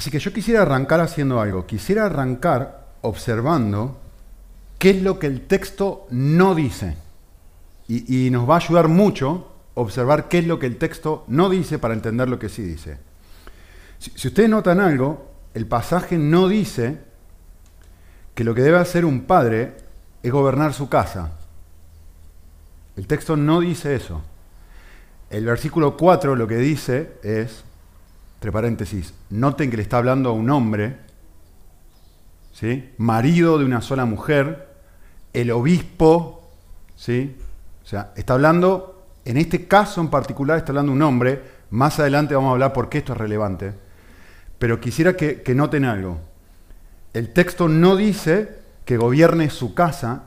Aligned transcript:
Así 0.00 0.10
que 0.10 0.18
yo 0.18 0.32
quisiera 0.32 0.62
arrancar 0.62 1.00
haciendo 1.00 1.42
algo. 1.42 1.66
Quisiera 1.66 2.06
arrancar 2.06 2.86
observando 3.02 4.00
qué 4.78 4.88
es 4.92 5.02
lo 5.02 5.18
que 5.18 5.26
el 5.26 5.42
texto 5.42 6.06
no 6.08 6.54
dice. 6.54 6.96
Y, 7.86 8.30
nos 8.30 8.48
va 8.48 8.54
a 8.54 8.60
ayudar 8.60 8.88
mucho 8.88 9.52
observar 9.74 10.28
qué 10.28 10.38
es 10.38 10.46
lo 10.46 10.58
que 10.58 10.64
el 10.64 10.78
texto 10.78 11.24
no 11.28 11.50
dice 11.50 11.78
para 11.78 11.92
entender 11.92 12.30
lo 12.30 12.38
que 12.38 12.48
sí 12.48 12.62
dice. 12.62 12.96
Si, 13.98 14.10
si 14.12 14.28
ustedes 14.28 14.48
notan 14.48 14.80
algo, 14.80 15.32
el 15.52 15.66
pasaje 15.66 16.16
no 16.16 16.48
dice 16.48 17.00
que 18.34 18.42
lo 18.42 18.54
que 18.54 18.62
debe 18.62 18.78
hacer 18.78 19.04
un 19.04 19.24
padre 19.24 19.76
es 20.22 20.32
gobernar 20.32 20.72
su 20.72 20.88
casa. 20.88 21.32
El 22.96 23.06
texto 23.06 23.36
no 23.36 23.60
dice 23.60 23.94
eso. 23.96 24.22
El 25.28 25.44
versículo 25.44 25.98
4 25.98 26.36
lo 26.36 26.48
que 26.48 26.56
dice 26.56 27.18
es, 27.22 27.64
entre 28.40 28.52
paréntesis, 28.52 29.12
noten 29.28 29.68
que 29.68 29.76
le 29.76 29.82
está 29.82 29.98
hablando 29.98 30.30
a 30.30 30.32
un 30.32 30.48
hombre, 30.48 30.96
¿sí? 32.54 32.88
marido 32.96 33.58
de 33.58 33.66
una 33.66 33.82
sola 33.82 34.06
mujer, 34.06 34.66
el 35.34 35.50
obispo, 35.50 36.48
¿sí? 36.96 37.36
o 37.84 37.86
sea, 37.86 38.14
está 38.16 38.32
hablando, 38.32 39.04
en 39.26 39.36
este 39.36 39.66
caso 39.66 40.00
en 40.00 40.08
particular 40.08 40.56
está 40.56 40.72
hablando 40.72 40.90
un 40.90 41.02
hombre, 41.02 41.42
más 41.68 42.00
adelante 42.00 42.34
vamos 42.34 42.48
a 42.48 42.52
hablar 42.52 42.72
por 42.72 42.88
qué 42.88 42.96
esto 42.96 43.12
es 43.12 43.18
relevante, 43.18 43.74
pero 44.58 44.80
quisiera 44.80 45.14
que, 45.14 45.42
que 45.42 45.54
noten 45.54 45.84
algo. 45.84 46.18
El 47.12 47.34
texto 47.34 47.68
no 47.68 47.94
dice 47.94 48.56
que 48.86 48.96
gobierne 48.96 49.50
su 49.50 49.74
casa, 49.74 50.22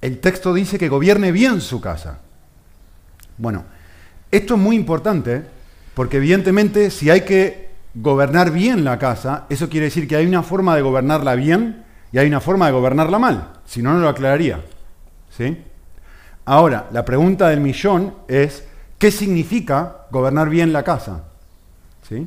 el 0.00 0.20
texto 0.20 0.54
dice 0.54 0.78
que 0.78 0.88
gobierne 0.88 1.32
bien 1.32 1.60
su 1.60 1.80
casa. 1.80 2.20
Bueno, 3.38 3.64
esto 4.30 4.54
es 4.54 4.60
muy 4.60 4.76
importante 4.76 5.58
porque 5.94 6.18
evidentemente 6.18 6.90
si 6.90 7.10
hay 7.10 7.22
que 7.22 7.70
gobernar 7.94 8.52
bien 8.52 8.84
la 8.84 8.98
casa, 8.98 9.46
eso 9.48 9.68
quiere 9.68 9.86
decir 9.86 10.06
que 10.06 10.16
hay 10.16 10.26
una 10.26 10.42
forma 10.42 10.76
de 10.76 10.82
gobernarla 10.82 11.34
bien 11.34 11.84
y 12.12 12.18
hay 12.18 12.26
una 12.26 12.40
forma 12.40 12.66
de 12.66 12.72
gobernarla 12.72 13.18
mal. 13.18 13.52
Si 13.64 13.82
no, 13.82 13.92
no 13.92 14.00
lo 14.00 14.08
aclararía. 14.08 14.60
¿Sí? 15.36 15.58
Ahora, 16.44 16.88
la 16.92 17.04
pregunta 17.04 17.48
del 17.48 17.60
millón 17.60 18.14
es, 18.28 18.64
¿qué 18.98 19.10
significa 19.10 20.06
gobernar 20.10 20.48
bien 20.48 20.72
la 20.72 20.82
casa? 20.82 21.24
¿Sí? 22.08 22.26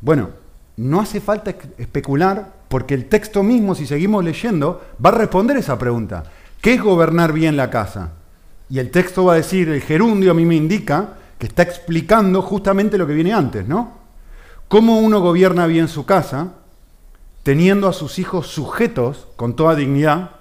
Bueno, 0.00 0.30
no 0.76 1.00
hace 1.00 1.20
falta 1.20 1.54
especular 1.78 2.52
porque 2.68 2.94
el 2.94 3.06
texto 3.06 3.42
mismo, 3.42 3.74
si 3.74 3.86
seguimos 3.86 4.24
leyendo, 4.24 4.82
va 5.04 5.10
a 5.10 5.14
responder 5.14 5.56
esa 5.56 5.78
pregunta. 5.78 6.24
¿Qué 6.60 6.74
es 6.74 6.82
gobernar 6.82 7.32
bien 7.32 7.56
la 7.56 7.70
casa? 7.70 8.12
Y 8.68 8.78
el 8.78 8.90
texto 8.90 9.24
va 9.24 9.32
a 9.32 9.36
decir, 9.36 9.68
el 9.68 9.80
gerundio 9.80 10.30
a 10.30 10.34
mí 10.34 10.44
me 10.44 10.54
indica 10.54 11.14
que 11.40 11.46
está 11.46 11.62
explicando 11.62 12.42
justamente 12.42 12.98
lo 12.98 13.06
que 13.06 13.14
viene 13.14 13.32
antes, 13.32 13.66
¿no? 13.66 13.98
Cómo 14.68 14.98
uno 14.98 15.20
gobierna 15.20 15.66
bien 15.66 15.88
su 15.88 16.04
casa, 16.04 16.52
teniendo 17.42 17.88
a 17.88 17.94
sus 17.94 18.18
hijos 18.18 18.48
sujetos 18.48 19.26
con 19.36 19.56
toda 19.56 19.74
dignidad. 19.74 20.32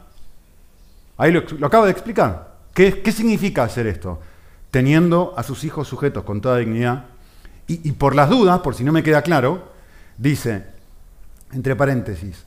Ahí 1.16 1.32
lo, 1.32 1.44
lo 1.58 1.68
acabo 1.68 1.86
de 1.86 1.92
explicar. 1.92 2.58
¿Qué, 2.74 3.02
¿Qué, 3.02 3.14
significa 3.14 3.64
hacer 3.64 3.88
esto? 3.88 4.20
Teniendo 4.72 5.34
a 5.38 5.44
sus 5.44 5.64
hijos 5.64 5.88
sujetos 5.88 6.26
con 6.26 6.42
toda 6.42 6.58
dignidad. 6.58 7.06
Y, 7.66 7.88
y 7.88 7.94
por 7.94 8.14
las 8.14 8.30
dudas, 8.30 8.60
por 8.60 8.76
si 8.76 8.84
no 8.84 8.92
me 8.92 9.02
queda 9.02 9.22
claro, 9.22 9.72
dice, 10.18 10.66
entre 11.54 11.78
paréntesis, 11.78 12.44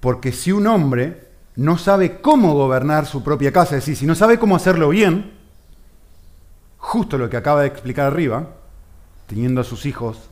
porque 0.00 0.32
si 0.32 0.50
un 0.50 0.66
hombre 0.66 1.28
no 1.54 1.78
sabe 1.78 2.20
cómo 2.20 2.54
gobernar 2.54 3.06
su 3.06 3.22
propia 3.22 3.52
casa, 3.52 3.76
es 3.76 3.82
decir, 3.84 3.96
si 3.96 4.04
no 4.04 4.16
sabe 4.16 4.40
cómo 4.40 4.56
hacerlo 4.56 4.88
bien, 4.88 5.33
justo 6.84 7.16
lo 7.16 7.30
que 7.30 7.38
acaba 7.38 7.62
de 7.62 7.68
explicar 7.68 8.06
arriba, 8.06 8.50
teniendo 9.26 9.62
a 9.62 9.64
sus 9.64 9.86
hijos 9.86 10.28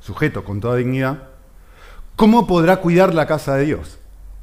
sujetos 0.00 0.44
con 0.44 0.58
toda 0.58 0.76
dignidad, 0.76 1.24
¿cómo 2.16 2.46
podrá 2.46 2.78
cuidar 2.78 3.14
la 3.14 3.26
casa 3.26 3.54
de 3.56 3.66
Dios? 3.66 3.98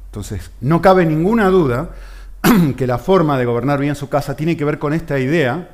Entonces, 0.06 0.52
no 0.60 0.80
cabe 0.80 1.04
ninguna 1.04 1.48
duda 1.48 1.90
que 2.76 2.86
la 2.86 2.98
forma 2.98 3.36
de 3.36 3.44
gobernar 3.44 3.80
bien 3.80 3.96
su 3.96 4.08
casa 4.08 4.36
tiene 4.36 4.56
que 4.56 4.64
ver 4.64 4.78
con 4.78 4.94
esta 4.94 5.18
idea 5.18 5.70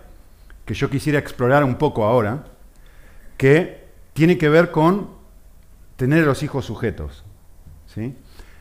que 0.65 0.73
yo 0.73 0.89
quisiera 0.89 1.19
explorar 1.19 1.63
un 1.65 1.75
poco 1.75 2.07
ahora, 2.07 2.47
que 3.37 3.85
tiene 4.15 4.39
que 4.39 4.49
ver 4.49 4.71
con 4.71 5.11
tener 5.97 6.23
a 6.23 6.27
los 6.27 6.43
hijos 6.43 6.65
sujetos. 6.65 7.25
¿sí? 7.95 8.17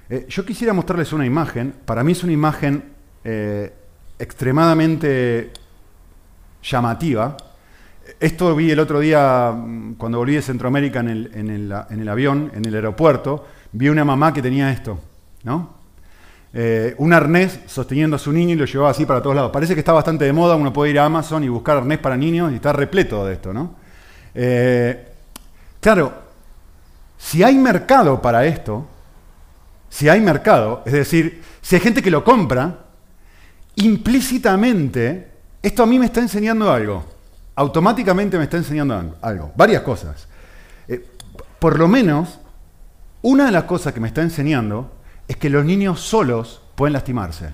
Eh, 0.09 0.25
yo 0.27 0.45
quisiera 0.45 0.73
mostrarles 0.73 1.13
una 1.13 1.25
imagen. 1.25 1.73
Para 1.85 2.03
mí 2.03 2.11
es 2.11 2.23
una 2.25 2.33
imagen 2.33 2.91
eh, 3.23 3.73
extremadamente 4.19 5.53
llamativa. 6.63 7.37
Esto 8.19 8.55
vi 8.55 8.71
el 8.71 8.79
otro 8.79 8.99
día, 8.99 9.51
mm, 9.51 9.95
cuando 9.95 10.17
volví 10.17 10.35
de 10.35 10.41
Centroamérica 10.41 11.01
en 11.01 11.09
el, 11.09 11.31
en 11.33 11.49
el, 11.49 11.73
en 11.89 11.99
el 11.99 12.09
avión, 12.09 12.51
en 12.55 12.65
el 12.65 12.75
aeropuerto, 12.75 13.45
vi 13.71 13.89
una 13.89 14.05
mamá 14.05 14.33
que 14.33 14.41
tenía 14.41 14.71
esto, 14.71 14.99
¿no? 15.43 15.83
Eh, 16.55 16.93
un 16.99 17.11
arnés 17.11 17.61
sosteniendo 17.65 18.15
a 18.15 18.19
su 18.19 18.31
niño 18.31 18.53
y 18.53 18.57
lo 18.57 18.65
llevaba 18.65 18.91
así 18.91 19.05
para 19.05 19.21
todos 19.21 19.35
lados. 19.35 19.51
Parece 19.51 19.73
que 19.73 19.79
está 19.79 19.91
bastante 19.91 20.25
de 20.25 20.33
moda, 20.33 20.55
uno 20.55 20.71
puede 20.71 20.91
ir 20.91 20.99
a 20.99 21.05
Amazon 21.05 21.43
y 21.43 21.49
buscar 21.49 21.77
arnés 21.77 21.97
para 21.97 22.15
niños 22.15 22.51
y 22.51 22.55
está 22.55 22.71
repleto 22.71 23.25
de 23.25 23.33
esto, 23.33 23.51
¿no? 23.51 23.75
Eh, 24.35 25.07
claro, 25.79 26.13
si 27.17 27.41
hay 27.41 27.57
mercado 27.57 28.21
para 28.21 28.45
esto, 28.45 28.85
si 29.89 30.09
hay 30.09 30.21
mercado, 30.21 30.83
es 30.85 30.93
decir, 30.93 31.41
si 31.61 31.75
hay 31.75 31.81
gente 31.81 32.03
que 32.03 32.11
lo 32.11 32.23
compra, 32.23 32.85
implícitamente, 33.75 35.32
esto 35.63 35.81
a 35.81 35.85
mí 35.87 35.97
me 35.97 36.05
está 36.05 36.19
enseñando 36.19 36.71
algo. 36.71 37.03
Automáticamente 37.55 38.37
me 38.37 38.43
está 38.43 38.57
enseñando 38.57 39.15
algo. 39.21 39.51
Varias 39.55 39.81
cosas. 39.81 40.27
Eh, 40.87 41.03
por 41.57 41.79
lo 41.79 41.87
menos, 41.87 42.39
una 43.23 43.45
de 43.45 43.51
las 43.51 43.63
cosas 43.63 43.93
que 43.93 43.99
me 43.99 44.09
está 44.09 44.21
enseñando 44.21 44.91
es 45.27 45.37
que 45.37 45.49
los 45.49 45.65
niños 45.65 46.01
solos 46.01 46.61
pueden 46.75 46.93
lastimarse. 46.93 47.53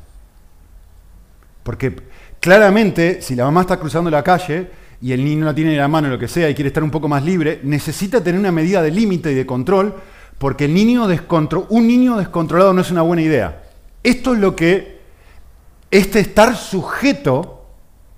Porque 1.64 1.96
claramente, 2.40 3.22
si 3.22 3.36
la 3.36 3.46
mamá 3.46 3.62
está 3.62 3.78
cruzando 3.78 4.10
la 4.10 4.24
calle 4.24 4.72
y 5.02 5.12
el 5.12 5.24
niño 5.24 5.46
no 5.46 5.56
tiene 5.56 5.78
la 5.78 5.88
mano, 5.88 6.08
lo 6.10 6.18
que 6.18 6.28
sea, 6.28 6.50
y 6.50 6.56
quiere 6.56 6.70
estar 6.70 6.84
un 6.84 6.92
poco 6.92 7.08
más 7.08 7.24
libre, 7.24 7.62
necesita 7.64 8.24
tener 8.24 8.40
una 8.40 8.52
medida 8.52 8.82
de 8.82 8.92
límite 8.92 9.32
y 9.32 9.36
de 9.36 9.46
control 9.46 9.96
porque 10.40 10.66
el 10.66 10.74
niño 10.74 11.06
un 11.70 11.88
niño 11.88 12.18
descontrolado 12.18 12.74
no 12.74 12.82
es 12.82 12.90
una 12.90 13.02
buena 13.02 13.22
idea. 13.22 13.62
Esto 14.02 14.34
es 14.34 14.40
lo 14.40 14.56
que 14.56 15.00
este 15.92 16.20
estar 16.22 16.56
sujeto, 16.56 17.59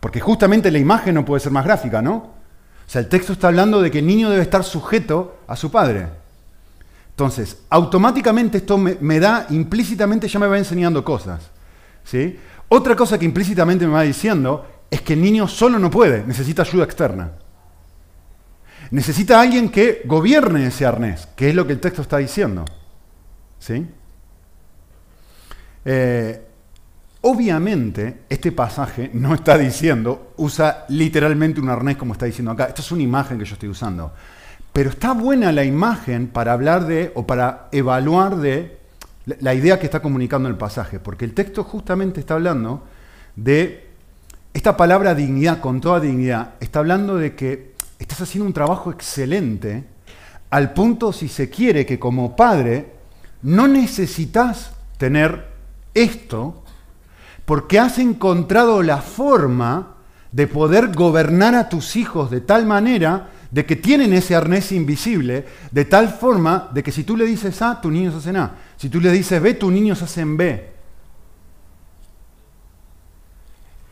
porque 0.02 0.20
justamente 0.20 0.72
la 0.72 0.80
imagen 0.80 1.16
no 1.16 1.24
puede 1.24 1.40
ser 1.40 1.54
más 1.54 1.64
gráfica, 1.64 2.02
¿no? 2.02 2.16
O 2.16 2.90
sea, 2.90 3.00
el 3.00 3.08
texto 3.08 3.32
está 3.32 3.48
hablando 3.48 3.82
de 3.82 3.90
que 3.90 4.00
el 4.00 4.08
niño 4.08 4.30
debe 4.30 4.42
estar 4.42 4.66
sujeto 4.66 5.38
a 5.48 5.56
su 5.56 5.72
padre. 5.72 6.08
Entonces, 7.12 7.60
automáticamente 7.70 8.58
esto 8.58 8.78
me, 8.78 9.20
da, 9.20 9.46
implícitamente 9.52 10.28
ya 10.28 10.40
me 10.40 10.48
va 10.48 10.58
enseñando 10.58 11.06
cosas. 11.06 11.52
¿sí? 12.04 12.38
Otra 12.68 12.96
cosa 12.96 13.18
que 13.20 13.26
implícitamente 13.26 13.86
me 13.86 13.94
va 13.94 14.02
diciendo 14.02 14.66
es 14.90 15.02
que 15.02 15.14
el 15.14 15.22
niño 15.22 15.48
solo 15.48 15.78
no 15.78 15.90
puede, 15.92 16.26
necesita 16.26 16.64
ayuda 16.64 16.84
externa. 16.84 17.32
Necesita 18.90 19.40
alguien 19.40 19.70
que 19.70 20.02
gobierne 20.06 20.66
ese 20.68 20.86
arnés, 20.86 21.28
que 21.36 21.50
es 21.50 21.56
lo 21.56 21.66
que 21.68 21.74
el 21.74 21.80
texto 21.80 22.02
está 22.02 22.18
diciendo. 22.18 22.66
¿Sí? 23.60 23.88
Eh, 25.86 26.51
obviamente, 27.22 28.22
este 28.30 28.52
pasaje 28.52 29.10
no 29.14 29.34
está 29.34 29.58
diciendo, 29.58 30.34
usa 30.38 30.86
literalmente 30.90 31.62
un 31.62 31.70
arnés 31.70 31.98
como 31.98 32.14
está 32.14 32.26
diciendo 32.26 32.52
acá. 32.52 32.66
Esto 32.66 32.82
es 32.82 32.92
una 32.92 33.04
imagen 33.04 33.38
que 33.38 33.46
yo 33.46 33.54
estoy 33.54 33.70
usando. 33.70 34.12
Pero 34.74 34.90
está 34.90 35.14
buena 35.14 35.52
la 35.52 35.64
imagen 35.64 36.28
para 36.28 36.54
hablar 36.54 36.88
de, 36.88 37.12
o 37.16 37.28
para 37.28 37.68
evaluar 37.72 38.38
de 38.38 38.80
la 39.40 39.54
idea 39.54 39.80
que 39.80 39.86
está 39.86 40.02
comunicando 40.02 40.50
el 40.50 40.56
pasaje, 40.56 41.00
porque 41.00 41.26
el 41.26 41.34
texto 41.34 41.64
justamente 41.64 42.20
está 42.20 42.36
hablando 42.36 42.84
de 43.36 43.88
esta 44.54 44.76
palabra 44.76 45.16
dignidad, 45.16 45.60
con 45.60 45.80
toda 45.80 46.00
dignidad, 46.00 46.56
está 46.60 46.80
hablando 46.80 47.18
de 47.18 47.36
que 47.36 47.74
estás 48.00 48.22
haciendo 48.22 48.48
un 48.48 48.54
trabajo 48.54 48.92
excelente, 48.92 49.86
al 50.50 50.74
punto, 50.74 51.14
si 51.14 51.28
se 51.30 51.50
quiere, 51.50 51.86
que 51.86 52.00
como 52.00 52.36
padre 52.36 52.92
no 53.44 53.68
necesitas 53.68 54.72
tener 54.98 55.48
esto, 55.94 56.61
porque 57.46 57.80
has 57.80 57.98
encontrado 57.98 58.84
la 58.84 59.02
forma 59.02 59.96
de 60.32 60.48
poder 60.48 60.94
gobernar 60.94 61.56
a 61.56 61.70
tus 61.70 61.96
hijos 61.96 62.32
de 62.32 62.42
tal 62.42 62.66
manera 62.66 63.30
de 63.52 63.66
que 63.66 63.76
tienen 63.76 64.14
ese 64.14 64.36
arnés 64.36 64.72
invisible, 64.72 65.46
de 65.72 65.86
tal 65.86 66.10
forma 66.10 66.70
de 66.74 66.84
que 66.84 66.92
si 66.92 67.04
tú 67.04 67.18
le 67.18 67.26
dices 67.26 67.62
A, 67.62 67.82
tus 67.82 67.92
niños 67.92 68.16
hacen 68.16 68.38
A. 68.38 68.56
Si 68.78 68.90
tú 68.90 69.02
le 69.02 69.12
dices 69.12 69.42
B, 69.42 69.54
tus 69.56 69.72
niños 69.72 70.02
hacen 70.02 70.38
B. 70.38 70.72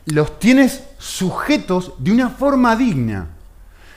Los 0.06 0.40
tienes 0.40 0.84
sujetos 0.98 1.94
de 2.00 2.12
una 2.12 2.30
forma 2.30 2.75
digna 2.75 3.36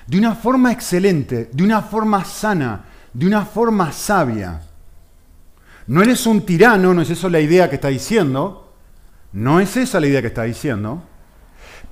de 0.06 0.18
una 0.18 0.34
forma 0.34 0.72
excelente, 0.72 1.48
de 1.52 1.64
una 1.64 1.82
forma 1.82 2.24
sana, 2.24 2.84
de 3.12 3.26
una 3.26 3.44
forma 3.44 3.92
sabia. 3.92 4.60
No 5.86 6.02
eres 6.02 6.26
un 6.26 6.42
tirano, 6.42 6.92
no 6.94 7.02
es 7.02 7.10
eso 7.10 7.28
la 7.28 7.40
idea 7.40 7.68
que 7.68 7.76
está 7.76 7.88
diciendo, 7.88 8.61
no 9.32 9.60
es 9.60 9.76
esa 9.76 10.00
la 10.00 10.06
idea 10.06 10.20
que 10.20 10.28
está 10.28 10.42
diciendo, 10.42 11.02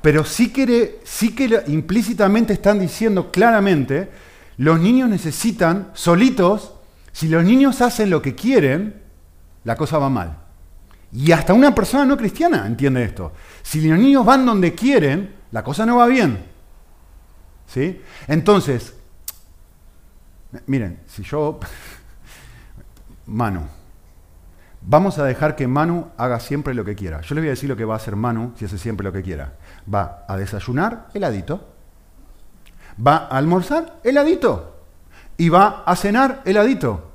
pero 0.02 0.24
sí 0.24 0.52
que, 0.52 1.00
sí 1.04 1.34
que 1.34 1.62
implícitamente 1.66 2.52
están 2.52 2.78
diciendo 2.78 3.30
claramente, 3.30 4.10
los 4.56 4.80
niños 4.80 5.08
necesitan 5.08 5.90
solitos 5.94 6.74
Si 7.12 7.28
los 7.28 7.42
niños 7.42 7.80
hacen 7.80 8.08
lo 8.08 8.22
que 8.22 8.36
quieren, 8.36 9.02
la 9.64 9.74
cosa 9.74 9.98
va 9.98 10.08
mal. 10.08 10.38
Y 11.12 11.32
hasta 11.32 11.52
una 11.52 11.74
persona 11.74 12.04
no 12.04 12.16
cristiana 12.16 12.66
entiende 12.66 13.02
esto. 13.02 13.32
Si 13.62 13.80
los 13.80 13.98
niños 13.98 14.24
van 14.24 14.46
donde 14.46 14.74
quieren, 14.74 15.34
la 15.50 15.64
cosa 15.64 15.84
no 15.84 15.96
va 15.96 16.06
bien. 16.06 16.44
¿Sí? 17.66 18.00
Entonces, 18.28 18.94
miren, 20.66 21.00
si 21.06 21.24
yo... 21.24 21.58
Manu, 23.26 23.66
vamos 24.82 25.18
a 25.18 25.24
dejar 25.24 25.56
que 25.56 25.66
Manu 25.66 26.08
haga 26.16 26.40
siempre 26.40 26.74
lo 26.74 26.84
que 26.84 26.94
quiera. 26.94 27.20
Yo 27.20 27.34
les 27.34 27.42
voy 27.42 27.48
a 27.48 27.52
decir 27.52 27.68
lo 27.68 27.76
que 27.76 27.84
va 27.84 27.94
a 27.94 27.96
hacer 27.98 28.16
Manu 28.16 28.52
si 28.56 28.64
hace 28.64 28.78
siempre 28.78 29.04
lo 29.04 29.12
que 29.12 29.22
quiera. 29.22 29.54
Va 29.92 30.24
a 30.28 30.36
desayunar 30.36 31.08
heladito, 31.14 31.68
va 33.04 33.28
a 33.30 33.38
almorzar 33.38 34.00
heladito 34.04 34.76
y 35.36 35.48
va 35.48 35.84
a 35.86 35.96
cenar 35.96 36.42
heladito. 36.44 37.10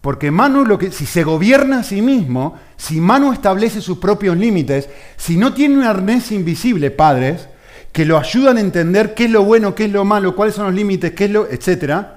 Porque 0.00 0.30
Manu, 0.30 0.66
lo 0.66 0.78
que, 0.78 0.92
si 0.92 1.06
se 1.06 1.24
gobierna 1.24 1.78
a 1.78 1.82
sí 1.82 2.02
mismo, 2.02 2.58
si 2.76 3.00
Manu 3.00 3.32
establece 3.32 3.80
sus 3.80 3.96
propios 3.96 4.36
límites, 4.36 4.90
si 5.16 5.38
no 5.38 5.54
tiene 5.54 5.78
un 5.78 5.84
arnés 5.84 6.30
invisible, 6.30 6.90
padres, 6.90 7.48
que 7.90 8.04
lo 8.04 8.18
ayudan 8.18 8.58
a 8.58 8.60
entender 8.60 9.14
qué 9.14 9.24
es 9.24 9.30
lo 9.30 9.44
bueno, 9.44 9.74
qué 9.74 9.86
es 9.86 9.92
lo 9.92 10.04
malo, 10.04 10.36
cuáles 10.36 10.56
son 10.56 10.66
los 10.66 10.74
límites, 10.74 11.12
qué 11.12 11.24
es 11.24 11.30
lo, 11.30 11.46
etc. 11.46 12.13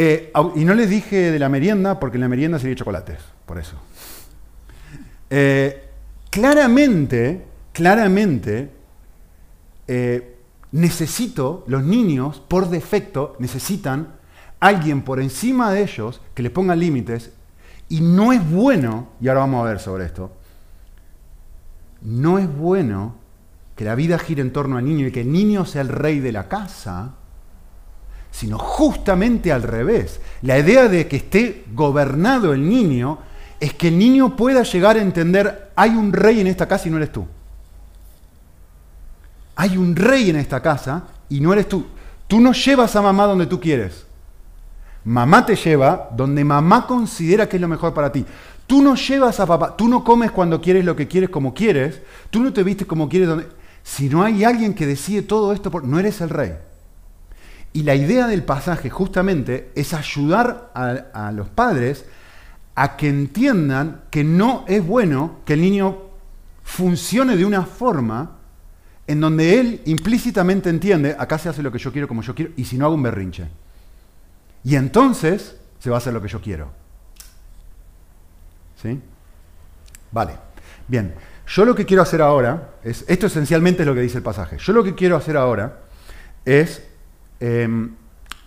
Eh, 0.00 0.30
y 0.54 0.64
no 0.64 0.74
les 0.74 0.88
dije 0.88 1.32
de 1.32 1.38
la 1.40 1.48
merienda, 1.48 1.98
porque 1.98 2.18
en 2.18 2.20
la 2.20 2.28
merienda 2.28 2.60
sería 2.60 2.76
chocolates, 2.76 3.18
por 3.44 3.58
eso. 3.58 3.74
Eh, 5.28 5.88
claramente, 6.30 7.44
claramente, 7.72 8.70
eh, 9.88 10.36
necesito, 10.70 11.64
los 11.66 11.82
niños, 11.82 12.40
por 12.46 12.70
defecto, 12.70 13.34
necesitan 13.40 14.14
alguien 14.60 15.02
por 15.02 15.18
encima 15.18 15.72
de 15.72 15.82
ellos 15.82 16.20
que 16.32 16.44
les 16.44 16.52
ponga 16.52 16.76
límites 16.76 17.32
y 17.88 18.00
no 18.00 18.32
es 18.32 18.48
bueno, 18.48 19.08
y 19.20 19.26
ahora 19.26 19.40
vamos 19.40 19.66
a 19.66 19.68
ver 19.68 19.80
sobre 19.80 20.04
esto, 20.04 20.30
no 22.02 22.38
es 22.38 22.48
bueno 22.56 23.16
que 23.74 23.84
la 23.84 23.96
vida 23.96 24.16
gire 24.20 24.42
en 24.42 24.52
torno 24.52 24.76
al 24.76 24.84
niño 24.84 25.08
y 25.08 25.10
que 25.10 25.22
el 25.22 25.32
niño 25.32 25.64
sea 25.64 25.82
el 25.82 25.88
rey 25.88 26.20
de 26.20 26.30
la 26.30 26.46
casa, 26.46 27.16
sino 28.38 28.56
justamente 28.56 29.50
al 29.50 29.64
revés. 29.64 30.20
La 30.42 30.56
idea 30.60 30.86
de 30.86 31.08
que 31.08 31.16
esté 31.16 31.64
gobernado 31.74 32.52
el 32.52 32.68
niño 32.68 33.18
es 33.58 33.74
que 33.74 33.88
el 33.88 33.98
niño 33.98 34.36
pueda 34.36 34.62
llegar 34.62 34.96
a 34.96 35.02
entender, 35.02 35.72
hay 35.74 35.90
un 35.90 36.12
rey 36.12 36.40
en 36.40 36.46
esta 36.46 36.68
casa 36.68 36.86
y 36.86 36.92
no 36.92 36.98
eres 36.98 37.10
tú. 37.10 37.26
Hay 39.56 39.76
un 39.76 39.96
rey 39.96 40.30
en 40.30 40.36
esta 40.36 40.62
casa 40.62 41.02
y 41.28 41.40
no 41.40 41.52
eres 41.52 41.68
tú. 41.68 41.84
Tú 42.28 42.38
no 42.38 42.52
llevas 42.52 42.94
a 42.94 43.02
mamá 43.02 43.24
donde 43.24 43.46
tú 43.46 43.58
quieres. 43.58 44.06
Mamá 45.04 45.44
te 45.44 45.56
lleva 45.56 46.08
donde 46.16 46.44
mamá 46.44 46.86
considera 46.86 47.48
que 47.48 47.56
es 47.56 47.60
lo 47.60 47.66
mejor 47.66 47.92
para 47.92 48.12
ti. 48.12 48.24
Tú 48.68 48.82
no 48.82 48.94
llevas 48.94 49.40
a 49.40 49.46
papá, 49.46 49.76
tú 49.76 49.88
no 49.88 50.04
comes 50.04 50.30
cuando 50.30 50.60
quieres 50.60 50.84
lo 50.84 50.94
que 50.94 51.08
quieres 51.08 51.30
como 51.30 51.54
quieres, 51.54 52.02
tú 52.30 52.40
no 52.40 52.52
te 52.52 52.62
vistes 52.62 52.86
como 52.86 53.08
quieres. 53.08 53.28
Donde... 53.30 53.48
Si 53.82 54.08
no 54.08 54.22
hay 54.22 54.44
alguien 54.44 54.74
que 54.74 54.86
decide 54.86 55.22
todo 55.22 55.52
esto, 55.52 55.72
no 55.82 55.98
eres 55.98 56.20
el 56.20 56.30
rey. 56.30 56.67
Y 57.72 57.82
la 57.82 57.94
idea 57.94 58.26
del 58.26 58.42
pasaje 58.44 58.90
justamente 58.90 59.70
es 59.74 59.94
ayudar 59.94 60.70
a, 60.74 61.32
los 61.32 61.48
padres 61.48 62.04
a 62.74 62.96
que 62.96 63.08
entiendan 63.08 64.02
que 64.10 64.24
no 64.24 64.64
es 64.66 64.84
bueno 64.84 65.40
que 65.44 65.54
el 65.54 65.60
niño 65.60 65.98
funcione 66.62 67.36
de 67.36 67.44
una 67.44 67.64
forma 67.64 68.36
en 69.06 69.20
donde 69.20 69.58
él 69.58 69.82
implícitamente 69.86 70.68
entiende, 70.68 71.16
acá 71.18 71.38
se 71.38 71.48
hace 71.48 71.62
lo 71.62 71.72
que 71.72 71.78
yo 71.78 71.92
quiero 71.92 72.08
como 72.08 72.22
yo 72.22 72.34
quiero, 72.34 72.52
y 72.56 72.64
si 72.64 72.76
no 72.76 72.86
hago 72.86 72.94
un 72.94 73.02
berrinche. 73.02 73.48
Y 74.64 74.76
entonces 74.76 75.56
se 75.78 75.90
va 75.90 75.96
a 75.96 75.98
hacer 75.98 76.12
lo 76.12 76.20
que 76.20 76.28
yo 76.28 76.40
quiero. 76.40 76.70
¿Sí? 78.82 79.00
Vale. 80.12 80.34
Bien. 80.86 81.14
Yo 81.46 81.64
lo 81.64 81.74
que 81.74 81.86
quiero 81.86 82.02
hacer 82.02 82.20
ahora 82.20 82.74
es, 82.84 83.04
esto 83.08 83.26
esencialmente 83.26 83.82
es 83.82 83.86
lo 83.86 83.94
que 83.94 84.02
dice 84.02 84.18
el 84.18 84.22
pasaje. 84.22 84.58
Yo 84.58 84.72
lo 84.72 84.84
que 84.84 84.94
quiero 84.94 85.16
hacer 85.16 85.36
ahora 85.36 85.78
es 86.44 86.82
em, 87.40 87.94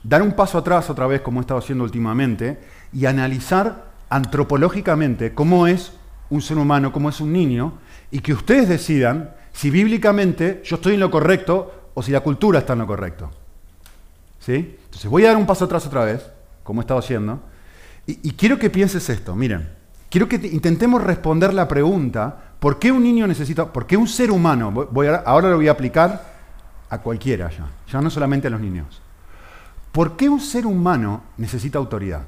dar 0.03 0.21
un 0.21 0.33
paso 0.33 0.57
atrás 0.57 0.89
otra 0.89 1.07
vez, 1.07 1.21
como 1.21 1.39
he 1.39 1.41
estado 1.41 1.59
haciendo 1.59 1.83
últimamente, 1.83 2.59
y 2.93 3.05
analizar 3.05 3.91
antropológicamente 4.09 5.33
cómo 5.33 5.67
es 5.67 5.93
un 6.29 6.41
ser 6.41 6.57
humano, 6.57 6.91
cómo 6.91 7.09
es 7.09 7.19
un 7.19 7.31
niño, 7.31 7.79
y 8.09 8.19
que 8.19 8.33
ustedes 8.33 8.67
decidan 8.67 9.31
si 9.53 9.69
bíblicamente 9.69 10.61
yo 10.63 10.77
estoy 10.77 10.95
en 10.95 10.99
lo 10.99 11.11
correcto 11.11 11.89
o 11.93 12.01
si 12.01 12.11
la 12.11 12.21
cultura 12.21 12.59
está 12.59 12.73
en 12.73 12.79
lo 12.79 12.87
correcto. 12.87 13.29
¿Sí? 14.39 14.77
Entonces 14.85 15.09
voy 15.09 15.25
a 15.25 15.29
dar 15.29 15.37
un 15.37 15.45
paso 15.45 15.65
atrás 15.65 15.85
otra 15.85 16.05
vez, 16.05 16.25
como 16.63 16.81
he 16.81 16.83
estado 16.83 16.99
haciendo, 16.99 17.41
y, 18.07 18.31
quiero 18.31 18.57
que 18.57 18.69
pienses 18.69 19.09
esto, 19.09 19.35
miren, 19.35 19.69
quiero 20.09 20.27
que 20.27 20.35
intentemos 20.35 21.01
responder 21.03 21.53
la 21.53 21.67
pregunta, 21.67 22.55
¿por 22.59 22.79
qué 22.79 22.91
un 22.91 23.03
niño 23.03 23.27
necesita, 23.27 23.71
por 23.71 23.85
qué 23.85 23.95
un 23.95 24.07
ser 24.07 24.31
humano, 24.31 24.71
voy 24.71 25.07
ahora 25.07 25.49
lo 25.49 25.55
voy 25.57 25.67
a 25.67 25.71
aplicar 25.71 26.30
a 26.91 26.99
cualquiera 26.99 27.49
ya, 27.49 27.67
ya 27.91 28.01
no 28.01 28.11
solamente 28.11 28.47
a 28.47 28.51
los 28.51 28.61
niños, 28.61 29.01
¿por 29.91 30.15
qué 30.15 30.29
un 30.29 30.39
ser 30.39 30.67
humano 30.67 31.23
necesita 31.37 31.79
autoridad? 31.79 32.21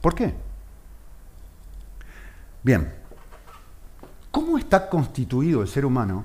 ¿Por 0.00 0.14
qué? 0.14 0.34
Bien, 2.62 2.94
¿cómo 4.30 4.58
está 4.58 4.88
constituido 4.88 5.62
el 5.62 5.68
ser 5.68 5.84
humano 5.84 6.24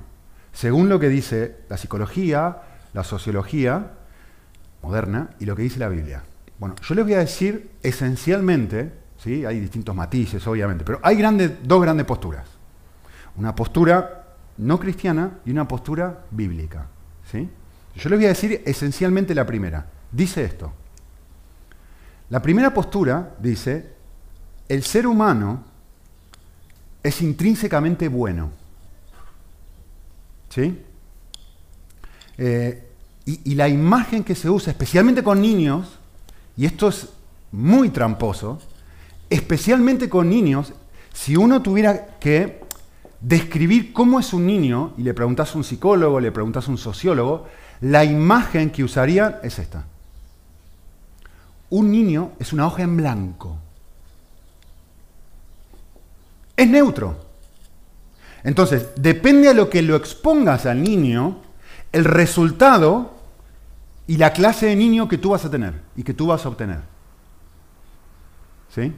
según 0.52 0.88
lo 0.88 1.00
que 1.00 1.08
dice 1.08 1.58
la 1.68 1.76
psicología, 1.76 2.58
la 2.92 3.04
sociología 3.04 3.92
moderna 4.82 5.30
y 5.38 5.46
lo 5.46 5.54
que 5.56 5.62
dice 5.62 5.78
la 5.78 5.88
Biblia. 5.88 6.22
Bueno, 6.58 6.74
yo 6.82 6.94
les 6.94 7.04
voy 7.04 7.14
a 7.14 7.18
decir 7.18 7.70
esencialmente, 7.82 8.92
¿sí? 9.18 9.44
hay 9.44 9.60
distintos 9.60 9.94
matices 9.94 10.46
obviamente, 10.46 10.84
pero 10.84 11.00
hay 11.02 11.16
dos 11.62 11.82
grandes 11.82 12.06
posturas. 12.06 12.46
Una 13.36 13.54
postura 13.54 14.19
no 14.60 14.78
cristiana 14.78 15.38
y 15.44 15.50
una 15.50 15.66
postura 15.66 16.26
bíblica. 16.30 16.86
¿sí? 17.30 17.48
Yo 17.96 18.10
les 18.10 18.18
voy 18.18 18.26
a 18.26 18.28
decir 18.28 18.62
esencialmente 18.66 19.34
la 19.34 19.46
primera. 19.46 19.86
Dice 20.12 20.44
esto. 20.44 20.72
La 22.28 22.42
primera 22.42 22.72
postura 22.72 23.34
dice, 23.40 23.92
el 24.68 24.82
ser 24.84 25.06
humano 25.06 25.64
es 27.02 27.22
intrínsecamente 27.22 28.08
bueno. 28.08 28.50
¿Sí? 30.50 30.78
Eh, 32.36 32.86
y, 33.24 33.54
la 33.54 33.68
imagen 33.68 34.24
que 34.24 34.34
se 34.34 34.50
usa, 34.50 34.72
especialmente 34.72 35.22
con 35.22 35.40
niños, 35.40 35.98
y 36.56 36.66
esto 36.66 36.88
es 36.88 37.08
muy 37.52 37.90
tramposo, 37.90 38.58
especialmente 39.28 40.08
con 40.08 40.28
niños, 40.28 40.72
si 41.12 41.36
uno 41.36 41.62
tuviera 41.62 42.18
que 42.18 42.60
describir 43.20 43.92
cómo 43.92 44.18
es 44.18 44.32
un 44.32 44.46
niño, 44.46 44.94
y 44.96 45.02
le 45.02 45.14
preguntas 45.14 45.54
a 45.54 45.58
un 45.58 45.64
psicólogo, 45.64 46.20
le 46.20 46.32
preguntas 46.32 46.66
a 46.66 46.70
un 46.70 46.78
sociólogo, 46.78 47.46
la 47.80 48.04
imagen 48.04 48.70
que 48.70 48.84
usarían 48.84 49.36
es 49.42 49.58
esta. 49.58 49.84
Un 51.70 51.90
niño 51.90 52.32
es 52.38 52.52
una 52.52 52.66
hoja 52.66 52.82
en 52.82 52.96
blanco. 52.96 53.56
Es 56.56 56.68
neutro. 56.68 57.30
Entonces, 58.42 58.88
depende 58.96 59.48
a 59.48 59.54
lo 59.54 59.70
que 59.70 59.82
lo 59.82 59.96
expongas 59.96 60.66
al 60.66 60.82
niño, 60.82 61.38
el 61.92 62.04
resultado 62.04 63.14
y 64.06 64.16
la 64.16 64.32
clase 64.32 64.66
de 64.66 64.76
niño 64.76 65.08
que 65.08 65.18
tú 65.18 65.30
vas 65.30 65.44
a 65.44 65.50
tener 65.50 65.74
y 65.96 66.02
que 66.02 66.14
tú 66.14 66.26
vas 66.26 66.44
a 66.44 66.48
obtener. 66.48 66.80
¿Sí? 68.74 68.92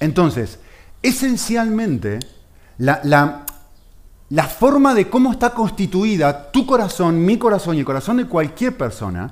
Entonces, 0.00 0.58
esencialmente, 1.02 2.18
la, 2.78 3.00
la, 3.04 3.46
forma 4.44 4.94
de 4.94 5.10
cómo 5.10 5.30
está 5.30 5.50
constituida 5.50 6.50
tu 6.50 6.64
corazón, 6.64 7.22
mi 7.22 7.36
corazón 7.36 7.76
y 7.76 7.80
el 7.80 7.84
corazón 7.84 8.16
de 8.16 8.24
cualquier 8.24 8.74
persona, 8.76 9.30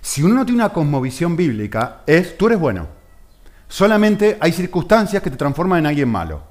si 0.00 0.22
uno 0.22 0.36
no 0.36 0.46
tiene 0.46 0.62
una 0.62 0.72
cosmovisión 0.72 1.34
bíblica, 1.34 2.02
es 2.06 2.38
tú 2.38 2.46
eres 2.46 2.60
bueno. 2.60 2.86
Solamente 3.68 4.38
hay 4.40 4.52
circunstancias 4.52 5.20
que 5.20 5.30
te 5.30 5.36
transforman 5.36 5.80
en 5.80 5.86
alguien 5.86 6.08
malo. 6.08 6.42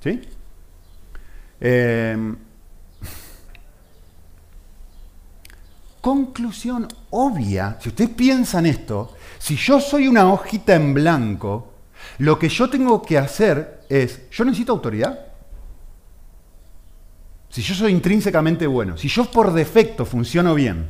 ¿Sí? 0.00 0.20
Eh, 1.60 2.16
conclusión 6.00 6.86
obvia, 7.10 7.76
si 7.80 7.88
ustedes 7.88 8.10
piensan 8.10 8.66
esto, 8.66 9.16
si 9.40 9.56
yo 9.56 9.80
soy 9.80 10.06
una 10.06 10.32
hojita 10.32 10.76
en 10.76 10.94
blanco, 10.94 11.72
lo 12.18 12.38
que 12.38 12.48
yo 12.48 12.70
tengo 12.70 13.02
que 13.02 13.18
hacer 13.18 13.84
es, 13.88 14.30
yo 14.30 14.44
necesito 14.44 14.70
autoridad. 14.70 15.27
Si 17.50 17.62
yo 17.62 17.74
soy 17.74 17.92
intrínsecamente 17.92 18.66
bueno, 18.66 18.96
si 18.96 19.08
yo 19.08 19.30
por 19.30 19.52
defecto 19.52 20.04
funciono 20.04 20.54
bien, 20.54 20.88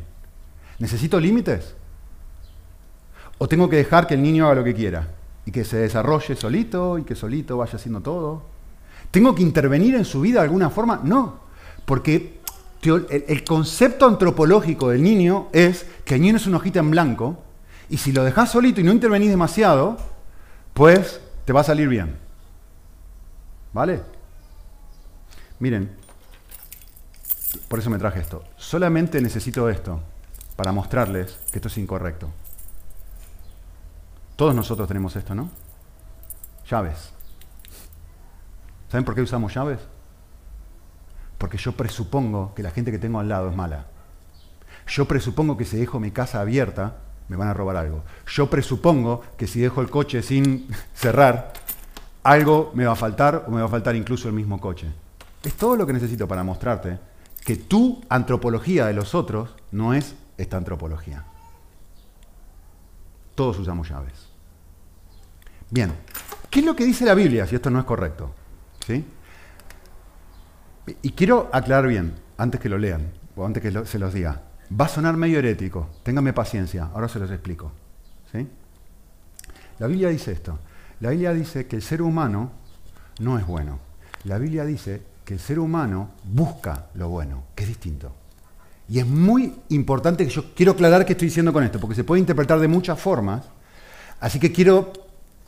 ¿necesito 0.79 1.21
límites? 1.21 1.75
¿O 3.39 3.49
tengo 3.49 3.69
que 3.69 3.77
dejar 3.77 4.07
que 4.07 4.15
el 4.15 4.23
niño 4.23 4.47
haga 4.47 4.57
lo 4.57 4.65
que 4.65 4.75
quiera 4.75 5.09
y 5.47 5.53
que 5.53 5.65
se 5.65 5.77
desarrolle 5.77 6.35
solito 6.35 6.99
y 6.99 7.05
que 7.05 7.15
solito 7.15 7.57
vaya 7.57 7.77
haciendo 7.77 8.01
todo? 8.01 8.43
¿Tengo 9.11 9.35
que 9.35 9.43
intervenir 9.43 9.95
en 9.95 10.05
su 10.05 10.21
vida 10.21 10.41
de 10.41 10.47
alguna 10.47 10.71
forma? 10.71 11.01
No, 11.05 11.41
porque 11.85 12.41
el, 12.83 13.45
concepto 13.45 14.07
antropológico 14.07 14.91
del 14.91 15.03
niño 15.03 15.49
es 15.53 15.87
que 16.05 16.17
el 16.17 16.23
niño 16.23 16.37
es 16.37 16.47
una 16.47 16.59
hojita 16.59 16.81
en 16.81 16.91
blanco 16.91 17.39
y 17.89 17.97
si 17.97 18.13
lo 18.13 18.25
dejas 18.25 18.51
solito 18.51 18.81
y 18.81 18.85
no 18.85 18.93
intervenís 18.93 19.31
demasiado, 19.31 19.97
pues 20.75 21.21
te 21.45 21.53
va 21.53 21.63
a 21.63 21.65
salir 21.65 21.89
bien. 21.89 22.17
¿Vale? 23.73 24.03
Miren, 25.61 25.91
por 27.69 27.79
eso 27.79 27.91
me 27.91 27.99
traje 27.99 28.21
esto. 28.21 28.43
Solamente 28.57 29.21
necesito 29.21 29.69
esto 29.69 30.01
para 30.57 30.73
mostrarles 30.73 31.39
que 31.53 31.59
esto 31.59 31.69
es 31.69 31.79
incorrecto. 31.79 32.31
Todos 34.37 34.55
nosotros 34.55 34.89
tenemos 34.89 35.15
esto, 35.17 35.35
¿no? 35.35 35.51
Llaves. 36.69 37.13
¿Saben 38.91 39.05
por 39.05 39.15
qué 39.15 39.21
usamos 39.21 39.55
llaves? 39.55 39.81
Porque 41.37 41.59
yo 41.59 41.73
presupongo 41.73 42.55
que 42.55 42.63
la 42.63 42.71
gente 42.71 42.91
que 42.91 42.99
tengo 42.99 43.21
al 43.21 43.29
lado 43.29 43.51
es 43.51 43.57
mala. 43.57 43.87
Yo 44.87 45.05
presupongo 45.07 45.57
que 45.57 45.65
si 45.65 45.77
dejo 45.77 46.01
mi 46.01 46.11
casa 46.11 46.41
abierta, 46.41 46.97
me 47.29 47.37
van 47.37 47.49
a 47.49 47.55
robar 47.55 47.77
algo. 47.77 48.03
Yo 48.27 48.49
presupongo 48.49 49.23
que 49.37 49.47
si 49.47 49.61
dejo 49.61 49.83
el 49.83 49.91
coche 49.91 50.23
sin 50.23 50.69
cerrar, 50.95 51.53
algo 52.23 52.73
me 52.75 52.87
va 52.87 52.93
a 52.93 52.97
faltar 52.97 53.45
o 53.47 53.51
me 53.51 53.61
va 53.61 53.67
a 53.67 53.71
faltar 53.71 53.95
incluso 53.95 54.29
el 54.29 54.35
mismo 54.35 54.59
coche. 54.61 54.87
Es 55.43 55.55
todo 55.55 55.77
lo 55.77 55.87
que 55.87 55.93
necesito 55.93 56.27
para 56.27 56.43
mostrarte 56.43 56.99
que 57.49 57.57
tu 57.57 58.03
antropología 58.11 58.85
de 58.85 58.93
los 58.93 59.15
otros 59.15 59.55
no 59.73 59.95
es 59.95 60.15
esta 60.37 60.59
antropología. 60.59 61.25
Todos 63.35 63.59
usamos 63.59 63.89
llaves. 63.89 64.29
Bien, 65.71 65.91
¿qué 66.51 66.61
es 66.61 66.67
lo 66.67 66.77
que 66.77 66.85
dice 66.85 67.07
la 67.07 67.15
Biblia 67.15 67.47
si 67.47 67.55
esto 67.55 67.71
no 67.71 67.79
es 67.79 67.87
correcto? 67.87 68.35
¿Sí? 68.87 69.03
Y 71.01 71.13
quiero 71.13 71.49
aclarar 71.51 71.89
bien, 71.89 72.17
antes 72.37 72.61
que 72.61 72.69
lo 72.69 72.77
lean, 72.77 73.13
o 73.35 73.47
antes 73.47 73.63
que 73.63 73.87
se 73.87 73.99
los 73.99 74.13
diga. 74.13 74.43
Va 74.79 74.85
a 74.85 74.89
sonar 74.89 75.17
medio 75.17 75.39
herético, 75.39 75.89
ténganme 76.03 76.35
paciencia, 76.35 76.91
ahora 76.93 77.09
se 77.09 77.19
los 77.19 77.31
explico. 77.31 77.73
¿sí? 78.31 78.47
La 79.79 79.87
Biblia 79.87 80.11
dice 80.11 80.33
esto. 80.33 80.59
La 81.01 81.09
Biblia 81.13 81.33
dice 81.33 81.67
que 81.67 81.77
el 81.77 81.83
ser 81.83 82.03
humano 82.03 82.53
no 83.21 83.39
es 83.39 83.47
bueno. 83.47 83.79
La 84.25 84.37
Biblia 84.37 84.67
dice 84.67 85.01
que 85.29 85.35
el 85.35 85.41
ser 85.41 85.59
humano 85.59 86.13
busca 86.25 86.87
lo 86.95 87.11
bueno, 87.11 87.43
que 87.55 87.65
es 87.65 87.69
distinto. 87.69 88.11
Y 88.89 88.99
es 88.99 89.07
muy 89.07 89.53
importante 89.69 90.25
que 90.25 90.31
yo 90.31 90.55
quiero 90.55 90.73
aclarar 90.73 91.05
qué 91.05 91.13
estoy 91.13 91.29
diciendo 91.29 91.53
con 91.53 91.63
esto, 91.63 91.79
porque 91.79 91.95
se 91.95 92.03
puede 92.03 92.21
interpretar 92.21 92.59
de 92.59 92.67
muchas 92.67 92.99
formas. 92.99 93.45
Así 94.21 94.41
que 94.41 94.51
quiero 94.51 94.91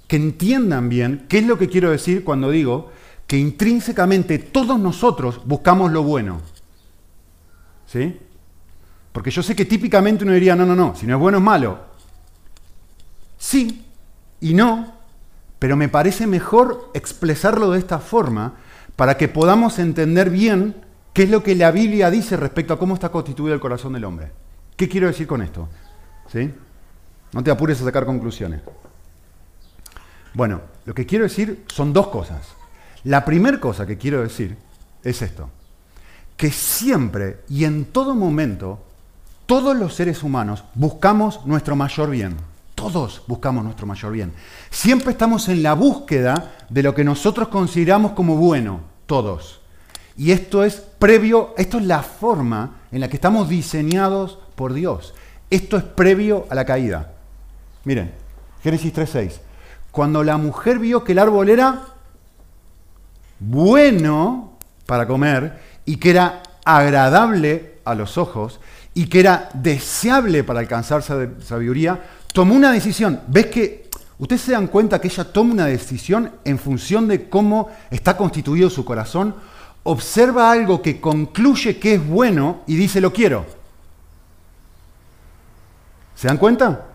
que 0.06 0.16
entiendan 0.16 0.90
bien 0.90 1.24
qué 1.30 1.38
es 1.38 1.46
lo 1.46 1.56
que 1.56 1.70
quiero 1.70 1.90
decir 1.90 2.24
cuando 2.24 2.50
digo 2.50 2.90
que 3.26 3.38
intrínsecamente 3.38 4.38
todos 4.38 4.78
nosotros 4.78 5.40
buscamos 5.46 5.90
lo 5.92 6.02
bueno. 6.02 6.42
¿Sí? 7.86 8.20
Porque 9.12 9.30
yo 9.30 9.42
sé 9.42 9.56
que 9.56 9.64
típicamente 9.64 10.24
uno 10.24 10.34
diría, 10.34 10.54
no, 10.54 10.66
no, 10.66 10.76
no, 10.76 10.94
si 10.94 11.06
no 11.06 11.14
es 11.14 11.20
bueno 11.20 11.38
es 11.38 11.44
malo. 11.44 11.78
Sí 13.38 13.86
y 14.42 14.52
no, 14.52 14.92
pero 15.58 15.74
me 15.74 15.88
parece 15.88 16.26
mejor 16.26 16.90
expresarlo 16.92 17.70
de 17.70 17.78
esta 17.78 17.98
forma 17.98 18.56
para 19.00 19.16
que 19.16 19.28
podamos 19.28 19.78
entender 19.78 20.28
bien 20.28 20.76
qué 21.14 21.22
es 21.22 21.30
lo 21.30 21.42
que 21.42 21.54
la 21.54 21.70
Biblia 21.70 22.10
dice 22.10 22.36
respecto 22.36 22.74
a 22.74 22.78
cómo 22.78 22.92
está 22.92 23.08
constituido 23.08 23.54
el 23.54 23.58
corazón 23.58 23.94
del 23.94 24.04
hombre. 24.04 24.30
¿Qué 24.76 24.90
quiero 24.90 25.06
decir 25.06 25.26
con 25.26 25.40
esto? 25.40 25.70
¿Sí? 26.30 26.52
No 27.32 27.42
te 27.42 27.50
apures 27.50 27.80
a 27.80 27.84
sacar 27.84 28.04
conclusiones. 28.04 28.60
Bueno, 30.34 30.60
lo 30.84 30.92
que 30.92 31.06
quiero 31.06 31.24
decir 31.24 31.64
son 31.68 31.94
dos 31.94 32.08
cosas. 32.08 32.46
La 33.04 33.24
primera 33.24 33.58
cosa 33.58 33.86
que 33.86 33.96
quiero 33.96 34.22
decir 34.22 34.58
es 35.02 35.22
esto, 35.22 35.48
que 36.36 36.50
siempre 36.50 37.38
y 37.48 37.64
en 37.64 37.86
todo 37.86 38.14
momento 38.14 38.84
todos 39.46 39.74
los 39.78 39.94
seres 39.94 40.22
humanos 40.22 40.62
buscamos 40.74 41.46
nuestro 41.46 41.74
mayor 41.74 42.10
bien. 42.10 42.36
Todos 42.74 43.22
buscamos 43.26 43.64
nuestro 43.64 43.86
mayor 43.86 44.12
bien. 44.12 44.34
Siempre 44.68 45.12
estamos 45.12 45.48
en 45.48 45.62
la 45.62 45.72
búsqueda 45.72 46.52
de 46.68 46.82
lo 46.82 46.94
que 46.94 47.02
nosotros 47.02 47.48
consideramos 47.48 48.12
como 48.12 48.36
bueno, 48.36 48.89
todos. 49.10 49.58
Y 50.16 50.30
esto 50.30 50.62
es 50.62 50.76
previo, 50.76 51.52
esto 51.58 51.78
es 51.78 51.84
la 51.84 52.04
forma 52.04 52.76
en 52.92 53.00
la 53.00 53.08
que 53.08 53.16
estamos 53.16 53.48
diseñados 53.48 54.38
por 54.54 54.72
Dios. 54.72 55.14
Esto 55.50 55.76
es 55.76 55.82
previo 55.82 56.46
a 56.48 56.54
la 56.54 56.64
caída. 56.64 57.10
Miren, 57.82 58.12
Génesis 58.62 58.94
3.6. 58.94 59.32
Cuando 59.90 60.22
la 60.22 60.36
mujer 60.36 60.78
vio 60.78 61.02
que 61.02 61.10
el 61.10 61.18
árbol 61.18 61.48
era 61.48 61.86
bueno 63.40 64.52
para 64.86 65.08
comer 65.08 65.58
y 65.84 65.96
que 65.96 66.10
era 66.10 66.44
agradable 66.64 67.80
a 67.84 67.96
los 67.96 68.16
ojos 68.16 68.60
y 68.94 69.06
que 69.06 69.18
era 69.18 69.48
deseable 69.54 70.44
para 70.44 70.60
alcanzar 70.60 71.02
sabiduría, 71.02 72.00
tomó 72.32 72.54
una 72.54 72.70
decisión. 72.70 73.22
¿Ves 73.26 73.46
que 73.46 73.79
ustedes 74.20 74.42
se 74.42 74.52
dan 74.52 74.68
cuenta 74.68 75.00
que 75.00 75.08
ella 75.08 75.24
toma 75.24 75.54
una 75.54 75.66
decisión 75.66 76.30
en 76.44 76.58
función 76.58 77.08
de 77.08 77.28
cómo 77.28 77.68
está 77.90 78.16
constituido 78.16 78.70
su 78.70 78.84
corazón? 78.84 79.34
Observa 79.82 80.52
algo 80.52 80.82
que 80.82 81.00
concluye 81.00 81.78
que 81.78 81.94
es 81.94 82.06
bueno 82.06 82.60
y 82.66 82.76
dice 82.76 83.00
lo 83.00 83.12
quiero. 83.12 83.46
¿Se 86.14 86.28
dan 86.28 86.36
cuenta? 86.36 86.86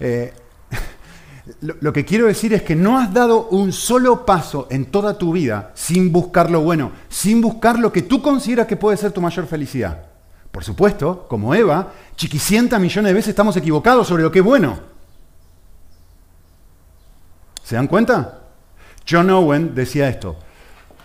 Eh, 0.00 0.32
lo, 1.60 1.92
que 1.92 2.06
quiero 2.06 2.26
decir 2.26 2.54
es 2.54 2.62
que 2.62 2.74
no 2.74 2.98
has 2.98 3.12
dado 3.12 3.48
un 3.48 3.70
solo 3.70 4.24
paso 4.24 4.66
en 4.70 4.86
toda 4.86 5.18
tu 5.18 5.32
vida 5.32 5.72
sin 5.74 6.10
buscar 6.10 6.50
lo 6.50 6.62
bueno, 6.62 6.92
sin 7.10 7.42
buscar 7.42 7.78
lo 7.78 7.92
que 7.92 8.00
tú 8.00 8.22
consideras 8.22 8.66
que 8.66 8.78
puede 8.78 8.96
ser 8.96 9.12
tu 9.12 9.20
mayor 9.20 9.46
felicidad. 9.46 10.06
Por 10.50 10.64
supuesto, 10.64 11.26
como 11.28 11.54
Eva, 11.54 11.92
chiquicienta 12.16 12.78
millones 12.78 13.10
de 13.10 13.14
veces 13.14 13.28
estamos 13.30 13.56
equivocados 13.58 14.08
sobre 14.08 14.22
lo 14.22 14.32
que 14.32 14.38
es 14.38 14.44
bueno. 14.44 14.93
¿Se 17.64 17.76
dan 17.76 17.88
cuenta? 17.88 18.40
John 19.08 19.30
Owen 19.30 19.74
decía 19.74 20.08
esto, 20.08 20.36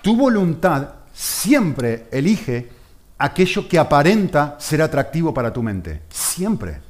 tu 0.01 0.15
voluntad 0.15 0.89
siempre 1.13 2.07
elige 2.11 2.69
aquello 3.17 3.67
que 3.67 3.79
aparenta 3.79 4.57
ser 4.59 4.81
atractivo 4.81 5.33
para 5.33 5.53
tu 5.53 5.63
mente. 5.63 6.01
Siempre. 6.09 6.81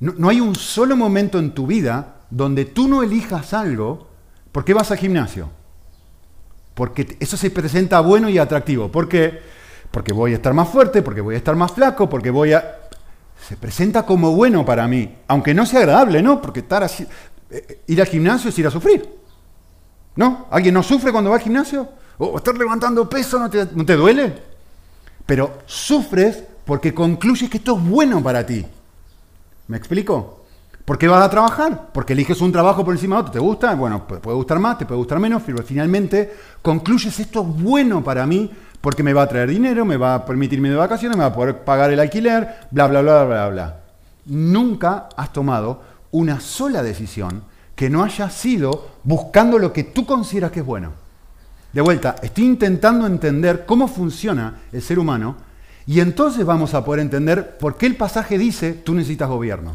No, 0.00 0.28
hay 0.28 0.40
un 0.40 0.54
solo 0.54 0.96
momento 0.96 1.38
en 1.38 1.52
tu 1.52 1.66
vida 1.66 2.16
donde 2.30 2.64
tú 2.64 2.88
no 2.88 3.02
elijas 3.02 3.52
algo. 3.52 4.08
¿Por 4.50 4.64
qué 4.64 4.74
vas 4.74 4.90
al 4.90 4.98
gimnasio? 4.98 5.50
Porque 6.74 7.16
eso 7.20 7.36
se 7.36 7.50
presenta 7.50 8.00
bueno 8.00 8.28
y 8.28 8.38
atractivo. 8.38 8.90
¿Por 8.90 9.08
qué? 9.08 9.40
Porque 9.90 10.12
voy 10.12 10.32
a 10.32 10.36
estar 10.36 10.54
más 10.54 10.68
fuerte, 10.68 11.02
porque 11.02 11.20
voy 11.20 11.34
a 11.34 11.38
estar 11.38 11.54
más 11.54 11.72
flaco, 11.72 12.08
porque 12.08 12.30
voy 12.30 12.54
a... 12.54 12.78
Se 13.46 13.56
presenta 13.56 14.04
como 14.06 14.32
bueno 14.32 14.64
para 14.64 14.88
mí, 14.88 15.16
aunque 15.28 15.52
no 15.52 15.66
sea 15.66 15.80
agradable, 15.80 16.22
¿no? 16.22 16.40
Porque 16.40 16.60
estar 16.60 16.82
así... 16.82 17.06
Eh, 17.52 17.82
ir 17.88 18.00
al 18.00 18.06
gimnasio 18.06 18.48
es 18.48 18.58
ir 18.58 18.66
a 18.66 18.70
sufrir. 18.70 19.06
¿No? 20.16 20.46
¿Alguien 20.50 20.74
no 20.74 20.82
sufre 20.82 21.12
cuando 21.12 21.30
va 21.30 21.36
al 21.36 21.42
gimnasio? 21.42 21.88
¿O 22.18 22.36
estar 22.38 22.56
levantando 22.56 23.08
peso 23.08 23.38
no 23.38 23.50
te, 23.50 23.96
duele? 23.96 24.32
Pero 25.26 25.58
sufres 25.66 26.42
porque 26.64 26.94
concluyes 26.94 27.50
que 27.50 27.58
esto 27.58 27.76
es 27.76 27.84
bueno 27.84 28.22
para 28.22 28.44
ti. 28.44 28.64
¿Me 29.68 29.76
explico? 29.76 30.44
¿Por 30.84 30.98
qué 30.98 31.08
vas 31.08 31.24
a 31.24 31.30
trabajar? 31.30 31.90
Porque 31.92 32.12
eliges 32.12 32.40
un 32.40 32.52
trabajo 32.52 32.84
por 32.84 32.94
encima 32.94 33.16
de 33.16 33.20
otro. 33.20 33.32
¿Te 33.32 33.38
gusta? 33.38 33.74
Bueno, 33.74 34.06
puede 34.06 34.36
gustar 34.36 34.58
más, 34.58 34.78
te 34.78 34.86
puede 34.86 34.98
gustar 34.98 35.18
menos, 35.18 35.42
pero 35.44 35.62
finalmente 35.62 36.32
concluyes 36.60 37.18
esto 37.18 37.40
es 37.42 37.62
bueno 37.62 38.02
para 38.02 38.26
mí 38.26 38.50
porque 38.80 39.02
me 39.02 39.12
va 39.12 39.22
a 39.22 39.28
traer 39.28 39.48
dinero, 39.48 39.84
me 39.84 39.96
va 39.96 40.14
a 40.14 40.24
permitirme 40.26 40.68
de 40.68 40.76
vacaciones, 40.76 41.16
me 41.16 41.22
va 41.22 41.30
a 41.30 41.34
poder 41.34 41.64
pagar 41.64 41.92
el 41.92 42.00
alquiler, 42.00 42.66
bla, 42.70 42.88
bla, 42.88 43.00
bla, 43.00 43.24
bla, 43.24 43.48
bla. 43.48 43.80
Nunca 44.26 45.08
has 45.16 45.32
tomado 45.32 45.91
una 46.12 46.40
sola 46.40 46.82
decisión 46.82 47.42
que 47.74 47.90
no 47.90 48.04
haya 48.04 48.30
sido 48.30 48.90
buscando 49.02 49.58
lo 49.58 49.72
que 49.72 49.84
tú 49.84 50.06
consideras 50.06 50.52
que 50.52 50.60
es 50.60 50.66
bueno. 50.66 50.92
De 51.72 51.80
vuelta, 51.80 52.16
estoy 52.22 52.44
intentando 52.44 53.06
entender 53.06 53.64
cómo 53.66 53.88
funciona 53.88 54.60
el 54.72 54.82
ser 54.82 54.98
humano 54.98 55.36
y 55.86 56.00
entonces 56.00 56.44
vamos 56.44 56.74
a 56.74 56.84
poder 56.84 57.00
entender 57.00 57.56
por 57.58 57.76
qué 57.76 57.86
el 57.86 57.96
pasaje 57.96 58.38
dice, 58.38 58.74
tú 58.74 58.94
necesitas 58.94 59.28
gobierno. 59.28 59.74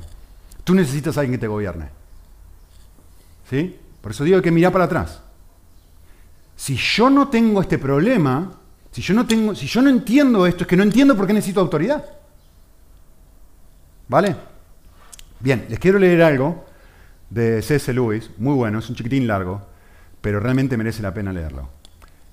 Tú 0.63 0.73
necesitas 0.75 1.17
a 1.17 1.21
alguien 1.21 1.39
que 1.39 1.41
te 1.41 1.47
gobierne. 1.47 1.89
¿Sí? 3.49 3.77
Por 4.01 4.11
eso 4.11 4.23
digo 4.23 4.41
que 4.41 4.51
mirar 4.51 4.71
para 4.71 4.85
atrás. 4.85 5.21
Si 6.55 6.75
yo 6.75 7.09
no 7.09 7.29
tengo 7.29 7.61
este 7.61 7.77
problema, 7.77 8.51
si 8.91 9.01
yo 9.01 9.13
no, 9.13 9.25
tengo, 9.25 9.55
si 9.55 9.67
yo 9.67 9.81
no 9.81 9.89
entiendo 9.89 10.45
esto, 10.45 10.63
es 10.63 10.67
que 10.67 10.77
no 10.77 10.83
entiendo 10.83 11.15
por 11.15 11.27
qué 11.27 11.33
necesito 11.33 11.61
autoridad. 11.61 12.03
¿Vale? 14.07 14.35
Bien, 15.39 15.65
les 15.69 15.79
quiero 15.79 15.99
leer 15.99 16.23
algo 16.23 16.65
de 17.29 17.61
C.S. 17.61 17.93
Lewis, 17.93 18.31
muy 18.37 18.55
bueno, 18.55 18.79
es 18.79 18.89
un 18.89 18.95
chiquitín 18.95 19.27
largo, 19.27 19.61
pero 20.21 20.39
realmente 20.39 20.77
merece 20.77 21.01
la 21.01 21.13
pena 21.13 21.31
leerlo. 21.31 21.69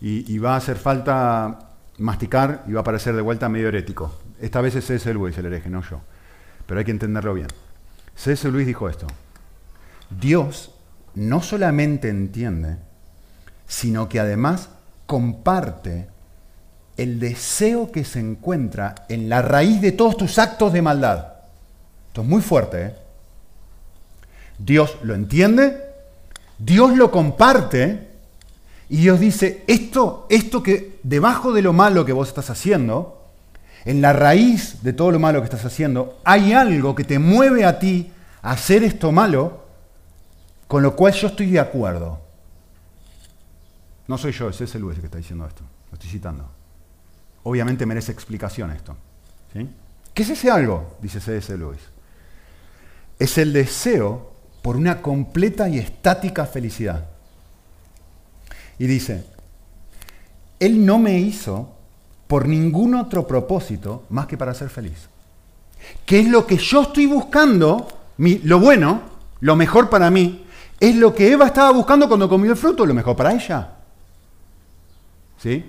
Y, 0.00 0.37
va 0.38 0.54
a 0.54 0.56
hacer 0.56 0.76
falta 0.76 1.70
masticar 1.96 2.64
y 2.68 2.73
va 2.73 2.82
a 2.82 2.84
parecer 2.84 3.14
de 3.14 3.23
vuelta 3.23 3.49
medio 3.49 3.68
herético. 3.68 4.18
Esta 4.38 4.61
vez 4.61 4.75
es 4.75 4.84
C.S. 4.84 5.12
Lewis 5.12 5.38
el 5.38 5.46
hereje, 5.46 5.70
no 5.70 5.82
yo. 5.82 6.00
Pero 6.66 6.78
hay 6.78 6.84
que 6.84 6.90
entenderlo 6.90 7.32
bien. 7.32 7.49
C.S. 8.14 8.50
Lewis 8.50 8.66
dijo 8.66 8.88
esto. 8.88 9.06
Dios 10.11 10.75
no 11.14 11.40
solamente 11.40 12.11
entiende, 12.11 12.76
sino 13.66 14.08
que 14.08 14.20
además 14.20 14.68
comparte 15.06 16.08
el 16.96 17.18
deseo 17.18 17.90
que 17.90 18.04
se 18.04 18.20
encuentra 18.20 18.94
en 19.08 19.28
la 19.28 19.40
raíz 19.42 19.80
de 19.80 19.92
todos 19.92 20.16
tus 20.16 20.38
actos 20.38 20.73
de 20.73 20.82
maldad. 20.82 21.34
Esto 22.14 22.23
es 22.23 22.28
muy 22.28 22.42
fuerte. 22.42 22.80
¿eh? 22.80 22.94
Dios 24.56 24.99
lo 25.02 25.16
entiende, 25.16 25.83
Dios 26.59 26.97
lo 26.97 27.11
comparte 27.11 28.06
y 28.88 28.99
Dios 28.99 29.18
dice, 29.18 29.64
esto, 29.66 30.28
esto 30.30 30.62
que 30.62 31.00
debajo 31.02 31.52
de 31.52 31.61
lo 31.61 31.73
malo 31.73 32.04
que 32.04 32.12
vos 32.12 32.28
estás 32.28 32.50
haciendo, 32.50 33.21
en 33.85 34.00
la 34.00 34.12
raíz 34.12 34.85
de 34.85 34.92
todo 34.92 35.11
lo 35.11 35.18
malo 35.18 35.40
que 35.40 35.47
estás 35.47 35.64
haciendo, 35.64 36.21
hay 36.23 36.52
algo 36.52 36.94
que 36.94 37.02
te 37.02 37.18
mueve 37.18 37.64
a 37.64 37.80
ti 37.80 38.12
a 38.42 38.52
hacer 38.52 38.85
esto 38.85 39.11
malo, 39.11 39.64
con 40.68 40.85
lo 40.85 40.94
cual 40.94 41.14
yo 41.14 41.26
estoy 41.26 41.50
de 41.50 41.59
acuerdo. 41.59 42.21
No 44.06 44.18
soy 44.18 44.30
yo, 44.30 44.50
es 44.50 44.61
ese 44.61 44.78
Luis 44.78 45.00
que 45.00 45.06
está 45.06 45.18
diciendo 45.18 45.49
esto. 45.49 45.64
Lo 45.90 45.94
estoy 45.94 46.11
citando. 46.11 46.49
Obviamente 47.42 47.85
merece 47.87 48.12
explicación 48.12 48.71
esto. 48.71 48.97
¿Qué 50.14 50.23
es 50.23 50.30
ese 50.30 50.49
algo? 50.49 50.97
Dice 51.02 51.18
C.S. 51.21 51.59
Lewis. 51.59 51.93
Es 53.18 53.38
el 53.38 53.52
deseo 53.52 54.33
por 54.62 54.76
una 54.76 55.02
completa 55.02 55.68
y 55.68 55.78
estática 55.78 56.47
felicidad. 56.47 57.06
Y 58.78 58.87
dice, 58.87 59.25
Él 60.59 60.85
no 60.85 60.99
me 60.99 61.18
hizo 61.18 61.75
por 62.26 62.49
ningún 62.49 62.94
otro 62.94 63.26
propósito 63.26 64.04
más 64.09 64.26
que 64.26 64.38
para 64.38 64.54
ser 64.54 64.71
feliz. 64.71 65.09
¿Qué 66.06 66.21
es 66.21 66.28
lo 66.28 66.47
que 66.47 66.56
yo 66.56 66.83
estoy 66.83 67.06
buscando? 67.06 67.88
lo 68.16 68.61
bueno, 68.61 69.02
lo 69.40 69.56
mejor 69.56 69.90
para 69.90 70.11
mí, 70.11 70.47
es 70.80 70.97
lo 70.97 71.14
que 71.14 71.33
Eva 71.33 71.47
estaba 71.47 71.71
buscando 71.73 72.09
cuando 72.09 72.28
comió 72.28 72.52
el 72.52 72.56
fruto, 72.56 72.87
lo 72.87 72.94
mejor 72.94 73.16
para 73.16 73.33
ella. 73.33 73.71
¿Sí? 75.42 75.64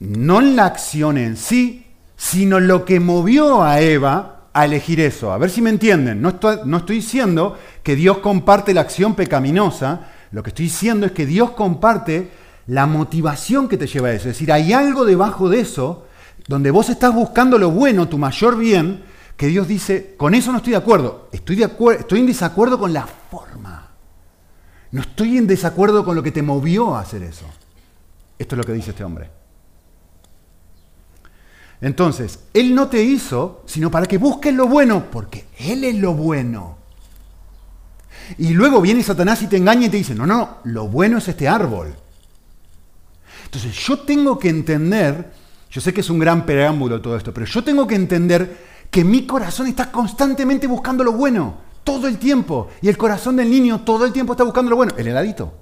No 0.00 0.40
la 0.40 0.66
acción 0.66 1.18
en 1.18 1.36
sí, 1.36 1.86
sino 2.16 2.60
lo 2.60 2.84
que 2.84 3.00
movió 3.00 3.62
a 3.62 3.80
Eva 3.80 4.37
a 4.58 4.64
elegir 4.64 5.00
eso. 5.00 5.32
A 5.32 5.38
ver 5.38 5.50
si 5.50 5.62
me 5.62 5.70
entienden. 5.70 6.20
No 6.20 6.30
estoy, 6.30 6.96
diciendo 6.96 7.56
que 7.82 7.94
Dios 7.94 8.18
comparte 8.18 8.74
la 8.74 8.80
acción 8.80 9.14
pecaminosa, 9.14 10.08
lo 10.32 10.42
que 10.42 10.50
estoy 10.50 10.64
diciendo 10.64 11.06
es 11.06 11.12
que 11.12 11.26
Dios 11.26 11.52
comparte 11.52 12.30
la 12.66 12.86
motivación 12.86 13.68
que 13.68 13.76
te 13.76 13.86
lleva 13.86 14.08
a 14.08 14.12
eso. 14.12 14.28
Es 14.28 14.34
decir, 14.34 14.52
hay 14.52 14.72
algo 14.72 15.04
debajo 15.04 15.48
de 15.48 15.60
eso 15.60 16.06
donde 16.48 16.70
vos 16.72 16.88
estás 16.88 17.14
buscando 17.14 17.56
lo 17.58 17.70
bueno, 17.70 18.08
tu 18.08 18.18
mayor 18.18 18.56
bien, 18.56 19.04
que 19.36 19.46
Dios 19.46 19.68
dice, 19.68 20.14
con 20.16 20.34
eso 20.34 20.50
no 20.50 20.58
estoy 20.58 20.72
de 20.72 20.78
acuerdo. 20.78 21.28
Estoy, 21.30 21.54
de 21.56 21.70
estoy 21.98 22.20
en 22.20 22.26
desacuerdo 22.26 22.78
con 22.78 22.92
la 22.92 23.06
forma. 23.06 23.90
No 24.90 25.02
estoy 25.02 25.38
en 25.38 25.46
desacuerdo 25.46 26.04
con 26.04 26.16
lo 26.16 26.22
que 26.22 26.32
te 26.32 26.42
movió 26.42 26.96
a 26.96 27.00
hacer 27.00 27.22
eso. 27.22 27.46
Esto 28.36 28.54
es 28.54 28.58
lo 28.58 28.64
que 28.64 28.72
dice 28.72 28.90
este 28.90 29.04
hombre. 29.04 29.37
Entonces, 31.80 32.40
Él 32.54 32.74
no 32.74 32.88
te 32.88 33.02
hizo, 33.02 33.62
sino 33.66 33.90
para 33.90 34.06
que 34.06 34.18
busques 34.18 34.52
lo 34.52 34.66
bueno, 34.66 35.04
porque 35.10 35.46
Él 35.58 35.84
es 35.84 35.94
lo 35.96 36.14
bueno. 36.14 36.76
Y 38.36 38.48
luego 38.48 38.80
viene 38.80 39.02
Satanás 39.02 39.40
y 39.42 39.46
te 39.46 39.56
engaña 39.56 39.86
y 39.86 39.90
te 39.90 39.96
dice, 39.96 40.14
no, 40.14 40.26
no, 40.26 40.58
lo 40.64 40.88
bueno 40.88 41.18
es 41.18 41.28
este 41.28 41.48
árbol. 41.48 41.94
Entonces 43.44 43.72
yo 43.74 44.00
tengo 44.00 44.38
que 44.38 44.50
entender, 44.50 45.32
yo 45.70 45.80
sé 45.80 45.94
que 45.94 46.02
es 46.02 46.10
un 46.10 46.18
gran 46.18 46.44
preámbulo 46.44 47.00
todo 47.00 47.16
esto, 47.16 47.32
pero 47.32 47.46
yo 47.46 47.64
tengo 47.64 47.86
que 47.86 47.94
entender 47.94 48.66
que 48.90 49.04
mi 49.04 49.26
corazón 49.26 49.66
está 49.68 49.90
constantemente 49.90 50.66
buscando 50.66 51.04
lo 51.04 51.12
bueno, 51.12 51.56
todo 51.84 52.08
el 52.08 52.18
tiempo. 52.18 52.68
Y 52.82 52.88
el 52.88 52.98
corazón 52.98 53.36
del 53.36 53.50
niño 53.50 53.80
todo 53.80 54.04
el 54.04 54.12
tiempo 54.12 54.32
está 54.32 54.44
buscando 54.44 54.68
lo 54.70 54.76
bueno. 54.76 54.92
El 54.98 55.08
heladito. 55.08 55.54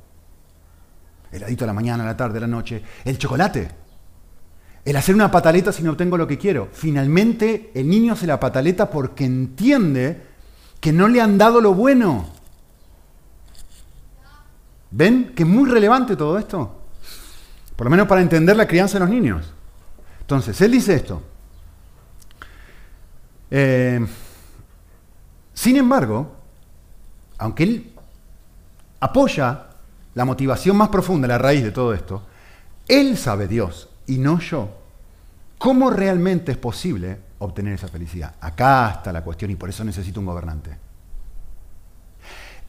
El 1.30 1.38
heladito 1.38 1.64
a 1.64 1.66
la 1.68 1.72
mañana, 1.72 2.02
a 2.02 2.06
la 2.06 2.16
tarde, 2.16 2.38
a 2.38 2.40
la 2.40 2.46
noche. 2.46 2.82
El 3.04 3.18
chocolate. 3.18 3.85
El 4.86 4.94
hacer 4.94 5.16
una 5.16 5.32
pataleta 5.32 5.72
si 5.72 5.82
no 5.82 5.90
obtengo 5.90 6.16
lo 6.16 6.28
que 6.28 6.38
quiero. 6.38 6.68
Finalmente 6.72 7.72
el 7.74 7.88
niño 7.88 8.12
hace 8.12 8.24
la 8.24 8.38
pataleta 8.38 8.88
porque 8.88 9.24
entiende 9.24 10.22
que 10.78 10.92
no 10.92 11.08
le 11.08 11.20
han 11.20 11.36
dado 11.36 11.60
lo 11.60 11.74
bueno. 11.74 12.28
¿Ven 14.92 15.32
que 15.34 15.42
es 15.42 15.48
muy 15.48 15.68
relevante 15.68 16.14
todo 16.14 16.38
esto? 16.38 16.82
Por 17.74 17.86
lo 17.86 17.90
menos 17.90 18.06
para 18.06 18.20
entender 18.20 18.56
la 18.56 18.68
crianza 18.68 18.94
de 18.94 19.00
los 19.00 19.10
niños. 19.10 19.52
Entonces, 20.20 20.60
él 20.60 20.70
dice 20.70 20.94
esto. 20.94 21.20
Eh, 23.50 24.06
sin 25.52 25.76
embargo, 25.78 26.32
aunque 27.38 27.64
él 27.64 27.92
apoya 29.00 29.66
la 30.14 30.24
motivación 30.24 30.76
más 30.76 30.90
profunda, 30.90 31.26
la 31.26 31.38
raíz 31.38 31.64
de 31.64 31.72
todo 31.72 31.92
esto, 31.92 32.22
él 32.86 33.18
sabe 33.18 33.48
Dios 33.48 33.88
y 34.06 34.18
no 34.18 34.38
yo. 34.38 34.70
¿Cómo 35.58 35.90
realmente 35.90 36.52
es 36.52 36.58
posible 36.58 37.18
obtener 37.38 37.74
esa 37.74 37.88
felicidad? 37.88 38.34
Acá 38.40 38.90
está 38.90 39.12
la 39.12 39.24
cuestión 39.24 39.50
y 39.50 39.56
por 39.56 39.68
eso 39.68 39.84
necesito 39.84 40.20
un 40.20 40.26
gobernante. 40.26 40.76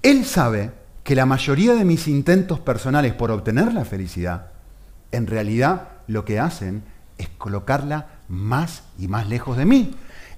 Él 0.02 0.26
sabe 0.26 0.72
que 1.04 1.16
la 1.16 1.26
mayoría 1.26 1.74
de 1.74 1.86
mis 1.86 2.08
intentos 2.08 2.60
personales 2.60 3.14
por 3.14 3.32
obtener 3.32 3.74
la 3.74 3.86
felicidad, 3.86 4.52
en 5.12 5.28
realidad 5.28 5.90
lo 6.08 6.26
que 6.26 6.40
hacen 6.40 6.84
es 7.18 7.30
colocarla 7.30 8.08
más 8.30 8.84
y 8.98 9.08
más 9.08 9.28
lejos 9.28 9.58
de 9.58 9.66
mí. 9.66 9.96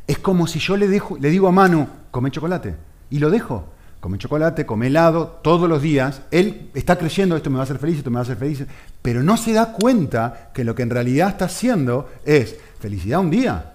Es 0.07 0.19
como 0.19 0.47
si 0.47 0.59
yo 0.59 0.77
le, 0.77 0.87
dejo, 0.87 1.17
le 1.17 1.29
digo 1.29 1.47
a 1.47 1.51
Manu, 1.51 1.87
come 2.11 2.31
chocolate, 2.31 2.75
y 3.09 3.19
lo 3.19 3.29
dejo. 3.29 3.65
Come 3.99 4.17
chocolate, 4.17 4.65
come 4.65 4.87
helado, 4.87 5.39
todos 5.43 5.69
los 5.69 5.81
días. 5.81 6.21
Él 6.31 6.69
está 6.73 6.97
creyendo, 6.97 7.35
esto 7.35 7.49
me 7.49 7.57
va 7.57 7.61
a 7.61 7.63
hacer 7.63 7.79
feliz, 7.79 7.97
esto 7.97 8.09
me 8.09 8.15
va 8.15 8.21
a 8.21 8.23
hacer 8.23 8.37
feliz, 8.37 8.65
pero 9.01 9.21
no 9.21 9.35
se 9.35 9.53
da 9.53 9.73
cuenta 9.73 10.51
que 10.53 10.63
lo 10.63 10.73
que 10.73 10.83
en 10.83 10.89
realidad 10.89 11.29
está 11.29 11.45
haciendo 11.45 12.09
es 12.25 12.55
felicidad 12.79 13.19
un 13.19 13.29
día. 13.29 13.73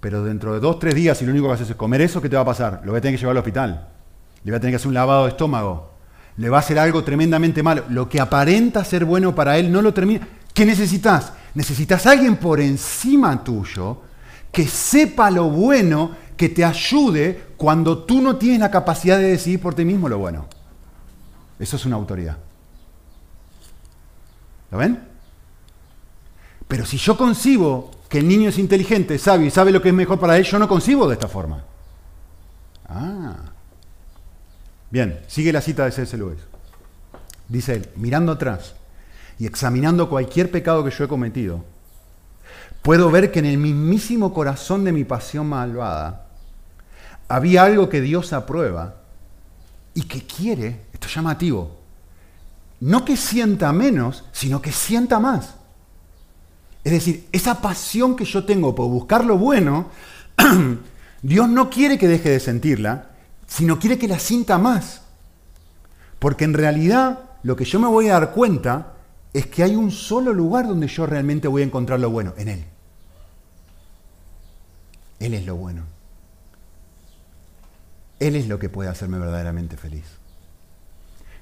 Pero 0.00 0.24
dentro 0.24 0.54
de 0.54 0.60
dos, 0.60 0.78
tres 0.78 0.94
días, 0.94 1.18
si 1.18 1.24
lo 1.24 1.32
único 1.32 1.48
que 1.48 1.54
haces 1.54 1.70
es 1.70 1.76
comer 1.76 2.00
eso, 2.00 2.22
¿qué 2.22 2.28
te 2.28 2.36
va 2.36 2.42
a 2.42 2.46
pasar? 2.46 2.80
Lo 2.84 2.92
voy 2.92 2.98
a 2.98 3.00
tener 3.00 3.16
que 3.16 3.20
llevar 3.20 3.32
al 3.32 3.38
hospital. 3.38 3.88
Le 4.44 4.50
voy 4.50 4.56
a 4.56 4.60
tener 4.60 4.72
que 4.72 4.76
hacer 4.76 4.88
un 4.88 4.94
lavado 4.94 5.24
de 5.24 5.30
estómago 5.30 5.94
le 6.36 6.48
va 6.48 6.58
a 6.58 6.60
hacer 6.60 6.78
algo 6.78 7.04
tremendamente 7.04 7.62
malo. 7.62 7.84
Lo 7.88 8.08
que 8.08 8.20
aparenta 8.20 8.84
ser 8.84 9.04
bueno 9.04 9.34
para 9.34 9.58
él 9.58 9.70
no 9.70 9.82
lo 9.82 9.94
termina. 9.94 10.26
¿Qué 10.52 10.64
necesitas? 10.64 11.32
Necesitas 11.54 12.06
a 12.06 12.12
alguien 12.12 12.36
por 12.36 12.60
encima 12.60 13.42
tuyo 13.42 14.02
que 14.50 14.66
sepa 14.66 15.30
lo 15.30 15.48
bueno, 15.48 16.12
que 16.36 16.48
te 16.48 16.64
ayude 16.64 17.53
cuando 17.64 18.04
tú 18.04 18.20
no 18.20 18.36
tienes 18.36 18.60
la 18.60 18.70
capacidad 18.70 19.16
de 19.16 19.24
decidir 19.24 19.58
por 19.58 19.74
ti 19.74 19.86
mismo 19.86 20.06
lo 20.06 20.18
bueno. 20.18 20.44
Eso 21.58 21.76
es 21.76 21.86
una 21.86 21.96
autoridad. 21.96 22.36
¿Lo 24.70 24.76
ven? 24.76 25.02
Pero 26.68 26.84
si 26.84 26.98
yo 26.98 27.16
concibo 27.16 27.90
que 28.10 28.18
el 28.18 28.28
niño 28.28 28.50
es 28.50 28.58
inteligente, 28.58 29.16
sabio 29.16 29.46
y 29.46 29.50
sabe 29.50 29.72
lo 29.72 29.80
que 29.80 29.88
es 29.88 29.94
mejor 29.94 30.20
para 30.20 30.36
él, 30.36 30.44
yo 30.44 30.58
no 30.58 30.68
concibo 30.68 31.08
de 31.08 31.14
esta 31.14 31.26
forma. 31.26 31.64
Ah. 32.86 33.36
Bien, 34.90 35.20
sigue 35.26 35.50
la 35.50 35.62
cita 35.62 35.86
de 35.86 35.92
C.S. 35.92 36.18
Lewis. 36.18 36.40
Dice 37.48 37.76
él, 37.76 37.88
mirando 37.96 38.32
atrás 38.32 38.74
y 39.38 39.46
examinando 39.46 40.10
cualquier 40.10 40.50
pecado 40.50 40.84
que 40.84 40.90
yo 40.90 41.04
he 41.04 41.08
cometido, 41.08 41.64
puedo 42.82 43.10
ver 43.10 43.32
que 43.32 43.38
en 43.38 43.46
el 43.46 43.56
mismísimo 43.56 44.34
corazón 44.34 44.84
de 44.84 44.92
mi 44.92 45.04
pasión 45.04 45.48
malvada 45.48 46.23
había 47.28 47.64
algo 47.64 47.88
que 47.88 48.00
Dios 48.00 48.32
aprueba 48.32 48.96
y 49.94 50.02
que 50.02 50.22
quiere, 50.22 50.82
esto 50.92 51.06
es 51.06 51.14
llamativo, 51.14 51.78
no 52.80 53.04
que 53.04 53.16
sienta 53.16 53.72
menos, 53.72 54.24
sino 54.32 54.60
que 54.60 54.72
sienta 54.72 55.18
más. 55.18 55.54
Es 56.82 56.92
decir, 56.92 57.26
esa 57.32 57.62
pasión 57.62 58.14
que 58.14 58.24
yo 58.24 58.44
tengo 58.44 58.74
por 58.74 58.90
buscar 58.90 59.24
lo 59.24 59.38
bueno, 59.38 59.88
Dios 61.22 61.48
no 61.48 61.70
quiere 61.70 61.96
que 61.96 62.08
deje 62.08 62.28
de 62.28 62.40
sentirla, 62.40 63.10
sino 63.46 63.78
quiere 63.78 63.98
que 63.98 64.08
la 64.08 64.18
sienta 64.18 64.58
más. 64.58 65.00
Porque 66.18 66.44
en 66.44 66.52
realidad 66.52 67.20
lo 67.42 67.56
que 67.56 67.64
yo 67.64 67.80
me 67.80 67.88
voy 67.88 68.08
a 68.08 68.14
dar 68.14 68.32
cuenta 68.32 68.92
es 69.32 69.46
que 69.46 69.62
hay 69.62 69.76
un 69.76 69.90
solo 69.90 70.32
lugar 70.32 70.68
donde 70.68 70.86
yo 70.86 71.06
realmente 71.06 71.48
voy 71.48 71.62
a 71.62 71.66
encontrar 71.66 72.00
lo 72.00 72.10
bueno, 72.10 72.34
en 72.36 72.48
Él. 72.48 72.64
Él 75.20 75.34
es 75.34 75.46
lo 75.46 75.56
bueno. 75.56 75.93
Él 78.24 78.36
es 78.36 78.48
lo 78.48 78.58
que 78.58 78.70
puede 78.70 78.88
hacerme 78.88 79.18
verdaderamente 79.18 79.76
feliz. 79.76 80.04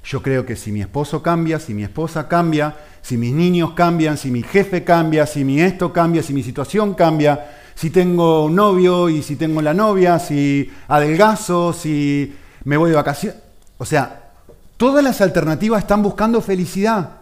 Yo 0.05 0.21
creo 0.21 0.45
que 0.45 0.57
si 0.57 0.73
mi 0.73 0.81
esposo 0.81 1.23
cambia, 1.23 1.61
si 1.61 1.75
mi 1.75 1.85
esposa 1.85 2.27
cambia, 2.27 2.77
si 3.03 3.17
mis 3.17 3.33
niños 3.33 3.71
cambian, 3.75 4.19
si 4.19 4.33
mi 4.33 4.43
jefe 4.43 4.83
cambia, 4.83 5.25
si 5.25 5.45
mi 5.45 5.61
esto 5.61 5.93
cambia, 5.93 6.25
si 6.25 6.33
mi 6.33 6.43
situación 6.43 6.95
cambia, 6.95 7.53
si 7.77 7.91
tengo 7.91 8.47
un 8.47 8.57
novio 8.57 9.09
y 9.09 9.23
si 9.23 9.37
tengo 9.37 9.63
la 9.63 9.73
novia, 9.73 10.19
si 10.19 10.73
adelgazo, 10.89 11.73
si 11.73 12.35
me 12.65 12.77
voy 12.77 12.91
de 12.91 12.97
vacaciones. 12.97 13.39
O 13.79 13.85
sea, 13.85 14.33
todas 14.77 15.05
las 15.05 15.21
alternativas 15.21 15.83
están 15.83 16.03
buscando 16.03 16.43
felicidad. 16.43 17.19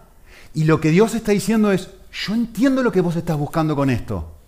Y 0.54 0.64
lo 0.64 0.80
que 0.80 0.90
Dios 0.90 1.14
está 1.14 1.32
diciendo 1.32 1.70
es, 1.70 1.90
yo 2.10 2.34
entiendo 2.34 2.82
lo 2.82 2.92
que 2.92 3.02
vos 3.02 3.14
estás 3.14 3.36
buscando 3.36 3.76
con 3.76 3.90
esto. 3.90 4.39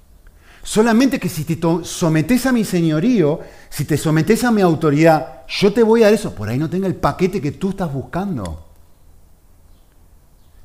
Solamente 0.62 1.18
que 1.18 1.28
si 1.28 1.44
te 1.44 1.58
sometes 1.84 2.46
a 2.46 2.52
mi 2.52 2.64
señorío, 2.64 3.40
si 3.68 3.84
te 3.84 3.96
sometes 3.96 4.44
a 4.44 4.52
mi 4.52 4.62
autoridad, 4.62 5.44
yo 5.48 5.72
te 5.72 5.82
voy 5.82 6.02
a 6.02 6.06
dar 6.06 6.14
eso. 6.14 6.34
Por 6.34 6.48
ahí 6.48 6.58
no 6.58 6.70
tenga 6.70 6.86
el 6.86 6.94
paquete 6.94 7.40
que 7.40 7.52
tú 7.52 7.70
estás 7.70 7.92
buscando. 7.92 8.68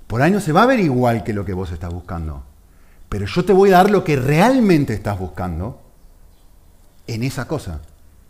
Por 0.06 0.22
ahí 0.22 0.32
no 0.32 0.40
se 0.40 0.52
va 0.52 0.64
a 0.64 0.68
ver 0.68 0.80
igual 0.80 1.24
que 1.24 1.34
lo 1.34 1.44
que 1.44 1.54
vos 1.54 1.72
estás 1.72 1.92
buscando. 1.92 2.44
Pero 3.10 3.26
yo 3.26 3.44
te 3.44 3.54
voy 3.54 3.72
a 3.72 3.78
dar 3.78 3.90
lo 3.90 4.04
que 4.04 4.16
realmente 4.16 4.94
estás 4.94 5.18
buscando 5.18 5.82
en 7.08 7.24
esa 7.24 7.48
cosa 7.48 7.82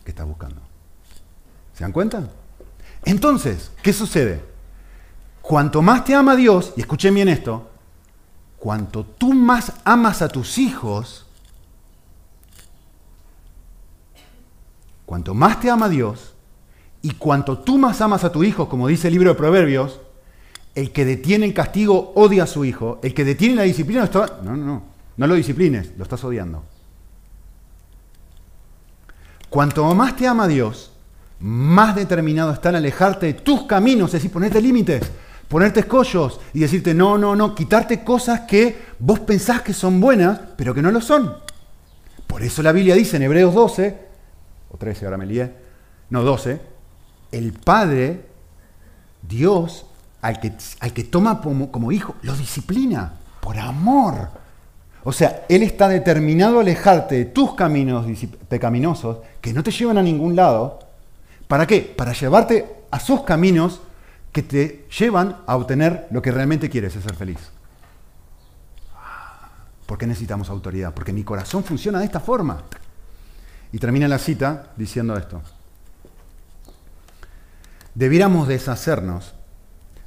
que 0.05 0.11
estás 0.11 0.25
buscando. 0.25 0.61
¿Se 1.73 1.83
dan 1.83 1.91
cuenta? 1.91 2.23
Entonces, 3.03 3.71
¿qué 3.83 3.91
sucede? 3.91 4.41
Cuanto 5.41 5.81
más 5.81 6.05
te 6.05 6.15
ama 6.15 6.35
Dios, 6.35 6.73
y 6.75 6.81
escuchen 6.81 7.13
bien 7.13 7.27
esto, 7.27 7.69
cuanto 8.57 9.05
tú 9.05 9.33
más 9.33 9.73
amas 9.83 10.21
a 10.21 10.27
tus 10.27 10.57
hijos, 10.57 11.26
cuanto 15.07 15.33
más 15.33 15.61
te 15.61 15.69
ama 15.69 15.87
Dios, 15.87 16.33
y 17.01 17.11
cuanto 17.11 17.59
tú 17.59 17.77
más 17.77 18.01
amas 18.01 18.25
a 18.25 18.31
tu 18.33 18.43
hijo, 18.43 18.67
como 18.67 18.89
dice 18.89 19.07
el 19.07 19.13
libro 19.13 19.29
de 19.29 19.37
Proverbios, 19.37 20.01
el 20.75 20.91
que 20.91 21.05
detiene 21.05 21.45
el 21.45 21.53
castigo 21.53 22.11
odia 22.15 22.43
a 22.43 22.47
su 22.47 22.65
hijo, 22.65 22.99
el 23.01 23.13
que 23.13 23.23
detiene 23.23 23.55
la 23.55 23.63
disciplina 23.63 24.03
está... 24.03 24.41
No, 24.43 24.57
no, 24.57 24.65
no, 24.65 24.83
no 25.15 25.27
lo 25.27 25.35
disciplines, 25.35 25.93
lo 25.97 26.03
estás 26.03 26.21
odiando. 26.25 26.65
Cuanto 29.49 29.95
más 29.95 30.17
te 30.17 30.27
ama 30.27 30.45
Dios, 30.45 30.91
más 31.39 31.95
determinado 31.95 32.51
está 32.51 32.67
en 32.69 32.75
alejarte 32.75 33.27
de 33.27 33.33
tus 33.35 33.63
caminos, 33.63 34.09
es 34.09 34.13
decir, 34.13 34.31
ponerte 34.31 34.61
límites, 34.61 35.09
ponerte 35.47 35.79
escollos 35.79 36.41
y 36.53 36.59
decirte, 36.59 36.93
no, 36.93 37.17
no, 37.17 37.33
no, 37.33 37.55
quitarte 37.55 38.03
cosas 38.03 38.41
que 38.41 38.77
vos 38.99 39.21
pensás 39.21 39.61
que 39.61 39.71
son 39.71 40.01
buenas, 40.01 40.37
pero 40.57 40.73
que 40.73 40.81
no 40.81 40.91
lo 40.91 40.99
son. 40.99 41.33
Por 42.27 42.43
eso 42.43 42.61
la 42.61 42.73
Biblia 42.73 42.93
dice 42.93 43.15
en 43.15 43.23
Hebreos 43.23 43.55
12, 43.55 44.06
o 44.69 44.77
13, 44.77 45.05
ahora 45.05 45.17
me 45.17 45.25
lié, 45.25 45.53
no 46.09 46.23
12, 46.23 46.61
el 47.31 47.53
Padre, 47.53 48.25
Dios, 49.21 49.85
al 50.21 50.39
que, 50.39 50.53
al 50.79 50.93
que 50.93 51.03
toma 51.03 51.41
como, 51.41 51.71
como 51.71 51.91
hijo, 51.91 52.15
lo 52.21 52.33
disciplina 52.35 53.13
por 53.39 53.57
amor. 53.57 54.29
O 55.03 55.11
sea, 55.11 55.45
Él 55.47 55.63
está 55.63 55.87
determinado 55.87 56.57
a 56.57 56.61
alejarte 56.61 57.15
de 57.15 57.25
tus 57.25 57.53
caminos 57.53 58.05
pecaminosos 58.49 59.19
que 59.39 59.53
no 59.53 59.63
te 59.63 59.71
llevan 59.71 59.97
a 59.97 60.03
ningún 60.03 60.35
lado. 60.35 60.79
¿Para 61.47 61.65
qué? 61.65 61.81
Para 61.81 62.13
llevarte 62.13 62.83
a 62.91 62.99
sus 62.99 63.21
caminos 63.21 63.81
que 64.31 64.43
te 64.43 64.85
llevan 64.99 65.37
a 65.47 65.55
obtener 65.55 66.07
lo 66.11 66.21
que 66.21 66.31
realmente 66.31 66.69
quieres, 66.69 66.95
es 66.95 67.03
ser 67.03 67.15
feliz. 67.15 67.37
¿Por 69.85 69.97
qué 69.97 70.05
necesitamos 70.05 70.49
autoridad? 70.49 70.93
Porque 70.93 71.13
mi 71.13 71.23
corazón 71.23 71.63
funciona 71.63 71.99
de 71.99 72.05
esta 72.05 72.19
forma. 72.19 72.63
Y 73.71 73.79
termina 73.79 74.07
la 74.07 74.17
cita 74.17 74.71
diciendo 74.77 75.17
esto. 75.17 75.41
Debiéramos 77.95 78.47
deshacernos 78.47 79.33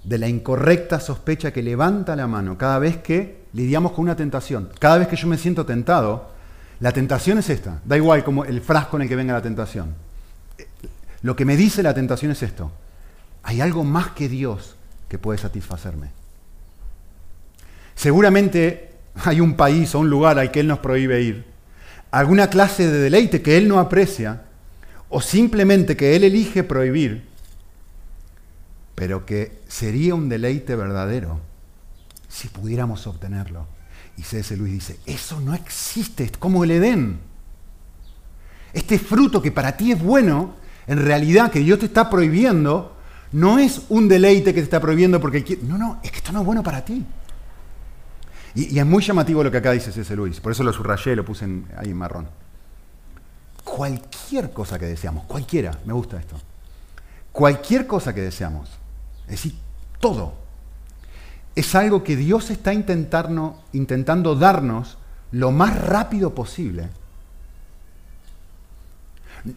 de 0.05 0.19
la 0.19 0.29
incorrecta 0.29 1.01
sospecha 1.01 1.53
que 1.53 1.63
levanta 1.63 2.17
la 2.17 2.27
mano 2.27 2.57
cada 2.57 2.79
vez 2.79 2.99
que 2.99 3.45
lidiamos 3.53 3.93
con 3.93 4.05
una 4.05 4.17
tentación. 4.17 4.71
Cada 4.79 4.99
vez 4.99 5.09
que 5.09 5.17
yo 5.17 5.27
me 5.27 5.37
siento 5.37 5.67
tentado, 5.67 6.31
la 6.81 6.93
tentación 6.93 7.39
es 7.39 7.51
esta. 7.51 7.81
Da 7.85 7.97
igual 7.97 8.25
como 8.25 8.45
el 8.45 8.61
frasco 8.61 8.97
en 8.97 9.03
el 9.03 9.09
que 9.09 9.17
venga 9.17 9.35
la 9.35 9.43
tentación. 9.43 9.95
Lo 11.23 11.37
que 11.37 11.45
me 11.45 11.57
dice 11.57 11.83
la 11.83 11.95
tentación 11.95 12.33
es 12.33 12.43
esto. 12.43 12.71
Hay 13.43 13.61
algo 13.61 13.85
más 13.85 14.11
que 14.11 14.29
Dios 14.29 14.77
que 15.09 15.19
puede 15.19 15.39
satisfacerme. 15.39 16.11
Seguramente 17.95 18.95
hay 19.25 19.41
un 19.41 19.55
país 19.55 19.95
o 19.95 19.99
un 19.99 20.09
lugar 20.09 20.39
al 20.39 20.51
que 20.51 20.61
Él 20.61 20.69
nos 20.69 20.79
prohíbe 20.79 21.21
ir. 21.21 21.50
Alguna 22.11 22.49
clase 22.49 22.89
de 22.89 22.99
deleite 22.99 23.43
que 23.43 23.57
Él 23.57 23.69
no 23.69 23.79
aprecia 23.79 24.43
o 25.09 25.21
simplemente 25.21 25.97
que 25.97 26.17
Él 26.17 26.25
elige 26.25 26.65
prohibir 26.65 27.31
pero 29.01 29.25
que 29.25 29.63
sería 29.67 30.15
un 30.15 30.29
deleite 30.29 30.77
verdadero 30.77 31.41
si 32.29 32.49
pudiéramos 32.49 33.07
obtenerlo. 33.07 33.67
Y 34.19 34.25
C.S. 34.25 34.55
Luis 34.59 34.75
dice, 34.75 35.01
eso 35.07 35.41
no 35.41 35.55
existe, 35.55 36.25
es 36.25 36.33
como 36.33 36.65
el 36.65 36.71
Edén. 36.71 37.19
Este 38.75 38.99
fruto 38.99 39.41
que 39.41 39.53
para 39.53 39.75
ti 39.79 39.93
es 39.93 40.03
bueno, 40.03 40.55
en 40.87 41.03
realidad 41.03 41.51
que 41.51 41.61
Dios 41.61 41.79
te 41.79 41.87
está 41.87 42.11
prohibiendo, 42.11 42.95
no 43.33 43.59
es 43.59 43.81
un 43.89 44.07
deleite 44.07 44.53
que 44.53 44.61
te 44.61 44.65
está 44.65 44.81
prohibiendo 44.83 45.19
porque 45.19 45.59
no, 45.63 45.79
no, 45.79 45.99
es 46.05 46.11
que 46.11 46.19
esto 46.19 46.33
no 46.33 46.41
es 46.41 46.47
bueno 46.47 46.63
para 46.63 46.85
ti. 46.85 47.03
Y, 48.55 48.79
es 48.79 48.87
muy 48.87 49.03
llamativo 49.03 49.45
lo 49.45 49.51
que 49.51 49.59
acá 49.59 49.73
dice 49.73 49.93
C.S. 49.93 50.15
Luis, 50.17 50.41
por 50.41 50.53
eso 50.53 50.63
lo 50.63 50.73
subrayé, 50.73 51.15
lo 51.17 51.25
puse 51.25 51.45
ahí 51.77 51.91
en 51.91 51.97
marrón. 51.97 52.29
Cualquier 53.65 54.53
cosa 54.53 54.79
que 54.79 54.87
deseamos, 54.87 55.25
cualquiera, 55.25 55.79
me 55.85 55.93
gusta 55.93 56.19
esto, 56.19 56.37
cualquier 57.33 57.87
cosa 57.87 58.15
que 58.15 58.23
deseamos, 58.23 58.69
es 59.25 59.31
decir, 59.31 59.55
todo. 60.01 60.35
Es 61.55 61.75
algo 61.75 62.03
que 62.03 62.17
Dios 62.17 62.51
está 62.51 62.73
intentando 62.73 64.35
darnos 64.35 64.99
lo 65.33 65.51
más 65.51 65.79
rápido 65.81 66.35
posible. 66.35 66.89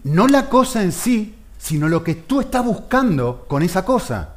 No 0.03 0.27
la 0.27 0.49
cosa 0.49 0.83
en 0.83 0.91
sí, 0.91 1.35
sino 1.57 1.87
lo 1.87 2.03
que 2.03 2.15
tú 2.15 2.41
estás 2.41 2.63
buscando 2.63 3.45
con 3.47 3.63
esa 3.63 3.85
cosa. 3.85 4.32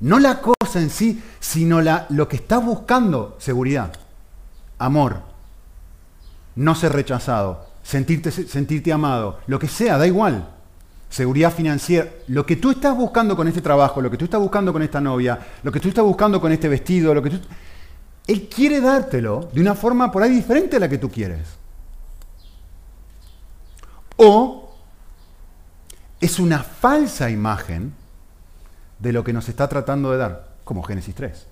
No 0.00 0.18
la 0.18 0.40
cosa 0.40 0.80
en 0.80 0.90
sí, 0.90 1.22
sino 1.40 1.80
la, 1.80 2.06
lo 2.10 2.28
que 2.28 2.36
estás 2.36 2.64
buscando, 2.64 3.36
seguridad, 3.38 3.92
amor, 4.78 5.22
no 6.56 6.74
ser 6.74 6.92
rechazado, 6.92 7.66
sentirte, 7.82 8.30
sentirte 8.30 8.92
amado, 8.92 9.40
lo 9.46 9.58
que 9.58 9.68
sea, 9.68 9.98
da 9.98 10.06
igual 10.06 10.48
seguridad 11.08 11.52
financiera, 11.52 12.10
lo 12.28 12.44
que 12.44 12.56
tú 12.56 12.70
estás 12.70 12.96
buscando 12.96 13.36
con 13.36 13.48
este 13.48 13.62
trabajo, 13.62 14.00
lo 14.00 14.10
que 14.10 14.16
tú 14.16 14.26
estás 14.26 14.40
buscando 14.40 14.72
con 14.72 14.82
esta 14.82 15.00
novia, 15.00 15.38
lo 15.62 15.72
que 15.72 15.80
tú 15.80 15.88
estás 15.88 16.04
buscando 16.04 16.40
con 16.40 16.52
este 16.52 16.68
vestido, 16.68 17.14
lo 17.14 17.22
que 17.22 17.30
tú... 17.30 17.40
Él 18.26 18.48
quiere 18.54 18.80
dártelo 18.80 19.48
de 19.52 19.60
una 19.60 19.74
forma 19.74 20.12
por 20.12 20.22
ahí 20.22 20.30
diferente 20.30 20.76
a 20.76 20.80
la 20.80 20.88
que 20.88 20.98
tú 20.98 21.10
quieres. 21.10 21.48
O 24.16 24.74
es 26.20 26.38
una 26.38 26.62
falsa 26.62 27.30
imagen 27.30 27.94
de 28.98 29.12
lo 29.12 29.24
que 29.24 29.32
nos 29.32 29.48
está 29.48 29.68
tratando 29.68 30.10
de 30.10 30.18
dar, 30.18 30.48
como 30.64 30.82
Génesis 30.82 31.14
3. 31.14 31.46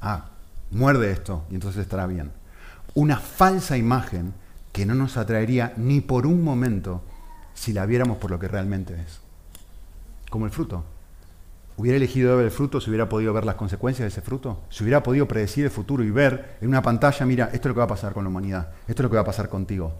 Ah, 0.00 0.26
muerde 0.70 1.10
esto 1.10 1.44
y 1.50 1.54
entonces 1.54 1.82
estará 1.82 2.06
bien. 2.06 2.30
Una 2.94 3.18
falsa 3.18 3.76
imagen 3.76 4.34
que 4.72 4.86
no 4.86 4.94
nos 4.94 5.16
atraería 5.16 5.72
ni 5.76 6.00
por 6.00 6.26
un 6.26 6.42
momento 6.42 7.02
si 7.54 7.72
la 7.72 7.86
viéramos 7.86 8.18
por 8.18 8.30
lo 8.30 8.38
que 8.38 8.48
realmente 8.48 8.94
es. 8.94 9.20
Como 10.30 10.44
el 10.46 10.50
fruto. 10.50 10.84
¿Hubiera 11.76 11.96
elegido 11.96 12.36
ver 12.36 12.46
el 12.46 12.50
fruto 12.52 12.80
si 12.80 12.90
hubiera 12.90 13.08
podido 13.08 13.32
ver 13.32 13.44
las 13.44 13.56
consecuencias 13.56 14.04
de 14.04 14.08
ese 14.08 14.20
fruto? 14.20 14.62
Si 14.70 14.84
hubiera 14.84 15.02
podido 15.02 15.26
predecir 15.26 15.64
el 15.64 15.70
futuro 15.70 16.04
y 16.04 16.10
ver 16.10 16.56
en 16.60 16.68
una 16.68 16.82
pantalla, 16.82 17.26
mira, 17.26 17.46
esto 17.46 17.56
es 17.56 17.66
lo 17.66 17.74
que 17.74 17.78
va 17.78 17.84
a 17.84 17.88
pasar 17.88 18.12
con 18.12 18.24
la 18.24 18.30
humanidad, 18.30 18.68
esto 18.86 19.02
es 19.02 19.04
lo 19.04 19.10
que 19.10 19.16
va 19.16 19.22
a 19.22 19.26
pasar 19.26 19.48
contigo. 19.48 19.94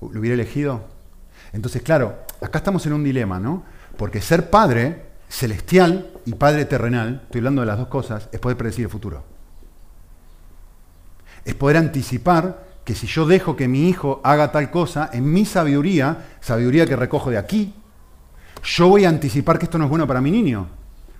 ¿Lo 0.00 0.18
hubiera 0.18 0.34
elegido? 0.34 0.84
Entonces, 1.52 1.82
claro, 1.82 2.18
acá 2.40 2.58
estamos 2.58 2.84
en 2.86 2.92
un 2.92 3.04
dilema, 3.04 3.38
¿no? 3.38 3.64
Porque 3.96 4.20
ser 4.20 4.50
padre 4.50 5.09
celestial 5.30 6.10
y 6.26 6.34
padre 6.34 6.64
terrenal, 6.64 7.22
estoy 7.24 7.38
hablando 7.38 7.62
de 7.62 7.66
las 7.68 7.78
dos 7.78 7.86
cosas, 7.86 8.28
es 8.32 8.40
poder 8.40 8.58
predecir 8.58 8.84
el 8.84 8.90
futuro. 8.90 9.22
Es 11.44 11.54
poder 11.54 11.76
anticipar 11.76 12.66
que 12.84 12.94
si 12.94 13.06
yo 13.06 13.24
dejo 13.24 13.56
que 13.56 13.68
mi 13.68 13.88
hijo 13.88 14.20
haga 14.24 14.50
tal 14.50 14.70
cosa, 14.70 15.08
en 15.12 15.32
mi 15.32 15.46
sabiduría, 15.46 16.26
sabiduría 16.40 16.84
que 16.84 16.96
recojo 16.96 17.30
de 17.30 17.38
aquí, 17.38 17.72
yo 18.62 18.88
voy 18.88 19.04
a 19.04 19.08
anticipar 19.08 19.58
que 19.58 19.64
esto 19.66 19.78
no 19.78 19.84
es 19.84 19.90
bueno 19.90 20.06
para 20.06 20.20
mi 20.20 20.32
niño. 20.32 20.66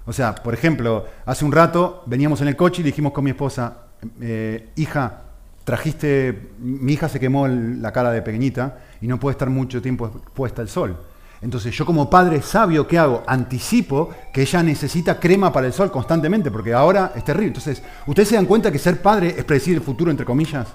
O 0.07 0.13
sea, 0.13 0.35
por 0.35 0.55
ejemplo, 0.55 1.07
hace 1.25 1.45
un 1.45 1.53
rato 1.53 2.03
veníamos 2.07 2.41
en 2.41 2.49
el 2.49 2.57
coche 2.57 2.81
y 2.83 2.85
dijimos 2.85 3.13
con 3.13 3.23
mi 3.23 3.31
esposa, 3.31 3.85
eh, 4.21 4.71
hija, 4.75 5.23
trajiste, 5.63 6.51
mi 6.59 6.95
hija 6.95 7.09
se 7.09 7.21
quemó 7.21 7.47
la 7.47 7.93
cara 7.93 8.11
de 8.11 8.23
pequeñita 8.23 8.81
y 9.01 9.07
no 9.07 9.21
puede 9.21 9.35
estar 9.35 9.49
mucho 9.49 9.81
tiempo 9.81 10.11
puesta 10.35 10.63
el 10.63 10.69
sol. 10.69 10.99
Entonces 11.43 11.75
yo 11.75 11.87
como 11.87 12.11
padre 12.11 12.43
sabio, 12.43 12.87
¿qué 12.87 12.99
hago? 12.99 13.23
Anticipo 13.27 14.11
que 14.33 14.43
ella 14.43 14.63
necesita 14.63 15.19
crema 15.19 15.53
para 15.53 15.67
el 15.67 15.73
sol 15.73 15.91
constantemente, 15.91 16.51
porque 16.51 16.75
ahora 16.75 17.13
es 17.17 17.25
terrible. 17.25 17.49
Entonces, 17.49 17.83
¿ustedes 18.07 18.29
se 18.29 18.35
dan 18.35 18.47
cuenta 18.47 18.71
que 18.71 18.79
ser 18.79 19.01
padre 19.01 19.35
es 19.37 19.45
predecir 19.45 19.75
el 19.75 19.83
futuro, 19.83 20.11
entre 20.11 20.27
comillas? 20.27 20.69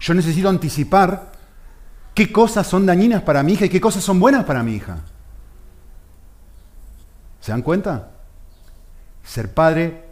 Yo 0.00 0.14
necesito 0.14 0.48
anticipar 0.48 1.32
qué 2.12 2.32
cosas 2.32 2.66
son 2.66 2.86
dañinas 2.86 3.22
para 3.22 3.42
mi 3.42 3.52
hija 3.52 3.66
y 3.66 3.68
qué 3.68 3.80
cosas 3.80 4.02
son 4.02 4.18
buenas 4.18 4.44
para 4.44 4.62
mi 4.64 4.74
hija. 4.74 4.98
¿Se 7.40 7.52
dan 7.52 7.62
cuenta? 7.62 8.10
Ser 9.22 9.54
padre 9.54 10.04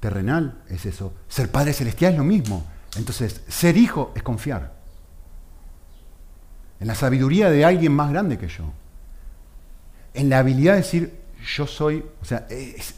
terrenal 0.00 0.62
es 0.68 0.86
eso. 0.86 1.12
Ser 1.28 1.50
padre 1.50 1.72
celestial 1.72 2.12
es 2.12 2.18
lo 2.18 2.24
mismo. 2.24 2.64
Entonces, 2.96 3.42
ser 3.46 3.76
hijo 3.76 4.12
es 4.16 4.24
confiar 4.24 4.72
en 6.80 6.86
la 6.86 6.94
sabiduría 6.94 7.50
de 7.50 7.64
alguien 7.64 7.92
más 7.92 8.10
grande 8.10 8.38
que 8.38 8.48
yo. 8.48 8.64
En 10.14 10.28
la 10.28 10.38
habilidad 10.38 10.72
de 10.72 10.78
decir, 10.78 11.20
yo 11.56 11.66
soy, 11.66 12.04
o 12.20 12.24
sea, 12.24 12.46
es, 12.50 12.94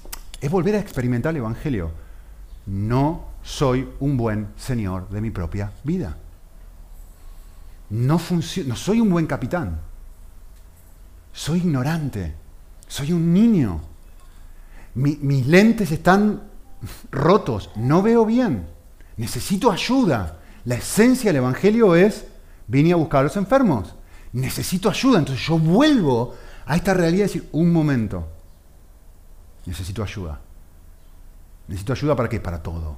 volver 0.51 0.77
a 0.77 0.79
experimentar 0.79 1.31
el 1.31 1.38
Evangelio. 1.38 1.90
No 2.66 3.27
soy 3.42 3.88
un 4.01 4.16
buen 4.16 4.49
señor 4.57 5.09
de 5.09 5.20
mi 5.20 5.31
propia 5.31 5.73
vida. 5.85 6.16
No, 7.90 8.20
no 8.66 8.77
soy 8.77 9.01
un 9.01 9.11
buen 9.11 9.27
capitán. 9.27 9.81
Soy 11.33 11.59
ignorante. 11.59 12.35
Soy 12.87 13.12
un 13.12 13.33
niño. 13.33 13.81
mis 14.94 15.46
lentes 15.46 15.90
están 15.92 16.51
rotos, 17.11 17.70
no 17.77 18.03
veo 18.03 18.25
bien, 18.25 18.66
necesito 19.16 19.70
ayuda. 19.70 20.38
La 20.64 20.77
esencia 20.77 21.31
del 21.31 21.37
Evangelio 21.37 21.94
es, 21.94 22.27
vine 22.66 22.92
a 22.92 22.96
buscar 22.96 23.20
a 23.20 23.25
los 23.25 23.37
enfermos, 23.37 23.94
necesito 24.33 24.90
ayuda. 24.90 25.18
Entonces 25.18 25.44
yo 25.46 25.59
vuelvo 25.59 26.35
a 26.71 26.77
esta 26.77 26.95
realidad 26.95 27.25
decir, 27.25 27.49
un 27.51 27.73
momento, 27.73 28.29
necesito 29.67 30.05
ayuda. 30.05 30.39
Necesito 31.67 31.95
ayuda 31.95 32.15
para 32.15 32.29
qué? 32.29 32.39
Para 32.39 32.63
todo. 32.63 32.97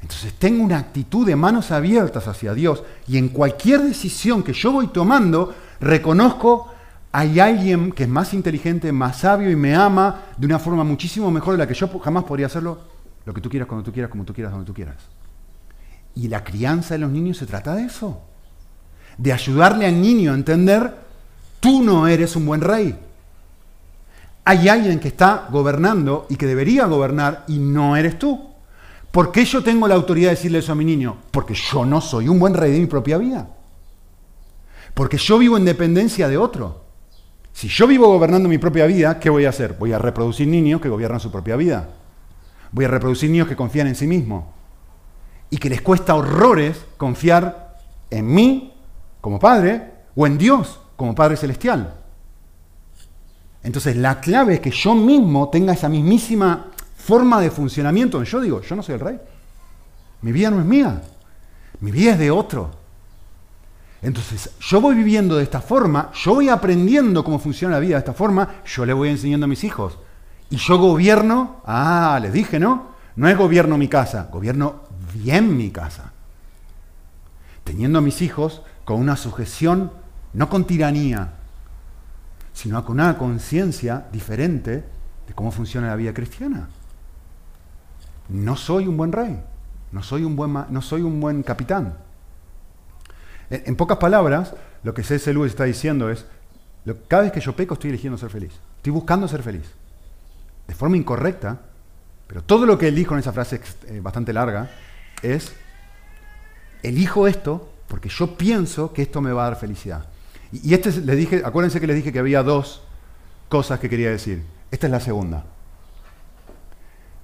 Entonces 0.00 0.32
tengo 0.32 0.64
una 0.64 0.78
actitud 0.78 1.26
de 1.26 1.36
manos 1.36 1.70
abiertas 1.70 2.26
hacia 2.26 2.54
Dios 2.54 2.82
y 3.06 3.18
en 3.18 3.28
cualquier 3.28 3.82
decisión 3.82 4.42
que 4.42 4.54
yo 4.54 4.72
voy 4.72 4.86
tomando, 4.86 5.54
reconozco 5.78 6.72
hay 7.12 7.38
alguien 7.38 7.92
que 7.92 8.04
es 8.04 8.08
más 8.08 8.32
inteligente, 8.32 8.92
más 8.92 9.18
sabio 9.18 9.50
y 9.50 9.56
me 9.56 9.74
ama 9.74 10.22
de 10.38 10.46
una 10.46 10.58
forma 10.58 10.84
muchísimo 10.84 11.30
mejor 11.30 11.52
de 11.52 11.58
la 11.58 11.68
que 11.68 11.74
yo 11.74 11.86
jamás 12.00 12.24
podría 12.24 12.46
hacerlo, 12.46 12.80
lo 13.26 13.34
que 13.34 13.42
tú 13.42 13.50
quieras, 13.50 13.68
cuando 13.68 13.84
tú 13.84 13.92
quieras, 13.92 14.10
como 14.10 14.24
tú 14.24 14.32
quieras, 14.32 14.52
donde 14.52 14.66
tú 14.66 14.72
quieras. 14.72 14.96
Y 16.14 16.28
la 16.28 16.44
crianza 16.44 16.94
de 16.94 17.00
los 17.00 17.10
niños 17.10 17.36
se 17.36 17.44
trata 17.44 17.74
de 17.74 17.84
eso, 17.84 18.22
de 19.18 19.34
ayudarle 19.34 19.84
al 19.84 20.00
niño 20.00 20.32
a 20.32 20.34
entender, 20.34 21.09
tú 21.60 21.82
no 21.82 22.08
eres 22.08 22.34
un 22.36 22.46
buen 22.46 22.60
rey. 22.60 22.98
Hay 24.44 24.68
alguien 24.68 24.98
que 24.98 25.08
está 25.08 25.46
gobernando 25.50 26.26
y 26.28 26.36
que 26.36 26.46
debería 26.46 26.86
gobernar 26.86 27.44
y 27.46 27.58
no 27.58 27.96
eres 27.96 28.18
tú. 28.18 28.48
¿Por 29.10 29.32
qué 29.32 29.44
yo 29.44 29.62
tengo 29.62 29.86
la 29.86 29.94
autoridad 29.94 30.30
de 30.30 30.36
decirle 30.36 30.58
eso 30.58 30.72
a 30.72 30.76
mi 30.76 30.84
niño? 30.84 31.18
Porque 31.30 31.54
yo 31.54 31.84
no 31.84 32.00
soy 32.00 32.28
un 32.28 32.38
buen 32.38 32.54
rey 32.54 32.72
de 32.72 32.80
mi 32.80 32.86
propia 32.86 33.18
vida. 33.18 33.48
Porque 34.94 35.18
yo 35.18 35.38
vivo 35.38 35.56
en 35.56 35.64
dependencia 35.64 36.28
de 36.28 36.38
otro. 36.38 36.84
Si 37.52 37.68
yo 37.68 37.86
vivo 37.86 38.06
gobernando 38.08 38.48
mi 38.48 38.58
propia 38.58 38.86
vida, 38.86 39.18
¿qué 39.18 39.28
voy 39.28 39.44
a 39.44 39.50
hacer? 39.50 39.76
Voy 39.78 39.92
a 39.92 39.98
reproducir 39.98 40.48
niños 40.48 40.80
que 40.80 40.88
gobiernan 40.88 41.20
su 41.20 41.30
propia 41.30 41.56
vida. 41.56 41.88
Voy 42.72 42.84
a 42.84 42.88
reproducir 42.88 43.30
niños 43.30 43.48
que 43.48 43.56
confían 43.56 43.88
en 43.88 43.96
sí 43.96 44.06
mismos. 44.06 44.44
Y 45.50 45.58
que 45.58 45.68
les 45.68 45.82
cuesta 45.82 46.14
horrores 46.14 46.84
confiar 46.96 47.78
en 48.10 48.32
mí 48.32 48.72
como 49.20 49.38
padre 49.38 49.90
o 50.14 50.26
en 50.26 50.38
Dios 50.38 50.80
como 51.00 51.14
Padre 51.14 51.38
Celestial. 51.38 51.94
Entonces 53.62 53.96
la 53.96 54.20
clave 54.20 54.56
es 54.56 54.60
que 54.60 54.70
yo 54.70 54.94
mismo 54.94 55.48
tenga 55.48 55.72
esa 55.72 55.88
mismísima 55.88 56.66
forma 56.94 57.40
de 57.40 57.50
funcionamiento. 57.50 58.22
Yo 58.22 58.38
digo, 58.38 58.60
yo 58.60 58.76
no 58.76 58.82
soy 58.82 58.96
el 58.96 59.00
rey. 59.00 59.18
Mi 60.20 60.30
vida 60.30 60.50
no 60.50 60.60
es 60.60 60.66
mía. 60.66 61.00
Mi 61.80 61.90
vida 61.90 62.12
es 62.12 62.18
de 62.18 62.30
otro. 62.30 62.72
Entonces, 64.02 64.50
yo 64.60 64.82
voy 64.82 64.94
viviendo 64.94 65.36
de 65.36 65.42
esta 65.42 65.62
forma, 65.62 66.10
yo 66.12 66.34
voy 66.34 66.50
aprendiendo 66.50 67.24
cómo 67.24 67.38
funciona 67.38 67.76
la 67.76 67.80
vida 67.80 67.94
de 67.94 68.00
esta 68.00 68.12
forma, 68.12 68.56
yo 68.66 68.84
le 68.84 68.92
voy 68.92 69.08
enseñando 69.08 69.44
a 69.44 69.48
mis 69.48 69.64
hijos. 69.64 69.96
Y 70.50 70.56
yo 70.56 70.76
gobierno, 70.76 71.62
ah, 71.64 72.18
les 72.20 72.34
dije, 72.34 72.60
¿no? 72.60 72.88
No 73.16 73.26
es 73.26 73.38
gobierno 73.38 73.78
mi 73.78 73.88
casa, 73.88 74.28
gobierno 74.30 74.82
bien 75.14 75.56
mi 75.56 75.70
casa. 75.70 76.12
Teniendo 77.64 78.00
a 78.00 78.02
mis 78.02 78.20
hijos 78.20 78.60
con 78.84 79.00
una 79.00 79.16
sujeción, 79.16 79.92
no 80.32 80.48
con 80.48 80.66
tiranía, 80.66 81.32
sino 82.52 82.84
con 82.84 83.00
una 83.00 83.16
conciencia 83.16 84.06
diferente 84.12 84.84
de 85.26 85.34
cómo 85.34 85.50
funciona 85.50 85.88
la 85.88 85.96
vida 85.96 86.12
cristiana. 86.12 86.68
No 88.28 88.56
soy 88.56 88.86
un 88.86 88.96
buen 88.96 89.12
rey, 89.12 89.40
no 89.92 90.02
soy 90.02 90.24
un 90.24 90.36
buen, 90.36 90.52
no 90.52 90.82
soy 90.82 91.02
un 91.02 91.20
buen 91.20 91.42
capitán. 91.42 91.96
En, 93.50 93.74
pocas 93.74 93.98
palabras, 93.98 94.54
lo 94.84 94.94
que 94.94 95.02
C.S. 95.02 95.32
Lewis 95.32 95.50
está 95.50 95.64
diciendo 95.64 96.10
es, 96.10 96.24
cada 97.08 97.22
vez 97.22 97.32
que 97.32 97.40
yo 97.40 97.56
peco 97.56 97.74
estoy 97.74 97.90
eligiendo 97.90 98.16
ser 98.16 98.30
feliz, 98.30 98.52
estoy 98.76 98.92
buscando 98.92 99.26
ser 99.26 99.42
feliz. 99.42 99.68
De 100.68 100.74
forma 100.74 100.96
incorrecta, 100.96 101.58
pero 102.28 102.42
todo 102.42 102.64
lo 102.64 102.78
que 102.78 102.86
él 102.86 102.94
dijo 102.94 103.14
en 103.14 103.20
esa 103.20 103.32
frase 103.32 103.60
eh, 103.88 104.00
bastante 104.00 104.32
larga 104.32 104.70
es, 105.20 105.52
elijo 106.84 107.26
esto 107.26 107.72
porque 107.88 108.08
yo 108.08 108.36
pienso 108.36 108.92
que 108.92 109.02
esto 109.02 109.20
me 109.20 109.32
va 109.32 109.46
a 109.46 109.50
dar 109.50 109.58
felicidad. 109.58 110.06
Y, 110.52 110.74
este 110.74 110.92
le 111.00 111.16
dije, 111.16 111.42
acuérdense 111.44 111.80
que 111.80 111.86
les 111.86 111.96
dije 111.96 112.12
que 112.12 112.18
había 112.18 112.42
dos 112.42 112.82
cosas 113.48 113.80
que 113.80 113.88
quería 113.88 114.10
decir. 114.10 114.42
Esta 114.70 114.86
es 114.86 114.90
la 114.90 115.00
segunda. 115.00 115.44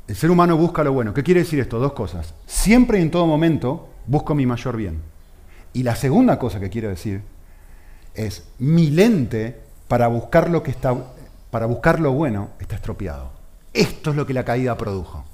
El 0.09 0.17
ser 0.17 0.31
humano 0.31 0.57
busca 0.57 0.85
lo 0.85 0.93
bueno. 0.93 1.13
¿Qué 1.13 1.23
quiere 1.23 1.41
decir 1.41 1.59
esto? 1.59 1.79
Dos 1.79 1.93
cosas. 1.93 2.35
Siempre 2.47 2.99
y 2.99 3.03
en 3.03 3.11
todo 3.11 3.27
momento 3.27 3.89
busco 4.07 4.35
mi 4.35 4.47
mayor 4.47 4.77
bien. 4.77 5.01
Y 5.73 5.83
la 5.83 5.97
segunda 5.97 6.39
cosa 6.39 6.61
que 6.61 6.71
quiero 6.71 6.89
decir 6.89 7.23
es 8.15 8.45
mi 8.59 8.91
lente 8.91 9.61
para 9.89 10.07
buscar 10.07 10.49
lo 10.51 10.63
que 10.63 10.71
está 10.71 10.97
para 11.51 11.67
buscar 11.67 12.01
lo 12.01 12.13
bueno 12.13 12.51
está 12.59 12.77
estropeado. 12.77 13.31
Esto 13.73 14.11
es 14.11 14.17
lo 14.17 14.27
que 14.27 14.35
la 14.35 14.45
caída 14.45 14.77
produjo. 14.77 15.25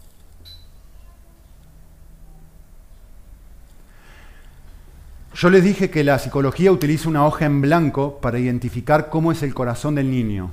Yo 5.35 5.49
les 5.49 5.65
dije 5.65 5.91
que 5.91 6.05
la 6.05 6.19
psicología 6.19 6.71
utiliza 6.71 7.09
una 7.09 7.25
hoja 7.25 7.47
en 7.47 7.63
blanco 7.63 8.19
para 8.21 8.39
identificar 8.39 9.09
cómo 9.09 9.33
es 9.33 9.43
el 9.43 9.55
corazón 9.55 9.95
del 9.95 10.11
niño. 10.11 10.51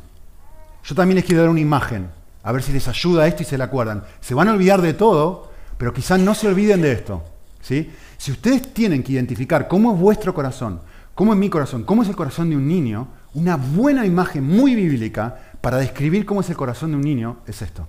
Yo 0.84 0.96
también 0.96 1.18
les 1.18 1.26
quiero 1.26 1.42
dar 1.42 1.50
una 1.50 1.60
imagen, 1.60 2.08
a 2.44 2.52
ver 2.54 2.64
si 2.64 2.72
les 2.72 2.88
ayuda 2.88 3.28
esto 3.28 3.44
y 3.44 3.46
se 3.46 3.58
la 3.58 3.66
acuerdan. 3.66 4.04
Se 4.22 4.34
van 4.34 4.48
a 4.48 4.54
olvidar 4.54 4.82
de 4.82 4.94
todo, 4.94 5.52
pero 5.78 5.94
quizás 5.94 6.20
no 6.20 6.34
se 6.34 6.48
olviden 6.48 6.82
de 6.82 6.94
esto. 6.94 7.24
¿sí? 7.62 7.92
Si 8.18 8.32
ustedes 8.32 8.74
tienen 8.74 9.04
que 9.04 9.12
identificar 9.12 9.68
cómo 9.68 9.94
es 9.94 10.00
vuestro 10.00 10.34
corazón, 10.34 10.80
cómo 11.14 11.34
es 11.34 11.40
mi 11.40 11.50
corazón, 11.50 11.84
cómo 11.84 12.04
es 12.04 12.10
el 12.10 12.16
corazón 12.16 12.50
de 12.50 12.56
un 12.56 12.68
niño, 12.68 13.10
una 13.34 13.58
buena 13.58 14.06
imagen 14.06 14.46
muy 14.46 14.76
bíblica 14.76 15.38
para 15.60 15.78
describir 15.78 16.26
cómo 16.26 16.40
es 16.40 16.50
el 16.50 16.58
corazón 16.58 16.92
de 16.92 16.98
un 16.98 17.04
niño 17.04 17.40
es 17.46 17.62
esto. 17.62 17.86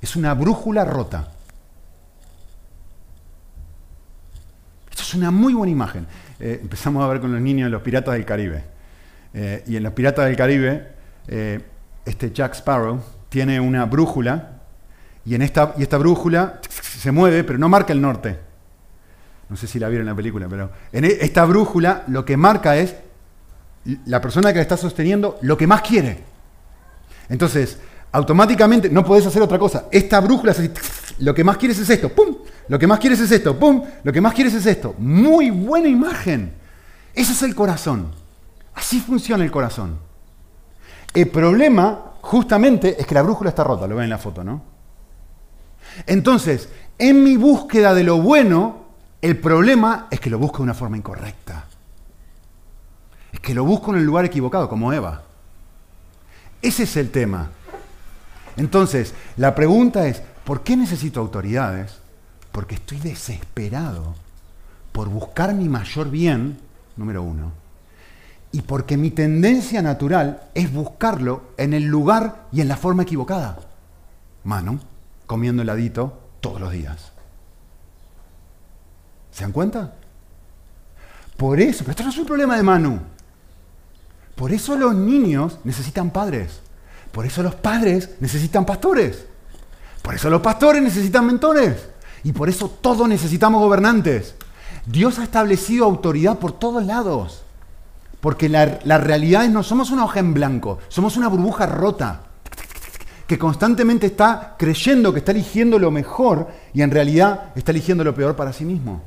Es 0.00 0.16
una 0.16 0.32
brújula 0.32 0.86
rota. 0.86 1.35
Es 5.06 5.14
una 5.14 5.30
muy 5.30 5.54
buena 5.54 5.70
imagen. 5.70 6.06
Eh, 6.40 6.58
empezamos 6.62 7.04
a 7.04 7.08
ver 7.08 7.20
con 7.20 7.32
los 7.32 7.40
niños 7.40 7.70
los 7.70 7.82
Piratas 7.82 8.14
del 8.14 8.24
Caribe. 8.24 8.64
Eh, 9.32 9.62
y 9.66 9.76
en 9.76 9.82
los 9.82 9.92
Piratas 9.92 10.26
del 10.26 10.36
Caribe, 10.36 10.88
eh, 11.28 11.60
este 12.04 12.32
Jack 12.32 12.54
Sparrow 12.54 13.00
tiene 13.28 13.60
una 13.60 13.84
brújula 13.84 14.60
y, 15.24 15.34
en 15.34 15.42
esta, 15.42 15.74
y 15.76 15.82
esta 15.82 15.98
brújula 15.98 16.60
se 16.68 17.12
mueve, 17.12 17.44
pero 17.44 17.58
no 17.58 17.68
marca 17.68 17.92
el 17.92 18.00
norte. 18.00 18.38
No 19.48 19.56
sé 19.56 19.66
si 19.66 19.78
la 19.78 19.88
vieron 19.88 20.06
en 20.08 20.12
la 20.12 20.16
película, 20.16 20.48
pero 20.48 20.70
en 20.92 21.04
e, 21.04 21.18
esta 21.20 21.44
brújula 21.44 22.04
lo 22.08 22.24
que 22.24 22.36
marca 22.36 22.76
es 22.76 22.96
la 24.06 24.20
persona 24.20 24.50
que 24.50 24.56
la 24.56 24.62
está 24.62 24.76
sosteniendo 24.76 25.38
lo 25.42 25.56
que 25.56 25.68
más 25.68 25.82
quiere. 25.82 26.24
Entonces, 27.28 27.78
automáticamente 28.12 28.88
no 28.88 29.04
podés 29.04 29.26
hacer 29.26 29.42
otra 29.42 29.58
cosa. 29.58 29.86
Esta 29.90 30.20
brújula 30.20 30.52
es 30.52 30.58
así, 30.58 30.70
lo 31.18 31.34
que 31.34 31.44
más 31.44 31.56
quieres 31.56 31.78
es 31.78 31.88
esto, 31.90 32.08
¡pum! 32.10 32.36
Lo 32.68 32.78
que 32.78 32.86
más 32.86 32.98
quieres 32.98 33.20
es 33.20 33.30
esto, 33.30 33.58
¡pum! 33.58 33.82
Lo 34.02 34.12
que 34.12 34.20
más 34.20 34.34
quieres 34.34 34.54
es 34.54 34.66
esto. 34.66 34.94
Muy 34.98 35.50
buena 35.50 35.88
imagen. 35.88 36.52
Ese 37.14 37.32
es 37.32 37.42
el 37.42 37.54
corazón. 37.54 38.12
Así 38.74 39.00
funciona 39.00 39.44
el 39.44 39.50
corazón. 39.50 39.98
El 41.14 41.28
problema, 41.28 42.12
justamente, 42.20 43.00
es 43.00 43.06
que 43.06 43.14
la 43.14 43.22
brújula 43.22 43.50
está 43.50 43.64
rota, 43.64 43.86
lo 43.86 43.96
ven 43.96 44.04
en 44.04 44.10
la 44.10 44.18
foto, 44.18 44.44
¿no? 44.44 44.62
Entonces, 46.06 46.68
en 46.98 47.22
mi 47.22 47.36
búsqueda 47.36 47.94
de 47.94 48.04
lo 48.04 48.20
bueno, 48.20 48.84
el 49.22 49.38
problema 49.38 50.08
es 50.10 50.20
que 50.20 50.28
lo 50.28 50.38
busco 50.38 50.58
de 50.58 50.64
una 50.64 50.74
forma 50.74 50.98
incorrecta. 50.98 51.64
Es 53.32 53.40
que 53.40 53.54
lo 53.54 53.64
busco 53.64 53.92
en 53.92 53.98
el 53.98 54.04
lugar 54.04 54.26
equivocado, 54.26 54.68
como 54.68 54.92
Eva. 54.92 55.22
Ese 56.60 56.82
es 56.82 56.96
el 56.96 57.10
tema. 57.10 57.50
Entonces, 58.56 59.14
la 59.36 59.54
pregunta 59.54 60.06
es, 60.06 60.22
¿por 60.44 60.62
qué 60.62 60.76
necesito 60.76 61.20
autoridades? 61.20 61.98
Porque 62.52 62.76
estoy 62.76 62.98
desesperado 62.98 64.14
por 64.92 65.08
buscar 65.08 65.54
mi 65.54 65.68
mayor 65.68 66.10
bien, 66.10 66.58
número 66.96 67.22
uno, 67.22 67.52
y 68.52 68.62
porque 68.62 68.96
mi 68.96 69.10
tendencia 69.10 69.82
natural 69.82 70.44
es 70.54 70.72
buscarlo 70.72 71.50
en 71.58 71.74
el 71.74 71.84
lugar 71.84 72.46
y 72.52 72.62
en 72.62 72.68
la 72.68 72.76
forma 72.76 73.02
equivocada. 73.02 73.58
Mano, 74.44 74.80
comiendo 75.26 75.62
heladito 75.62 76.18
todos 76.40 76.60
los 76.60 76.72
días. 76.72 77.12
¿Se 79.32 79.42
dan 79.42 79.52
cuenta? 79.52 79.92
Por 81.36 81.60
eso, 81.60 81.80
pero 81.80 81.90
esto 81.90 82.04
no 82.04 82.10
es 82.10 82.18
un 82.18 82.24
problema 82.24 82.56
de 82.56 82.62
Manu. 82.62 83.00
Por 84.34 84.52
eso 84.52 84.76
los 84.76 84.94
niños 84.94 85.58
necesitan 85.64 86.10
padres. 86.10 86.60
Por 87.12 87.26
eso 87.26 87.42
los 87.42 87.54
padres 87.54 88.10
necesitan 88.20 88.64
pastores. 88.64 89.26
Por 90.02 90.14
eso 90.14 90.30
los 90.30 90.40
pastores 90.40 90.82
necesitan 90.82 91.26
mentores. 91.26 91.88
Y 92.24 92.32
por 92.32 92.48
eso 92.48 92.68
todos 92.68 93.08
necesitamos 93.08 93.60
gobernantes. 93.60 94.34
Dios 94.86 95.18
ha 95.18 95.24
establecido 95.24 95.84
autoridad 95.84 96.38
por 96.38 96.52
todos 96.52 96.84
lados. 96.84 97.42
Porque 98.20 98.48
la, 98.48 98.98
realidad 98.98 99.44
es 99.44 99.50
no 99.50 99.62
somos 99.62 99.90
una 99.90 100.04
hoja 100.04 100.20
en 100.20 100.34
blanco, 100.34 100.78
somos 100.88 101.16
una 101.16 101.28
burbuja 101.28 101.66
rota 101.66 102.22
que 103.26 103.38
constantemente 103.38 104.06
está 104.06 104.54
creyendo 104.58 105.12
que 105.12 105.18
está 105.18 105.32
eligiendo 105.32 105.78
lo 105.78 105.90
mejor 105.90 106.48
y 106.72 106.82
en 106.82 106.90
realidad 106.90 107.52
está 107.56 107.72
eligiendo 107.72 108.04
lo 108.04 108.14
peor 108.14 108.36
para 108.36 108.52
sí 108.52 108.64
mismo. 108.64 109.02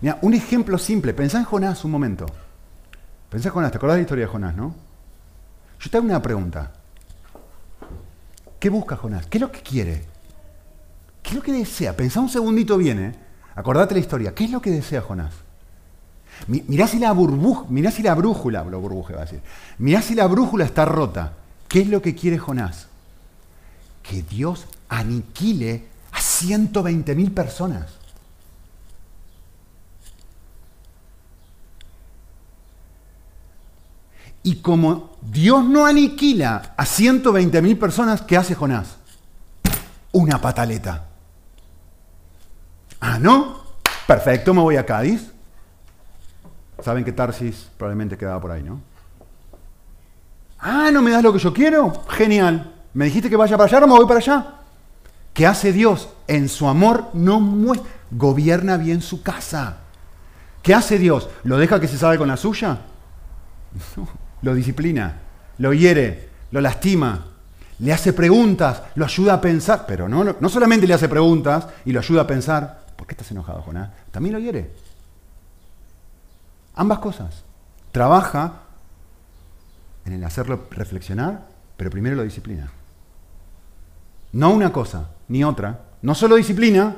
Mira, 0.00 0.18
un 0.22 0.34
ejemplo 0.34 0.78
simple. 0.78 1.12
Pensá 1.12 1.38
en 1.38 1.44
Jonás 1.44 1.84
un 1.84 1.90
momento. 1.90 2.26
Pensá 3.28 3.48
en 3.48 3.54
Jonás, 3.54 3.70
¿te 3.70 3.78
acordás 3.78 3.94
de 3.96 4.00
la 4.00 4.02
historia 4.02 4.26
de 4.26 4.32
Jonás, 4.32 4.56
no? 4.56 4.74
Yo 5.78 5.90
te 5.90 5.96
hago 5.96 6.06
una 6.06 6.22
pregunta. 6.22 6.72
¿Qué 8.60 8.68
busca 8.68 8.96
Jonás? 8.96 9.26
¿Qué 9.26 9.38
es 9.38 9.42
lo 9.42 9.50
que 9.50 9.60
quiere? 9.60 10.04
¿Qué 11.22 11.30
es 11.30 11.34
lo 11.34 11.42
que 11.42 11.52
desea? 11.52 11.96
Pensá 11.96 12.20
un 12.20 12.28
segundito 12.28 12.76
bien, 12.76 13.02
¿eh? 13.02 13.14
Acordate 13.54 13.94
la 13.94 14.00
historia. 14.00 14.34
¿Qué 14.34 14.44
es 14.44 14.50
lo 14.50 14.60
que 14.60 14.70
desea 14.70 15.00
Jonás? 15.00 15.32
Mirá 16.46 16.86
si 16.86 16.98
la 16.98 17.12
burbuja, 17.12 17.66
si 17.90 18.02
la 18.02 18.14
brújula, 18.14 18.64
lo 18.64 18.80
burbuje 18.80 19.14
va 19.14 19.22
a 19.22 19.24
decir. 19.24 19.40
Mirá 19.78 20.00
si 20.02 20.14
la 20.14 20.26
brújula 20.26 20.64
está 20.64 20.84
rota. 20.84 21.32
¿Qué 21.68 21.80
es 21.80 21.88
lo 21.88 22.02
que 22.02 22.14
quiere 22.14 22.38
Jonás? 22.38 22.86
Que 24.02 24.22
Dios 24.22 24.66
aniquile 24.88 25.86
a 26.12 26.18
120.000 26.18 27.32
personas. 27.32 27.99
Y 34.42 34.56
como 34.56 35.16
Dios 35.20 35.64
no 35.64 35.84
aniquila 35.86 36.74
a 36.76 36.84
120.000 36.84 37.78
personas, 37.78 38.22
¿qué 38.22 38.36
hace 38.36 38.54
Jonás? 38.54 38.96
Una 40.12 40.40
pataleta. 40.40 41.06
Ah, 43.00 43.18
¿no? 43.18 43.60
Perfecto, 44.06 44.54
me 44.54 44.60
voy 44.60 44.76
a 44.76 44.86
Cádiz. 44.86 45.30
Saben 46.82 47.04
que 47.04 47.12
Tarsis 47.12 47.68
probablemente 47.76 48.16
quedaba 48.16 48.40
por 48.40 48.50
ahí, 48.50 48.62
¿no? 48.62 48.80
Ah, 50.58 50.90
¿no 50.92 51.02
me 51.02 51.10
das 51.10 51.22
lo 51.22 51.32
que 51.32 51.38
yo 51.38 51.52
quiero? 51.52 51.92
Genial. 52.08 52.74
¿Me 52.92 53.06
dijiste 53.06 53.30
que 53.30 53.36
vaya 53.36 53.56
para 53.56 53.68
allá? 53.68 53.80
¿No 53.80 53.86
me 53.86 53.94
voy 53.94 54.06
para 54.06 54.18
allá? 54.18 54.54
¿Qué 55.32 55.46
hace 55.46 55.72
Dios? 55.72 56.08
En 56.26 56.48
su 56.48 56.68
amor 56.68 57.10
no 57.14 57.40
muestra. 57.40 57.88
Gobierna 58.10 58.76
bien 58.76 59.02
su 59.02 59.22
casa. 59.22 59.76
¿Qué 60.62 60.74
hace 60.74 60.98
Dios? 60.98 61.28
¿Lo 61.44 61.58
deja 61.58 61.78
que 61.80 61.86
se 61.88 61.96
sabe 61.96 62.18
con 62.18 62.28
la 62.28 62.36
suya? 62.36 62.80
lo 64.42 64.54
disciplina, 64.54 65.20
lo 65.58 65.72
hiere, 65.72 66.28
lo 66.50 66.60
lastima, 66.60 67.26
le 67.80 67.92
hace 67.92 68.12
preguntas, 68.12 68.82
lo 68.94 69.04
ayuda 69.04 69.34
a 69.34 69.40
pensar, 69.40 69.84
pero 69.86 70.08
no, 70.08 70.36
no, 70.38 70.48
solamente 70.48 70.86
le 70.86 70.94
hace 70.94 71.08
preguntas 71.08 71.66
y 71.84 71.92
lo 71.92 72.00
ayuda 72.00 72.22
a 72.22 72.26
pensar, 72.26 72.86
¿por 72.96 73.06
qué 73.06 73.14
estás 73.14 73.30
enojado, 73.30 73.62
Jonás? 73.62 73.90
También 74.10 74.34
lo 74.34 74.38
hiere. 74.38 74.70
Ambas 76.74 76.98
cosas. 76.98 77.44
Trabaja 77.92 78.62
en 80.04 80.12
el 80.12 80.24
hacerlo 80.24 80.66
reflexionar, 80.70 81.46
pero 81.76 81.90
primero 81.90 82.16
lo 82.16 82.22
disciplina. 82.22 82.70
No 84.32 84.50
una 84.50 84.72
cosa, 84.72 85.08
ni 85.28 85.42
otra. 85.42 85.80
No 86.02 86.14
solo 86.14 86.36
disciplina, 86.36 86.96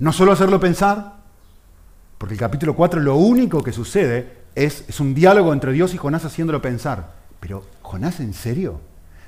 no 0.00 0.12
solo 0.12 0.32
hacerlo 0.32 0.60
pensar, 0.60 1.14
porque 2.18 2.34
el 2.34 2.40
capítulo 2.40 2.74
4 2.74 3.00
lo 3.00 3.16
único 3.16 3.62
que 3.62 3.72
sucede 3.72 4.38
es, 4.54 5.00
un 5.00 5.14
diálogo 5.14 5.52
entre 5.52 5.72
Dios 5.72 5.94
y 5.94 5.98
Jonás 5.98 6.24
haciéndolo 6.24 6.60
pensar. 6.62 7.14
Pero, 7.40 7.64
Jonás, 7.82 8.20
¿en 8.20 8.34
serio? 8.34 8.80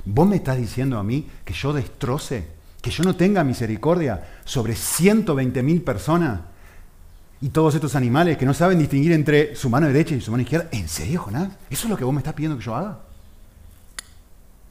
¿Vos 0.04 0.26
me 0.26 0.36
estás 0.36 0.56
diciendo 0.56 0.98
a 0.98 1.04
mí 1.04 1.28
que 1.44 1.52
yo 1.52 1.72
destroce, 1.72 2.48
que 2.80 2.90
yo 2.90 3.04
no 3.04 3.16
tenga 3.16 3.44
misericordia 3.44 4.28
sobre 4.44 4.74
120.000 4.74 5.84
personas 5.84 6.40
y 7.40 7.50
todos 7.50 7.74
estos 7.74 7.94
animales 7.94 8.36
que 8.36 8.46
no 8.46 8.54
saben 8.54 8.78
distinguir 8.78 9.12
entre 9.12 9.54
su 9.54 9.70
mano 9.70 9.86
derecha 9.86 10.14
y 10.14 10.20
su 10.20 10.30
mano 10.30 10.42
izquierda? 10.42 10.68
¿En 10.72 10.88
serio, 10.88 11.20
Jonás? 11.20 11.48
¿Eso 11.70 11.84
es 11.86 11.90
lo 11.90 11.96
que 11.96 12.04
vos 12.04 12.12
me 12.12 12.20
estás 12.20 12.34
pidiendo 12.34 12.58
que 12.58 12.64
yo 12.64 12.74
haga? 12.74 12.98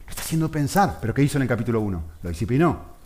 Me 0.05 0.11
está 0.11 0.21
haciendo 0.21 0.51
pensar. 0.51 0.97
¿Pero 0.99 1.13
qué 1.13 1.23
hizo 1.23 1.37
en 1.37 1.43
el 1.43 1.47
capítulo 1.47 1.81
1? 1.81 2.03
Lo 2.23 2.29
disciplinó. 2.29 2.99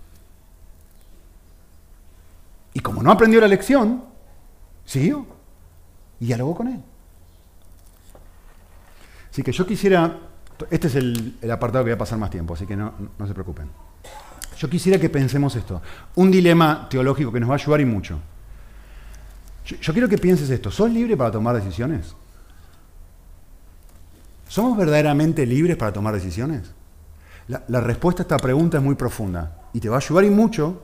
Y 2.74 2.80
como 2.80 3.04
no 3.04 3.12
aprendió 3.12 3.40
la 3.40 3.48
lección, 3.48 4.04
siguió 4.86 5.28
y 6.20 6.26
dialogó 6.26 6.56
con 6.56 6.68
él. 6.68 6.84
Así 9.34 9.42
que 9.42 9.52
yo 9.52 9.66
quisiera, 9.66 10.16
este 10.70 10.86
es 10.86 10.96
el, 10.96 11.40
apartado 11.52 11.84
que 11.84 11.90
voy 11.90 11.96
a 11.96 11.98
pasar 11.98 12.20
más 12.20 12.30
tiempo, 12.30 12.54
así 12.54 12.68
que 12.68 12.76
no, 12.76 12.94
se 13.26 13.34
preocupen. 13.34 13.68
Yo 14.60 14.70
quisiera 14.70 15.00
que 15.00 15.10
pensemos 15.10 15.56
esto, 15.56 15.82
un 16.14 16.30
dilema 16.30 16.88
teológico 16.88 17.32
que 17.32 17.40
nos 17.40 17.50
va 17.50 17.56
a 17.56 17.58
ayudar 17.58 17.82
y 17.82 17.86
mucho. 17.86 18.20
Yo, 19.66 19.92
quiero 19.92 20.08
que 20.08 20.20
pienses 20.20 20.52
esto, 20.52 20.70
¿sos 20.70 20.92
libre 20.92 21.18
para 21.18 21.32
tomar 21.32 21.56
decisiones? 21.56 22.16
¿Somos 24.48 24.78
verdaderamente 24.78 25.48
libres 25.48 25.78
para 25.78 25.92
tomar 25.92 26.14
decisiones? 26.14 26.70
La, 27.48 27.64
la, 27.70 27.82
respuesta 27.82 28.22
a 28.22 28.26
esta 28.26 28.38
pregunta 28.38 28.78
es 28.78 28.84
muy 28.84 28.94
profunda 28.94 29.64
y 29.74 29.80
te 29.80 29.90
va 29.90 29.96
a 29.96 30.00
ayudar 30.00 30.26
y 30.26 30.30
mucho 30.30 30.84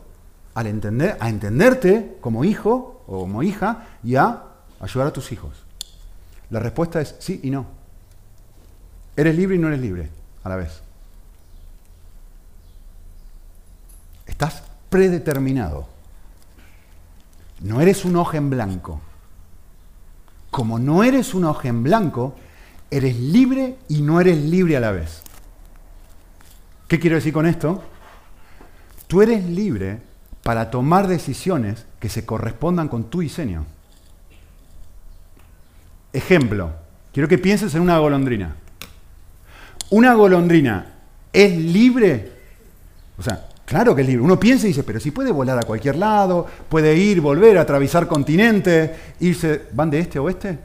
al 0.55 0.65
entender, 0.65 1.17
a 1.19 1.29
entenderte 1.29 2.17
como 2.19 2.43
hijo 2.43 3.03
o 3.05 3.19
como 3.19 3.43
hija 3.43 3.85
y 4.03 4.15
a 4.15 4.41
ayudar 4.79 5.09
a 5.09 5.13
tus 5.13 5.31
hijos. 5.31 5.51
La 6.49 6.59
respuesta 6.59 6.99
es 6.99 7.15
sí 7.19 7.41
y 7.43 7.51
no. 7.51 7.78
Eres 9.19 9.35
libre 9.35 9.57
y 9.57 9.59
no 9.59 9.67
eres 9.67 9.81
libre 9.81 10.09
a 10.45 10.47
la 10.47 10.55
vez. 10.55 10.81
Estás 14.25 14.63
predeterminado. 14.89 15.89
No 17.59 17.81
eres 17.81 18.05
un 18.05 18.15
hoja 18.15 18.37
en 18.37 18.49
blanco. 18.49 19.01
Como 20.49 20.79
no 20.79 21.03
eres 21.03 21.33
un 21.33 21.43
hoja 21.43 21.67
en 21.67 21.83
blanco, 21.83 22.37
eres 22.89 23.19
libre 23.19 23.75
y 23.89 24.03
no 24.03 24.21
eres 24.21 24.37
libre 24.37 24.77
a 24.77 24.79
la 24.79 24.91
vez. 24.91 25.21
¿Qué 26.87 26.97
quiero 26.97 27.17
decir 27.17 27.33
con 27.33 27.45
esto? 27.45 27.83
Tú 29.07 29.21
eres 29.21 29.43
libre 29.43 29.99
para 30.43 30.71
tomar 30.71 31.09
decisiones 31.09 31.85
que 31.99 32.07
se 32.07 32.25
correspondan 32.25 32.87
con 32.87 33.09
tu 33.09 33.19
diseño. 33.19 33.65
Ejemplo, 36.13 36.71
quiero 37.11 37.27
que 37.27 37.37
pienses 37.37 37.75
en 37.75 37.81
una 37.81 37.97
golondrina 37.97 38.55
una 39.91 40.13
golondrina 40.13 40.85
es 41.31 41.57
libre. 41.57 42.31
O 43.17 43.23
sea, 43.23 43.47
claro 43.65 43.95
que 43.95 44.01
es 44.01 44.07
libre. 44.07 44.23
Uno 44.23 44.39
piensa 44.39 44.65
y 44.65 44.69
dice, 44.69 44.83
pero 44.83 44.99
si 44.99 45.11
puede 45.11 45.31
volar 45.31 45.57
a 45.57 45.63
cualquier 45.63 45.95
lado, 45.95 46.47
puede 46.67 46.95
ir, 46.95 47.21
volver, 47.21 47.57
atravesar 47.57 48.07
continentes, 48.07 48.91
irse. 49.19 49.63
¿Van 49.73 49.89
de 49.89 49.99
este 49.99 50.17
a 50.17 50.21
oeste? 50.21 50.59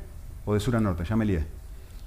¿O 0.44 0.54
de 0.54 0.60
sur 0.60 0.76
a 0.76 0.80
norte? 0.80 1.04
Ya 1.08 1.16
me 1.16 1.24
lié. 1.24 1.44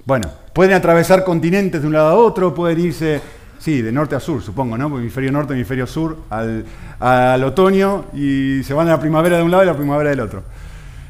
Bueno, 0.04 0.30
pueden 0.54 0.72
atravesar 0.72 1.22
continentes 1.22 1.82
de 1.82 1.86
un 1.86 1.92
lado 1.92 2.08
a 2.08 2.14
otro, 2.14 2.54
pueden 2.54 2.80
irse, 2.80 3.20
sí, 3.58 3.82
de 3.82 3.92
norte 3.92 4.14
a 4.14 4.20
sur, 4.20 4.42
supongo, 4.42 4.78
¿no? 4.78 4.86
Hemisferio 4.86 5.30
norte, 5.30 5.52
hemisferio 5.52 5.86
sur, 5.86 6.20
al, 6.30 7.44
otoño 7.44 8.06
y 8.14 8.62
se 8.62 8.72
van 8.72 8.88
a 8.88 8.92
la 8.92 9.00
primavera 9.00 9.36
de 9.36 9.42
un 9.42 9.50
lado 9.50 9.64
y 9.64 9.66
la 9.66 9.76
primavera 9.76 10.08
del 10.08 10.20
otro. 10.20 10.44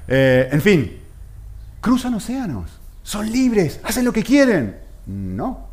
Eh, 0.08 0.48
en 0.50 0.60
fin, 0.60 0.96
cruzan 1.80 2.14
océanos, 2.14 2.80
son 3.04 3.30
libres, 3.30 3.78
hacen 3.84 4.04
lo 4.04 4.12
que 4.12 4.24
quieren. 4.24 4.76
No, 5.06 5.67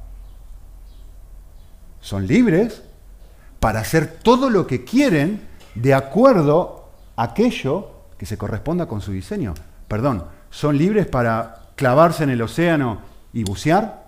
son 2.06 2.28
libres 2.28 2.84
para 3.60 3.80
hacer 3.80 4.20
todo 4.22 4.52
lo 4.52 4.68
que 4.68 4.84
quieren 4.84 5.42
de 5.74 5.96
acuerdo 5.96 6.88
a 7.16 7.24
aquello 7.24 7.90
que 8.20 8.28
se 8.28 8.38
corresponda 8.38 8.86
con 8.86 9.02
su 9.02 9.12
diseño. 9.12 9.56
Perdón, 9.88 10.26
son 10.52 10.78
libres 10.78 11.08
para 11.08 11.72
clavarse 11.76 12.24
en 12.24 12.30
el 12.30 12.44
océano 12.44 13.00
y 13.34 13.44
bucear 13.44 14.04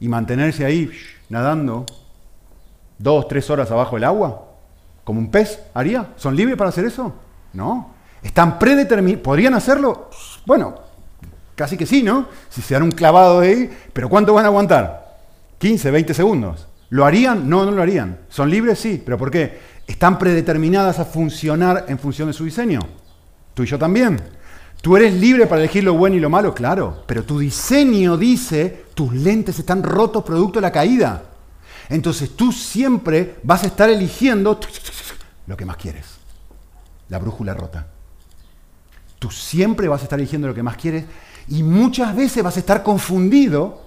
y 0.00 0.08
mantenerse 0.08 0.64
ahí 0.64 0.90
nadando 1.28 1.86
dos, 2.98 3.28
tres 3.28 3.48
horas 3.48 3.70
abajo 3.70 3.94
del 3.94 4.02
agua, 4.02 4.48
como 5.04 5.20
un 5.20 5.30
pez 5.30 5.60
haría. 5.74 6.08
¿Son 6.16 6.34
libres 6.34 6.56
para 6.56 6.70
hacer 6.70 6.86
eso? 6.86 7.14
No. 7.52 7.94
¿Están 8.20 8.58
predeterminados? 8.58 9.22
¿Podrían 9.22 9.54
hacerlo? 9.54 10.10
Bueno, 10.44 10.74
casi 11.54 11.76
que 11.76 11.86
sí, 11.86 12.02
¿no? 12.02 12.26
Si 12.48 12.62
se 12.62 12.74
dan 12.74 12.82
un 12.82 12.90
clavado 12.90 13.38
ahí, 13.38 13.70
pero 13.92 14.08
¿cuánto 14.08 14.34
van 14.34 14.44
a 14.44 14.48
aguantar? 14.48 15.01
15, 15.62 15.92
20 15.92 16.12
segundos. 16.12 16.66
¿Lo 16.90 17.04
harían? 17.04 17.48
No, 17.48 17.64
no 17.64 17.70
lo 17.70 17.82
harían. 17.82 18.18
¿Son 18.28 18.50
libres? 18.50 18.80
Sí. 18.80 19.00
¿Pero 19.04 19.16
por 19.16 19.30
qué? 19.30 19.60
Están 19.86 20.18
predeterminadas 20.18 20.98
a 20.98 21.04
funcionar 21.04 21.84
en 21.86 22.00
función 22.00 22.26
de 22.26 22.34
su 22.34 22.44
diseño. 22.44 22.80
Tú 23.54 23.62
y 23.62 23.66
yo 23.66 23.78
también. 23.78 24.20
¿Tú 24.80 24.96
eres 24.96 25.14
libre 25.14 25.46
para 25.46 25.60
elegir 25.60 25.84
lo 25.84 25.94
bueno 25.94 26.16
y 26.16 26.18
lo 26.18 26.28
malo? 26.28 26.52
Claro. 26.52 27.04
Pero 27.06 27.22
tu 27.22 27.38
diseño 27.38 28.16
dice, 28.16 28.86
tus 28.94 29.14
lentes 29.14 29.56
están 29.60 29.84
rotos 29.84 30.24
producto 30.24 30.58
de 30.58 30.62
la 30.62 30.72
caída. 30.72 31.26
Entonces 31.88 32.34
tú 32.34 32.50
siempre 32.50 33.36
vas 33.44 33.62
a 33.62 33.68
estar 33.68 33.88
eligiendo 33.88 34.58
lo 35.46 35.56
que 35.56 35.64
más 35.64 35.76
quieres. 35.76 36.06
La 37.08 37.20
brújula 37.20 37.54
rota. 37.54 37.86
Tú 39.20 39.30
siempre 39.30 39.86
vas 39.86 40.00
a 40.00 40.04
estar 40.06 40.18
eligiendo 40.18 40.48
lo 40.48 40.54
que 40.54 40.64
más 40.64 40.76
quieres 40.76 41.04
y 41.46 41.62
muchas 41.62 42.16
veces 42.16 42.42
vas 42.42 42.56
a 42.56 42.60
estar 42.60 42.82
confundido 42.82 43.81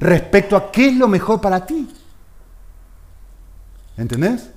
respecto 0.00 0.56
a 0.56 0.70
qué 0.70 0.88
es 0.88 0.96
lo 0.96 1.08
mejor 1.08 1.40
para 1.40 1.64
ti. 1.64 1.88
¿Entendés? 3.96 4.50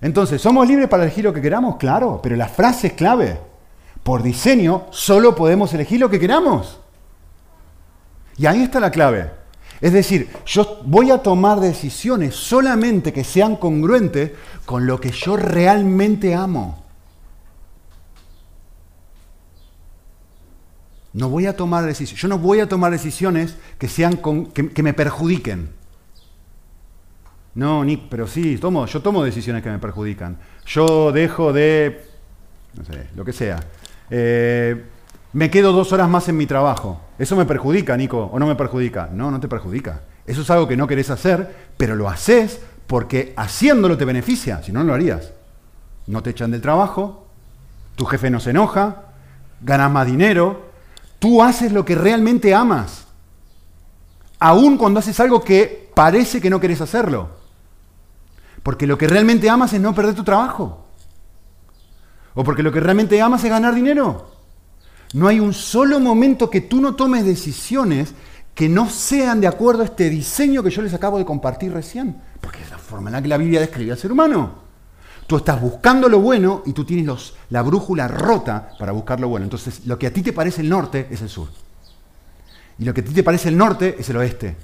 Entonces, 0.00 0.40
¿somos 0.40 0.68
libres 0.68 0.88
para 0.88 1.04
elegir 1.04 1.24
lo 1.24 1.32
que 1.32 1.40
queramos? 1.40 1.76
Claro, 1.76 2.20
pero 2.22 2.36
la 2.36 2.48
frase 2.48 2.88
es 2.88 2.92
clave. 2.92 3.40
Por 4.02 4.22
diseño, 4.22 4.86
solo 4.90 5.34
podemos 5.34 5.72
elegir 5.72 5.98
lo 5.98 6.10
que 6.10 6.20
queramos. 6.20 6.78
Y 8.36 8.44
ahí 8.44 8.62
está 8.62 8.80
la 8.80 8.90
clave. 8.90 9.30
Es 9.80 9.92
decir, 9.92 10.30
yo 10.46 10.80
voy 10.84 11.10
a 11.10 11.22
tomar 11.22 11.60
decisiones 11.60 12.34
solamente 12.34 13.12
que 13.12 13.24
sean 13.24 13.56
congruentes 13.56 14.32
con 14.66 14.86
lo 14.86 15.00
que 15.00 15.10
yo 15.10 15.36
realmente 15.36 16.34
amo. 16.34 16.83
No 21.14 21.28
voy 21.28 21.46
a 21.46 21.56
tomar 21.56 21.84
decisiones. 21.84 22.20
Yo 22.20 22.28
no 22.28 22.38
voy 22.38 22.60
a 22.60 22.68
tomar 22.68 22.90
decisiones 22.90 23.56
que, 23.78 23.88
sean 23.88 24.18
que, 24.52 24.82
me 24.82 24.92
perjudiquen. 24.92 25.70
No, 27.54 27.84
Nick, 27.84 28.08
pero 28.10 28.26
sí, 28.26 28.58
tomo, 28.58 28.84
yo 28.86 29.00
tomo 29.00 29.22
decisiones 29.22 29.62
que 29.62 29.70
me 29.70 29.78
perjudican. 29.78 30.38
Yo 30.66 31.12
dejo 31.12 31.52
de, 31.52 32.04
no 32.76 32.84
sé, 32.84 33.06
lo 33.14 33.24
que 33.24 33.32
sea. 33.32 33.60
Eh, 34.10 34.84
me 35.32 35.50
quedo 35.50 35.72
dos 35.72 35.92
horas 35.92 36.08
más 36.08 36.28
en 36.28 36.36
mi 36.36 36.46
trabajo. 36.46 37.00
¿Eso 37.16 37.36
me 37.36 37.44
perjudica, 37.44 37.96
Nico? 37.96 38.28
¿O 38.32 38.38
no 38.40 38.46
me 38.46 38.56
perjudica? 38.56 39.08
No, 39.12 39.30
no 39.30 39.38
te 39.38 39.46
perjudica. 39.46 40.02
Eso 40.26 40.42
es 40.42 40.50
algo 40.50 40.66
que 40.66 40.76
no 40.76 40.88
querés 40.88 41.10
hacer, 41.10 41.54
pero 41.76 41.94
lo 41.94 42.08
haces 42.08 42.60
porque 42.88 43.34
haciéndolo 43.36 43.96
te 43.96 44.04
beneficia, 44.04 44.62
si 44.62 44.72
no, 44.72 44.80
no 44.80 44.86
lo 44.86 44.94
harías. 44.94 45.32
No 46.08 46.22
te 46.22 46.30
echan 46.30 46.50
del 46.50 46.60
trabajo, 46.60 47.28
tu 47.94 48.04
jefe 48.04 48.30
no 48.30 48.40
se 48.40 48.50
enoja, 48.50 49.04
ganas 49.60 49.90
más 49.90 50.06
dinero, 50.06 50.73
tú 51.24 51.42
haces 51.42 51.72
lo 51.72 51.86
que 51.86 51.94
realmente 51.94 52.54
amas, 52.54 53.06
aun 54.38 54.76
cuando 54.76 55.00
haces 55.00 55.18
algo 55.20 55.42
que 55.42 55.90
parece 55.94 56.38
que 56.38 56.50
no 56.50 56.60
querés 56.60 56.82
hacerlo. 56.82 57.30
Porque 58.62 58.86
lo 58.86 58.98
que 58.98 59.06
realmente 59.06 59.48
amas 59.48 59.72
es 59.72 59.80
no 59.80 59.94
perder 59.94 60.14
tu 60.14 60.22
trabajo. 60.22 60.84
O 62.34 62.44
porque 62.44 62.62
lo 62.62 62.70
que 62.70 62.80
realmente 62.80 63.22
amas 63.22 63.42
es 63.42 63.48
ganar 63.48 63.74
dinero. 63.74 64.32
No 65.14 65.26
hay 65.26 65.40
un 65.40 65.54
solo 65.54 65.98
momento 65.98 66.50
que 66.50 66.60
tú 66.60 66.78
no 66.78 66.94
tomes 66.94 67.24
decisiones 67.24 68.14
que 68.54 68.68
no 68.68 68.90
sean 68.90 69.40
de 69.40 69.46
acuerdo 69.46 69.80
a 69.80 69.86
este 69.86 70.10
diseño 70.10 70.62
que 70.62 70.68
yo 70.68 70.82
les 70.82 70.92
acabo 70.92 71.16
de 71.16 71.24
compartir 71.24 71.72
recién. 71.72 72.20
Porque 72.42 72.60
es 72.60 72.70
la 72.70 72.76
forma 72.76 73.08
en 73.08 73.14
la 73.14 73.22
que 73.22 73.28
la 73.28 73.38
Biblia 73.38 73.60
describe 73.60 73.92
al 73.92 73.98
ser 73.98 74.12
humano. 74.12 74.63
Tú 75.26 75.36
estás 75.36 75.60
buscando 75.60 76.08
lo 76.08 76.20
bueno 76.20 76.62
y 76.66 76.72
tú 76.72 76.84
tienes 76.84 77.06
los, 77.06 77.34
la 77.50 77.62
brújula 77.62 78.08
rota 78.08 78.70
para 78.78 78.92
buscar 78.92 79.20
lo 79.20 79.28
bueno. 79.28 79.44
Entonces, 79.44 79.86
lo 79.86 79.98
que 79.98 80.06
a 80.06 80.12
ti 80.12 80.22
te 80.22 80.32
parece 80.32 80.60
el 80.60 80.68
norte 80.68 81.08
es 81.10 81.22
el 81.22 81.28
sur. 81.28 81.48
Y 82.78 82.84
lo 82.84 82.92
que 82.92 83.00
a 83.00 83.04
ti 83.04 83.12
te 83.12 83.22
parece 83.22 83.48
el 83.48 83.56
norte 83.56 83.96
es 83.98 84.08
el 84.10 84.16
oeste. 84.16 84.56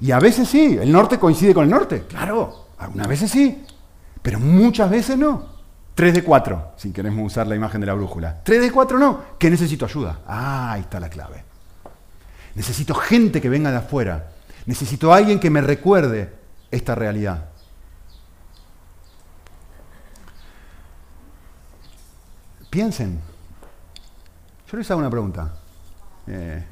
Y 0.00 0.10
a 0.10 0.18
veces 0.18 0.48
sí, 0.48 0.78
el 0.80 0.90
norte 0.90 1.18
coincide 1.18 1.54
con 1.54 1.64
el 1.64 1.70
norte. 1.70 2.04
Claro, 2.08 2.68
algunas 2.78 3.08
veces 3.08 3.30
sí, 3.30 3.64
pero 4.20 4.38
muchas 4.38 4.90
veces 4.90 5.16
no. 5.16 5.52
3 5.94 6.14
de 6.14 6.24
4, 6.24 6.72
si 6.76 6.90
queremos 6.90 7.26
usar 7.26 7.46
la 7.46 7.54
imagen 7.54 7.80
de 7.80 7.86
la 7.86 7.94
brújula. 7.94 8.40
3 8.42 8.62
de 8.62 8.70
4 8.70 8.98
no, 8.98 9.20
que 9.38 9.50
necesito 9.50 9.84
ayuda. 9.84 10.20
Ah, 10.26 10.72
ahí 10.72 10.80
está 10.82 10.98
la 10.98 11.10
clave. 11.10 11.44
Necesito 12.54 12.94
gente 12.94 13.40
que 13.40 13.48
venga 13.48 13.70
de 13.70 13.78
afuera. 13.78 14.30
Necesito 14.66 15.12
alguien 15.12 15.38
que 15.38 15.50
me 15.50 15.60
recuerde 15.60 16.32
esta 16.70 16.94
realidad. 16.94 17.51
Piensen. 22.72 23.20
Yo 24.70 24.78
les 24.78 24.90
hago 24.90 25.00
una 25.00 25.10
pregunta. 25.10 25.52
Eh, 26.26 26.64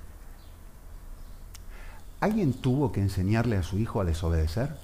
¿Alguien 2.20 2.54
tuvo 2.54 2.90
que 2.90 3.02
enseñarle 3.02 3.58
a 3.58 3.62
su 3.62 3.76
hijo 3.76 4.00
a 4.00 4.06
desobedecer? 4.06 4.74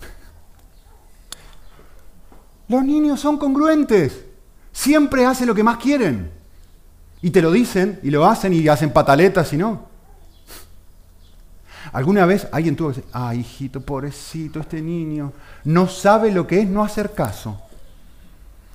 Los 2.68 2.82
niños 2.82 3.20
son 3.20 3.38
congruentes. 3.38 4.24
Siempre 4.72 5.24
hacen 5.24 5.46
lo 5.46 5.54
que 5.54 5.62
más 5.62 5.76
quieren. 5.76 6.32
Y 7.22 7.30
te 7.30 7.40
lo 7.40 7.52
dicen 7.52 8.00
y 8.02 8.10
lo 8.10 8.26
hacen 8.26 8.52
y 8.52 8.66
hacen 8.66 8.92
pataletas 8.92 9.52
y 9.52 9.58
no. 9.58 9.86
¿Alguna 11.92 12.26
vez 12.26 12.48
alguien 12.50 12.74
tuvo 12.74 12.88
que 12.88 12.96
decir, 12.96 13.10
ay 13.12 13.38
hijito, 13.38 13.80
pobrecito, 13.80 14.58
este 14.58 14.82
niño 14.82 15.32
no 15.62 15.86
sabe 15.86 16.32
lo 16.32 16.48
que 16.48 16.62
es 16.62 16.68
no 16.68 16.82
hacer 16.82 17.14
caso? 17.14 17.69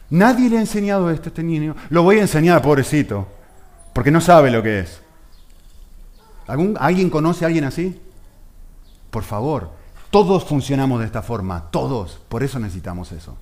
Nadie 0.09 0.49
le 0.49 0.57
ha 0.57 0.61
enseñado 0.61 1.09
esto 1.09 1.25
a 1.25 1.27
este 1.29 1.43
niño. 1.43 1.75
Lo 1.89 2.03
voy 2.03 2.17
a 2.17 2.21
enseñar, 2.21 2.61
pobrecito, 2.61 3.27
porque 3.93 4.11
no 4.11 4.21
sabe 4.21 4.51
lo 4.51 4.61
que 4.61 4.79
es. 4.79 5.01
¿Alguien 6.47 7.09
conoce 7.09 7.43
a 7.43 7.47
alguien 7.47 7.63
así? 7.63 7.99
Por 9.09 9.23
favor, 9.23 9.71
todos 10.11 10.45
funcionamos 10.45 10.99
de 10.99 11.05
esta 11.05 11.21
forma, 11.21 11.69
todos. 11.71 12.21
Por 12.29 12.43
eso 12.43 12.59
necesitamos 12.59 13.11
eso. 13.11 13.35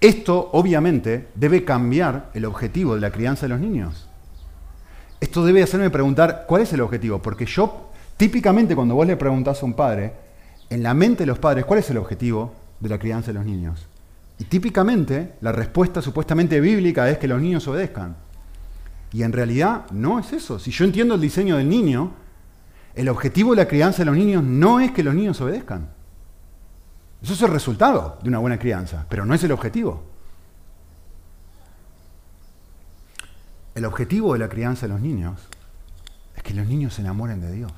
Esto, 0.00 0.50
obviamente, 0.52 1.28
debe 1.34 1.64
cambiar 1.64 2.30
el 2.32 2.44
objetivo 2.44 2.94
de 2.94 3.00
la 3.00 3.10
crianza 3.10 3.42
de 3.42 3.50
los 3.50 3.60
niños. 3.60 4.08
Esto 5.20 5.44
debe 5.44 5.62
hacerme 5.62 5.90
preguntar, 5.90 6.44
¿cuál 6.46 6.62
es 6.62 6.72
el 6.72 6.80
objetivo? 6.80 7.20
Porque 7.20 7.44
yo, 7.44 7.90
típicamente, 8.16 8.76
cuando 8.76 8.94
vos 8.94 9.06
le 9.06 9.16
preguntás 9.16 9.60
a 9.62 9.66
un 9.66 9.74
padre, 9.74 10.12
en 10.70 10.82
la 10.82 10.94
mente 10.94 11.24
de 11.24 11.26
los 11.26 11.40
padres, 11.40 11.64
¿cuál 11.64 11.80
es 11.80 11.90
el 11.90 11.98
objetivo 11.98 12.54
de 12.78 12.88
la 12.88 12.98
crianza 12.98 13.28
de 13.28 13.34
los 13.34 13.44
niños? 13.44 13.86
Y 14.38 14.44
típicamente, 14.44 15.34
la 15.40 15.52
respuesta 15.52 16.00
supuestamente 16.00 16.60
bíblica 16.60 17.08
es 17.10 17.18
que 17.18 17.26
los 17.26 17.40
niños 17.40 17.66
obedezcan. 17.66 18.16
Y 19.12 19.22
en 19.22 19.32
realidad 19.32 19.90
no 19.90 20.18
es 20.18 20.32
eso. 20.32 20.58
Si 20.58 20.70
yo 20.70 20.84
entiendo 20.84 21.14
el 21.14 21.20
diseño 21.20 21.56
del 21.56 21.68
niño, 21.68 22.12
el 22.94 23.08
objetivo 23.08 23.50
de 23.50 23.56
la 23.56 23.68
crianza 23.68 23.98
de 23.98 24.04
los 24.06 24.16
niños 24.16 24.44
no 24.44 24.80
es 24.80 24.92
que 24.92 25.02
los 25.02 25.14
niños 25.14 25.40
obedezcan. 25.40 25.88
Eso 27.22 27.32
es 27.32 27.42
el 27.42 27.50
resultado 27.50 28.18
de 28.22 28.28
una 28.28 28.38
buena 28.38 28.58
crianza, 28.58 29.06
pero 29.08 29.24
no 29.24 29.34
es 29.34 29.42
el 29.42 29.50
objetivo. 29.50 30.04
El 33.74 33.84
objetivo 33.84 34.32
de 34.34 34.38
la 34.38 34.48
crianza 34.48 34.86
de 34.86 34.92
los 34.92 35.00
niños 35.00 35.48
es 36.36 36.42
que 36.42 36.54
los 36.54 36.66
niños 36.66 36.94
se 36.94 37.00
enamoren 37.00 37.40
de 37.40 37.52
Dios. 37.52 37.72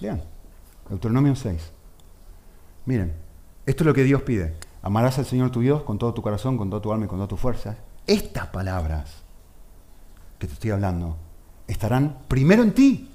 Vean, 0.00 0.22
Deuteronomio 0.88 1.34
6. 1.34 1.72
Miren, 2.88 3.12
esto 3.66 3.82
es 3.82 3.86
lo 3.86 3.92
que 3.92 4.02
Dios 4.02 4.22
pide. 4.22 4.54
Amarás 4.80 5.18
al 5.18 5.26
Señor 5.26 5.50
tu 5.50 5.60
Dios 5.60 5.82
con 5.82 5.98
todo 5.98 6.14
tu 6.14 6.22
corazón, 6.22 6.56
con 6.56 6.70
toda 6.70 6.80
tu 6.80 6.90
alma 6.90 7.04
y 7.04 7.08
con 7.08 7.18
todas 7.18 7.28
tus 7.28 7.38
fuerzas. 7.38 7.76
Estas 8.06 8.46
palabras 8.46 9.24
que 10.38 10.46
te 10.46 10.54
estoy 10.54 10.70
hablando 10.70 11.18
estarán 11.66 12.20
primero 12.28 12.62
en 12.62 12.72
ti 12.72 13.10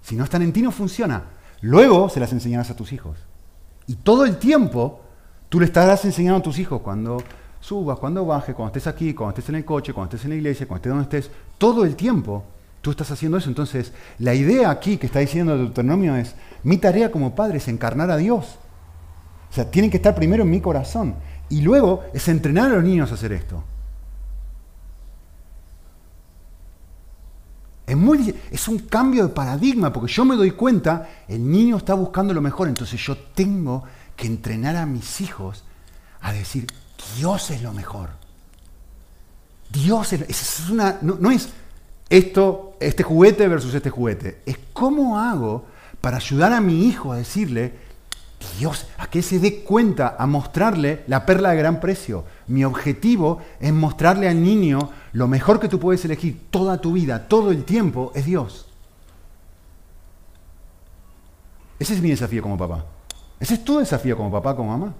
si 0.00 0.14
no 0.14 0.22
están 0.22 0.42
en 0.42 0.52
ti 0.52 0.62
no 0.62 0.70
funciona. 0.70 1.24
Luego 1.60 2.08
se 2.08 2.20
las 2.20 2.32
enseñarás 2.32 2.70
a 2.70 2.76
tus 2.76 2.92
hijos. 2.92 3.18
Y 3.88 3.96
todo 3.96 4.24
el 4.24 4.36
tiempo 4.36 5.00
tú 5.48 5.58
le 5.58 5.66
estarás 5.66 6.04
enseñando 6.04 6.38
a 6.38 6.42
tus 6.44 6.60
hijos 6.60 6.80
cuando 6.80 7.20
subas, 7.58 7.98
cuando 7.98 8.24
bajes, 8.24 8.54
cuando 8.54 8.68
estés 8.68 8.86
aquí, 8.86 9.12
cuando 9.12 9.30
estés 9.30 9.48
en 9.48 9.56
el 9.56 9.64
coche, 9.64 9.92
cuando 9.92 10.14
estés 10.14 10.24
en 10.26 10.30
la 10.30 10.36
iglesia, 10.36 10.68
cuando 10.68 10.82
estés 10.82 10.92
donde 10.92 11.18
estés. 11.18 11.36
Todo 11.58 11.84
el 11.84 11.96
tiempo 11.96 12.44
tú 12.80 12.92
estás 12.92 13.10
haciendo 13.10 13.38
eso. 13.38 13.48
Entonces, 13.48 13.92
la 14.20 14.34
idea 14.34 14.70
aquí 14.70 14.98
que 14.98 15.06
está 15.06 15.18
diciendo 15.18 15.54
el 15.54 15.64
Deuteronomio 15.64 16.14
es, 16.14 16.36
mi 16.62 16.76
tarea 16.76 17.10
como 17.10 17.34
padre 17.34 17.58
es 17.58 17.66
encarnar 17.66 18.12
a 18.12 18.16
Dios. 18.16 18.60
O 19.50 19.52
sea, 19.52 19.70
tienen 19.70 19.90
que 19.90 19.96
estar 19.96 20.14
primero 20.14 20.44
en 20.44 20.50
mi 20.50 20.60
corazón. 20.60 21.16
Y 21.48 21.62
luego 21.62 22.04
es 22.14 22.28
entrenar 22.28 22.70
a 22.70 22.74
los 22.76 22.84
niños 22.84 23.10
a 23.10 23.14
hacer 23.14 23.32
esto. 23.32 23.64
Es, 27.86 27.96
muy, 27.96 28.32
es 28.52 28.68
un 28.68 28.78
cambio 28.78 29.26
de 29.26 29.34
paradigma, 29.34 29.92
porque 29.92 30.12
yo 30.12 30.24
me 30.24 30.36
doy 30.36 30.52
cuenta, 30.52 31.08
el 31.26 31.50
niño 31.50 31.76
está 31.76 31.94
buscando 31.94 32.32
lo 32.32 32.40
mejor, 32.40 32.68
entonces 32.68 33.00
yo 33.04 33.16
tengo 33.16 33.82
que 34.14 34.28
entrenar 34.28 34.76
a 34.76 34.86
mis 34.86 35.20
hijos 35.20 35.64
a 36.20 36.32
decir, 36.32 36.68
Dios 37.16 37.50
es 37.50 37.62
lo 37.62 37.72
mejor. 37.72 38.10
Dios 39.68 40.12
es, 40.12 40.20
es 40.22 40.70
una, 40.70 40.98
no, 41.02 41.16
no 41.18 41.32
es 41.32 41.48
esto, 42.08 42.76
este 42.78 43.02
juguete 43.02 43.48
versus 43.48 43.74
este 43.74 43.90
juguete, 43.90 44.40
es 44.46 44.56
cómo 44.72 45.18
hago 45.18 45.66
para 46.00 46.18
ayudar 46.18 46.52
a 46.52 46.60
mi 46.60 46.86
hijo 46.86 47.12
a 47.12 47.16
decirle, 47.16 47.89
Dios, 48.58 48.86
a 48.98 49.06
que 49.08 49.22
se 49.22 49.38
dé 49.38 49.62
cuenta, 49.62 50.16
a 50.18 50.26
mostrarle 50.26 51.04
la 51.06 51.26
perla 51.26 51.50
de 51.50 51.56
gran 51.56 51.80
precio. 51.80 52.24
Mi 52.46 52.64
objetivo 52.64 53.40
es 53.60 53.72
mostrarle 53.72 54.28
al 54.28 54.42
niño 54.42 54.90
lo 55.12 55.28
mejor 55.28 55.60
que 55.60 55.68
tú 55.68 55.78
puedes 55.78 56.04
elegir 56.04 56.48
toda 56.50 56.80
tu 56.80 56.92
vida, 56.92 57.28
todo 57.28 57.50
el 57.50 57.64
tiempo, 57.64 58.12
es 58.14 58.24
Dios. 58.24 58.66
Ese 61.78 61.94
es 61.94 62.02
mi 62.02 62.10
desafío 62.10 62.42
como 62.42 62.58
papá. 62.58 62.84
Ese 63.38 63.54
es 63.54 63.64
tu 63.64 63.78
desafío 63.78 64.16
como 64.16 64.30
papá, 64.30 64.54
como 64.54 64.76
mamá. 64.76 64.94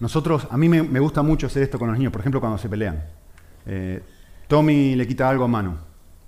Nosotros, 0.00 0.46
a 0.50 0.56
mí 0.56 0.68
me, 0.68 1.00
gusta 1.00 1.22
mucho 1.22 1.48
hacer 1.48 1.62
esto 1.62 1.78
con 1.78 1.88
los 1.88 1.98
niños, 1.98 2.12
por 2.12 2.20
ejemplo, 2.20 2.40
cuando 2.40 2.58
se 2.58 2.68
pelean. 2.68 3.02
Eh, 3.66 4.02
Tommy 4.46 4.94
le 4.94 5.06
quita 5.06 5.28
algo 5.28 5.44
a 5.44 5.48
mano, 5.48 5.78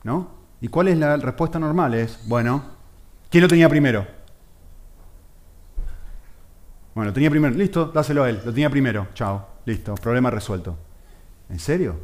¿no? 0.05 0.41
¿Y 0.61 0.69
cuál 0.69 0.89
es 0.89 0.99
la 0.99 1.17
respuesta 1.17 1.59
normal? 1.59 1.95
Es, 1.95 2.21
bueno, 2.27 2.80
¿quién 3.31 3.43
lo 3.43 3.49
tenía 3.49 3.69
primero? 3.69 4.07
Bueno, 6.95 7.11
lo 7.11 7.15
tenía 7.15 7.31
primero, 7.31 7.55
listo, 7.55 7.87
dáselo 7.87 8.25
a 8.25 8.29
él, 8.29 8.43
lo 8.45 8.53
tenía 8.53 8.69
primero, 8.69 9.09
chao. 9.15 9.49
Listo, 9.65 9.95
problema 9.95 10.31
resuelto. 10.31 10.77
¿En 11.49 11.59
serio? 11.59 11.97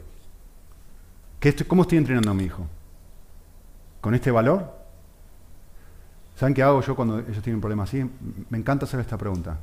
¿Cómo 1.68 1.82
estoy 1.82 1.98
entrenando 1.98 2.30
a 2.30 2.34
mi 2.34 2.44
hijo? 2.44 2.66
¿Con 4.00 4.14
este 4.14 4.30
valor? 4.30 4.74
¿Saben 6.36 6.54
qué 6.54 6.62
hago 6.62 6.80
yo 6.82 6.94
cuando 6.94 7.18
ellos 7.18 7.42
tienen 7.42 7.56
un 7.56 7.60
problema 7.60 7.84
así? 7.84 8.04
Me 8.50 8.58
encanta 8.58 8.84
hacer 8.84 9.00
esta 9.00 9.16
pregunta 9.16 9.58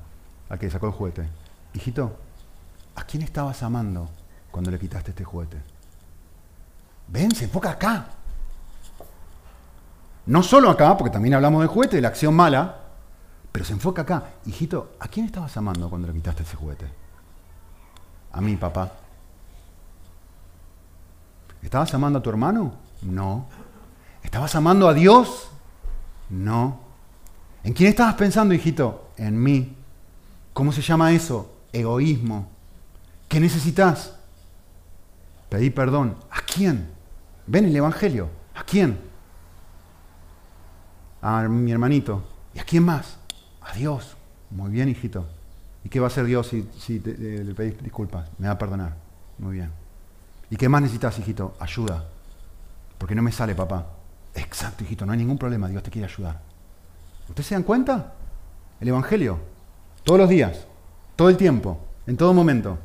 al 0.50 0.58
que 0.60 0.70
sacó 0.70 0.88
el 0.88 0.94
juguete. 0.94 1.28
Hijito, 1.74 2.18
¿a 2.96 3.04
quién 3.04 3.24
estabas 3.24 3.64
amando 3.64 4.10
cuando 4.50 4.72
le 4.72 4.80
quitaste 4.80 5.12
este 5.12 5.24
juguete? 5.24 5.58
Ven, 7.08 7.34
se 7.36 7.46
enfoca 7.46 7.72
acá. 7.72 8.08
No 10.26 10.44
solo 10.44 10.70
acá, 10.70 10.98
porque 10.98 11.12
también 11.12 11.34
hablamos 11.34 11.62
de 11.62 11.68
juguete, 11.68 11.98
de 11.98 12.02
la 12.02 12.08
acción 12.10 12.34
mala, 12.34 12.78
pero 13.52 13.66
se 13.66 13.74
enfoca 13.74 14.04
acá. 14.04 14.24
Hijito, 14.46 14.94
¿a 15.00 15.08
quién 15.08 15.26
estabas 15.26 15.56
amando 15.58 15.90
cuando 15.90 16.08
le 16.08 16.14
quitaste 16.14 16.44
ese 16.44 16.56
juguete? 16.56 17.04
a 18.34 18.42
mi 18.42 18.58
papá. 18.58 18.92
¿Estabas 21.62 21.94
amando 21.94 22.20
a 22.20 22.22
tu 22.22 22.30
hermano? 22.30 22.74
No. 23.04 23.46
¿Estabas 24.22 24.54
amando 24.56 24.90
a 24.90 24.94
Dios? 24.94 25.50
No. 26.30 26.80
¿En 27.64 27.74
quién 27.74 27.90
estabas 27.90 28.16
pensando, 28.16 28.54
hijito? 28.54 29.12
En 29.18 29.42
mí. 29.42 29.76
¿Cómo 30.52 30.72
se 30.72 30.82
llama 30.82 31.14
eso? 31.14 31.56
Egoísmo. 31.72 32.50
¿Qué 33.30 33.40
necesitas? 33.40 34.16
Pedir 35.50 35.74
perdón. 35.74 36.18
¿A 36.32 36.42
quién? 36.42 36.90
Ven 37.48 37.66
el 37.66 37.76
Evangelio. 37.76 38.30
¿A 38.56 38.64
quién? 38.64 39.00
A 41.24 41.48
mi 41.48 41.72
hermanito. 41.72 42.22
¿Y 42.54 42.60
a 42.60 42.66
quién 42.66 42.84
más? 42.84 43.18
A 43.62 43.74
Dios. 43.74 44.18
Muy 44.52 44.70
bien, 44.72 44.90
hijito. 44.90 45.26
¿Y 45.86 45.90
qué 45.90 46.02
va 46.02 46.08
a 46.08 46.10
hacer 46.10 46.26
Dios 46.26 46.48
si, 46.48 47.02
eh, 47.06 47.44
le 47.46 47.54
pedís 47.56 47.82
disculpas? 47.82 48.30
Me 48.38 48.48
va 48.48 48.54
a 48.54 48.58
perdonar. 48.58 48.98
Muy 49.38 49.56
bien. 49.56 49.72
¿Y 50.50 50.58
qué 50.58 50.68
más 50.68 50.82
necesitas, 50.82 51.18
hijito? 51.18 51.56
Ayuda. 51.60 52.06
Porque 52.98 53.16
no 53.16 53.22
me 53.22 53.32
sale, 53.32 53.56
papá. 53.56 53.88
Exacto, 54.36 54.84
hijito, 54.84 55.06
no 55.06 55.14
hay 55.14 55.20
ningún 55.20 55.38
problema, 55.38 55.68
Dios 55.70 55.82
te 55.82 55.92
quiere 55.92 56.08
ayudar. 56.12 56.42
¿Ustedes 57.30 57.48
se 57.48 57.56
dan 57.56 57.64
cuenta? 57.64 58.14
El 58.82 58.88
Evangelio, 58.90 59.40
todos 60.04 60.20
los 60.20 60.30
días, 60.30 60.66
todo 61.16 61.30
el 61.30 61.38
tiempo, 61.38 61.80
en 62.06 62.18
todo 62.18 62.34
momento. 62.34 62.78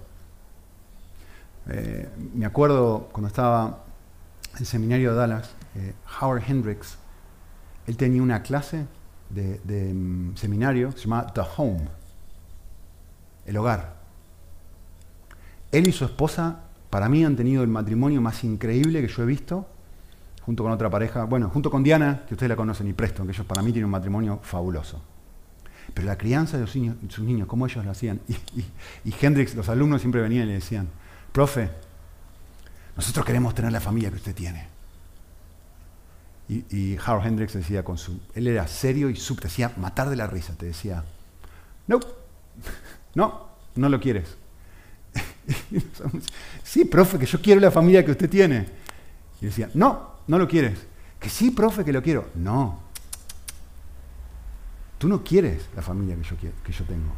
Eh, 1.69 2.09
me 2.35 2.47
acuerdo 2.47 3.09
cuando 3.13 3.29
estaba 3.29 3.85
en 4.53 4.59
el 4.59 4.67
seminario 4.67 5.13
de 5.13 5.17
Dallas, 5.17 5.51
eh, 5.75 5.95
Howard 6.21 6.43
Hendricks, 6.47 6.99
él 7.89 7.97
tenía 7.97 8.23
una 8.23 8.43
clase 8.43 8.87
de, 9.31 9.93
mm, 9.95 10.37
seminario 10.37 10.91
que 10.91 10.99
se 10.99 11.05
llamaba 11.05 11.33
The 11.33 11.41
Home, 11.57 11.89
el 13.47 13.57
hogar. 13.57 13.97
Él 15.73 15.89
y 15.89 15.93
su 15.93 16.05
esposa, 16.05 16.61
para 16.91 17.09
mí, 17.09 17.25
han 17.25 17.35
tenido 17.35 17.63
el 17.63 17.69
matrimonio 17.69 18.21
más 18.21 18.45
increíble 18.45 19.01
que 19.01 19.09
yo 19.09 19.23
he 19.23 19.27
visto 19.27 19.67
junto 20.43 20.63
con 20.63 20.73
otra 20.73 20.89
pareja, 20.89 21.25
bueno, 21.25 21.49
junto 21.51 21.71
con 21.71 21.83
Diana, 21.83 22.25
que 22.27 22.35
ustedes 22.35 22.49
la 22.49 22.57
conocen, 22.57 22.89
y 22.89 22.93
Preston, 22.93 23.27
que 23.27 23.33
ellos 23.33 23.47
para 23.47 23.63
mí 23.63 23.73
tienen 23.73 23.87
un 23.87 23.91
matrimonio 23.91 24.41
fabuloso. 24.43 25.03
Pero 25.93 26.07
la 26.07 26.17
crianza 26.17 26.59
de 26.59 26.67
sus 26.67 27.25
niños, 27.25 27.47
cómo 27.47 27.67
ellos 27.67 27.85
lo 27.85 27.91
hacían. 27.91 28.21
Y, 29.05 29.15
Hendrix, 29.21 29.55
los 29.55 29.69
alumnos 29.69 30.03
siempre 30.03 30.21
venían 30.21 30.45
y 30.45 30.49
le 30.49 30.55
decían, 30.55 30.89
profe, 31.33 31.71
nosotros 32.97 33.25
queremos 33.25 33.55
tener 33.55 33.73
la 33.73 33.81
familia 33.81 34.11
que 34.11 34.17
usted 34.17 34.35
tiene. 34.35 34.69
Y, 36.49 36.97
Howard 36.97 37.27
Hendrix 37.27 37.53
decía 37.53 37.85
con 37.85 37.99
su, 37.99 38.21
él 38.35 38.47
era 38.47 38.67
serio 38.67 39.11
y 39.11 39.17
sub, 39.17 39.39
decía 39.41 39.73
matar 39.77 40.09
de 40.09 40.17
la 40.17 40.27
risa, 40.27 40.55
te 40.57 40.65
decía, 40.65 41.05
no, 41.87 42.01
no, 43.15 43.49
no 43.75 43.89
lo 43.91 44.01
quieres. 44.01 44.37
sí, 46.63 46.87
profe, 46.87 47.19
que 47.19 47.27
yo 47.27 47.41
quiero 47.43 47.61
la 47.61 47.71
familia 47.71 48.03
que 48.05 48.13
usted 48.13 48.31
tiene. 48.31 48.67
Y 49.43 49.47
decía, 49.47 49.71
no, 49.75 50.15
no 50.27 50.39
lo 50.39 50.49
quieres. 50.49 50.79
Que 51.21 51.29
sí, 51.29 51.51
profe, 51.51 51.85
que 51.85 51.93
lo 51.93 52.03
quiero. 52.03 52.31
No. 52.35 52.81
Tú 54.97 55.07
no 55.07 55.23
quieres 55.23 55.69
la 55.77 55.83
familia 55.83 56.17
que 56.17 56.23
yo, 56.23 56.37
que 56.65 56.73
yo 56.73 56.85
tengo. 56.85 57.13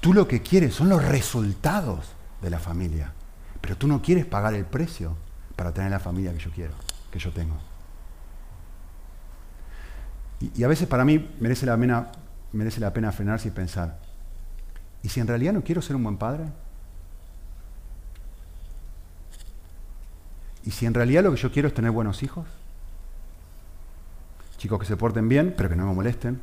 Tú 0.00 0.14
lo 0.14 0.26
que 0.26 0.42
quieres 0.42 0.74
son 0.74 0.88
los 0.88 1.04
resultados 1.04 2.12
de 2.40 2.50
la 2.50 2.58
familia. 2.58 3.12
Pero 3.60 3.76
tú 3.76 3.86
no 3.86 4.00
quieres 4.00 4.24
pagar 4.24 4.54
el 4.54 4.64
precio 4.64 5.16
para 5.54 5.72
tener 5.72 5.90
la 5.90 6.00
familia 6.00 6.32
que 6.32 6.38
yo 6.38 6.50
quiero, 6.50 6.72
que 7.10 7.18
yo 7.18 7.30
tengo. 7.30 7.56
Y, 10.40 10.62
a 10.62 10.68
veces 10.68 10.86
para 10.88 11.04
mí 11.04 11.30
merece 11.40 11.66
la, 11.66 11.76
pena, 11.76 13.12
frenarse 13.12 13.48
y 13.48 13.50
pensar, 13.50 13.98
¿y 15.02 15.08
si 15.08 15.20
en 15.20 15.26
realidad 15.26 15.52
no 15.52 15.62
quiero 15.62 15.82
ser 15.82 15.96
un 15.96 16.02
buen 16.02 16.16
padre? 16.16 16.44
¿Y 20.64 20.70
si 20.70 20.86
en 20.86 20.94
realidad 20.94 21.22
lo 21.22 21.30
que 21.30 21.40
yo 21.40 21.52
quiero 21.52 21.68
es 21.68 21.74
tener 21.74 21.90
buenos 21.90 22.22
hijos? 22.22 22.46
Chicos 24.56 24.80
que 24.80 24.86
se 24.86 24.96
porten 24.96 25.28
bien, 25.28 25.54
pero 25.56 25.68
que 25.68 25.76
no 25.76 25.86
me 25.86 25.92
molesten. 25.92 26.40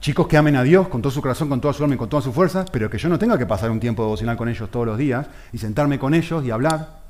Chicos 0.00 0.28
que 0.28 0.36
amen 0.36 0.56
a 0.56 0.62
Dios 0.62 0.88
con 0.88 1.02
todo 1.02 1.10
su 1.10 1.20
corazón, 1.20 1.48
con 1.48 1.60
toda 1.60 1.74
su 1.74 1.82
alma 1.82 1.96
y 1.96 1.98
con 1.98 2.08
todas 2.08 2.24
sus 2.24 2.34
fuerzas, 2.34 2.70
pero 2.70 2.88
que 2.88 2.98
yo 2.98 3.08
no 3.08 3.18
tenga 3.18 3.36
que 3.36 3.46
pasar 3.46 3.70
un 3.70 3.80
tiempo 3.80 4.02
devocional 4.02 4.36
con 4.36 4.48
ellos 4.48 4.70
todos 4.70 4.86
los 4.86 4.96
días 4.96 5.26
y 5.52 5.58
sentarme 5.58 5.98
con 5.98 6.14
ellos 6.14 6.44
y 6.44 6.50
hablar. 6.50 7.00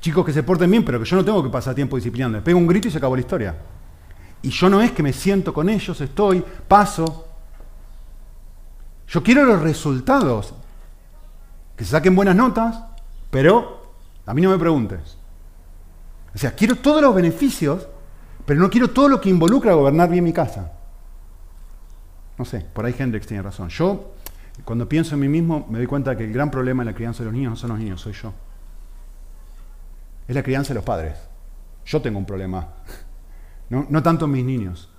Chicos 0.00 0.24
que 0.26 0.32
se 0.32 0.42
porten 0.42 0.70
bien, 0.70 0.84
pero 0.84 0.98
que 0.98 1.04
yo 1.04 1.16
no 1.16 1.24
tengo 1.24 1.42
que 1.42 1.50
pasar 1.50 1.74
tiempo 1.74 1.96
disciplinando. 1.96 2.38
Me 2.38 2.42
pego 2.42 2.58
un 2.58 2.66
grito 2.66 2.88
y 2.88 2.90
se 2.90 2.98
acabó 2.98 3.14
la 3.14 3.20
historia. 3.20 3.54
Y 4.42 4.50
yo 4.50 4.68
no 4.68 4.82
es 4.82 4.92
que 4.92 5.02
me 5.02 5.12
siento 5.12 5.54
con 5.54 5.68
ellos, 5.68 6.00
estoy, 6.00 6.44
paso. 6.66 7.28
Yo 9.08 9.22
quiero 9.22 9.44
los 9.44 9.62
resultados. 9.62 10.54
Que 11.76 11.84
se 11.84 11.92
saquen 11.92 12.14
buenas 12.14 12.36
notas, 12.36 12.76
pero 13.30 13.94
a 14.26 14.34
mí 14.34 14.42
no 14.42 14.50
me 14.50 14.58
preguntes. 14.58 15.16
O 16.34 16.38
sea, 16.38 16.52
quiero 16.54 16.76
todos 16.76 17.00
los 17.00 17.14
beneficios, 17.14 17.86
pero 18.44 18.60
no 18.60 18.70
quiero 18.70 18.90
todo 18.90 19.08
lo 19.08 19.20
que 19.20 19.30
involucra 19.30 19.74
gobernar 19.74 20.08
bien 20.10 20.24
mi 20.24 20.32
casa. 20.32 20.72
No 22.38 22.44
sé, 22.44 22.60
por 22.60 22.84
ahí 22.84 22.94
Hendrix 22.98 23.26
tiene 23.26 23.42
razón. 23.42 23.68
Yo, 23.68 24.14
cuando 24.64 24.88
pienso 24.88 25.14
en 25.14 25.20
mí 25.20 25.28
mismo, 25.28 25.66
me 25.68 25.78
doy 25.78 25.86
cuenta 25.86 26.16
que 26.16 26.24
el 26.24 26.32
gran 26.32 26.50
problema 26.50 26.82
en 26.82 26.88
la 26.88 26.94
crianza 26.94 27.20
de 27.20 27.26
los 27.26 27.34
niños 27.34 27.50
no 27.50 27.56
son 27.56 27.70
los 27.70 27.78
niños, 27.78 28.00
soy 28.00 28.12
yo. 28.14 28.32
Es 30.26 30.34
la 30.34 30.42
crianza 30.42 30.68
de 30.70 30.76
los 30.76 30.84
padres. 30.84 31.16
Yo 31.84 32.00
tengo 32.00 32.18
un 32.18 32.26
problema. 32.26 32.68
No, 33.72 33.86
no 33.88 34.02
tanto 34.02 34.28
mis 34.28 34.44
niños. 34.44 34.90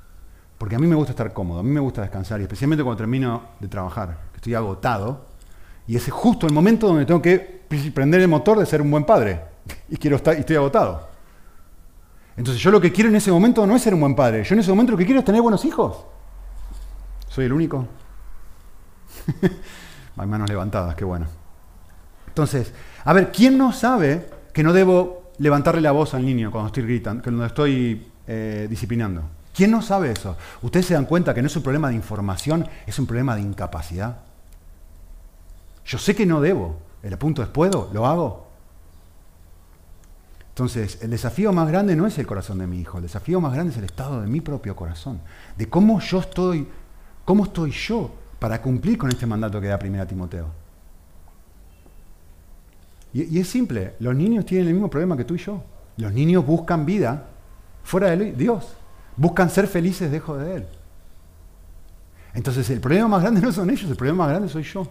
Porque 0.57 0.75
a 0.75 0.79
mí 0.79 0.87
me 0.87 0.95
gusta 0.95 1.11
estar 1.11 1.31
cómodo, 1.31 1.59
a 1.59 1.63
mí 1.63 1.69
me 1.69 1.79
gusta 1.79 2.01
descansar, 2.01 2.39
y 2.39 2.43
especialmente 2.43 2.83
cuando 2.83 2.97
termino 2.97 3.43
de 3.59 3.67
trabajar, 3.67 4.17
que 4.31 4.37
estoy 4.37 4.55
agotado, 4.55 5.27
y 5.85 5.95
ese 5.95 6.09
es 6.09 6.13
justo 6.13 6.47
el 6.47 6.53
momento 6.53 6.87
donde 6.87 7.05
tengo 7.05 7.21
que 7.21 7.61
prender 7.93 8.21
el 8.21 8.27
motor 8.27 8.57
de 8.57 8.65
ser 8.65 8.81
un 8.81 8.89
buen 8.89 9.03
padre. 9.03 9.41
Y, 9.89 9.97
quiero 9.97 10.15
estar, 10.15 10.35
y 10.35 10.39
estoy 10.39 10.55
agotado. 10.55 11.07
Entonces 12.35 12.63
yo 12.63 12.71
lo 12.71 12.81
que 12.81 12.91
quiero 12.91 13.11
en 13.11 13.15
ese 13.15 13.31
momento 13.31 13.67
no 13.67 13.75
es 13.75 13.81
ser 13.83 13.93
un 13.93 13.99
buen 13.99 14.15
padre. 14.15 14.43
Yo 14.43 14.55
en 14.55 14.61
ese 14.61 14.71
momento 14.71 14.93
lo 14.93 14.97
que 14.97 15.05
quiero 15.05 15.19
es 15.19 15.25
tener 15.25 15.41
buenos 15.43 15.63
hijos. 15.65 16.05
¿Soy 17.27 17.45
el 17.45 17.53
único? 17.53 17.85
Hay 20.17 20.27
manos 20.27 20.49
levantadas, 20.49 20.95
qué 20.95 21.05
bueno. 21.05 21.27
Entonces, 22.27 22.73
a 23.05 23.13
ver, 23.13 23.31
¿quién 23.31 23.55
no 23.55 23.71
sabe 23.71 24.29
que 24.51 24.63
no 24.63 24.73
debo 24.73 25.31
levantarle 25.37 25.81
la 25.81 25.91
voz 25.91 26.15
al 26.15 26.25
niño 26.25 26.49
cuando 26.49 26.67
estoy 26.67 26.83
gritando, 26.83 27.21
cuando 27.21 27.45
estoy 27.45 28.12
eh, 28.27 28.67
disciplinando? 28.69 29.23
¿Quién 29.53 29.69
no 29.69 29.81
sabe 29.81 30.11
eso? 30.11 30.35
¿Ustedes 30.61 30.87
se 30.87 30.93
dan 30.95 31.05
cuenta 31.05 31.33
que 31.33 31.41
no 31.41 31.47
es 31.47 31.55
un 31.55 31.63
problema 31.63 31.89
de 31.89 31.95
información, 31.95 32.67
es 32.87 32.97
un 32.97 33.05
problema 33.05 33.35
de 33.35 33.41
incapacidad? 33.41 34.17
Yo 35.85 35.97
sé 35.97 36.15
que 36.15 36.25
no 36.25 36.41
debo. 36.41 36.79
El 37.03 37.17
punto 37.17 37.43
es, 37.43 37.49
¿puedo? 37.49 37.89
¿Lo 37.93 38.07
hago? 38.07 38.47
Entonces, 40.49 40.99
el 41.01 41.09
desafío 41.09 41.51
más 41.51 41.67
grande 41.67 41.95
no 41.95 42.07
es 42.07 42.17
el 42.17 42.27
corazón 42.27 42.59
de 42.59 42.67
mi 42.67 42.79
hijo, 42.79 42.97
el 42.97 43.03
desafío 43.03 43.41
más 43.41 43.53
grande 43.53 43.71
es 43.71 43.77
el 43.77 43.85
estado 43.85 44.21
de 44.21 44.27
mi 44.27 44.39
propio 44.39 44.75
corazón, 44.75 45.19
de 45.57 45.67
cómo 45.67 45.99
yo 45.99 46.19
estoy, 46.19 46.67
cómo 47.25 47.45
estoy 47.45 47.71
yo 47.71 48.11
para 48.39 48.61
cumplir 48.61 48.97
con 48.97 49.09
este 49.09 49.25
mandato 49.25 49.59
que 49.59 49.67
da 49.67 49.79
primera 49.79 50.07
Timoteo. 50.07 50.47
Y, 53.13 53.35
y, 53.35 53.39
es 53.39 53.47
simple, 53.47 53.95
los 53.99 54.15
niños 54.15 54.45
tienen 54.45 54.67
el 54.67 54.73
mismo 54.73 54.89
problema 54.89 55.17
que 55.17 55.25
tú 55.25 55.35
y 55.35 55.39
yo. 55.39 55.63
Los 55.97 56.13
niños 56.13 56.45
buscan 56.45 56.85
vida 56.85 57.32
fuera 57.83 58.09
de 58.09 58.31
Dios, 58.31 58.75
buscan 59.15 59.49
ser 59.49 59.67
felices 59.67 60.11
lejos 60.11 60.39
de 60.39 60.55
Él. 60.55 60.67
Entonces, 62.33 62.69
el 62.69 62.79
problema 62.79 63.07
más 63.07 63.21
grande 63.21 63.41
no 63.43 63.51
son 63.51 63.69
ellos, 63.69 63.89
el 63.89 63.95
problema 63.95 64.23
más 64.23 64.29
grande 64.29 64.49
soy 64.49 64.63
yo. 64.63 64.87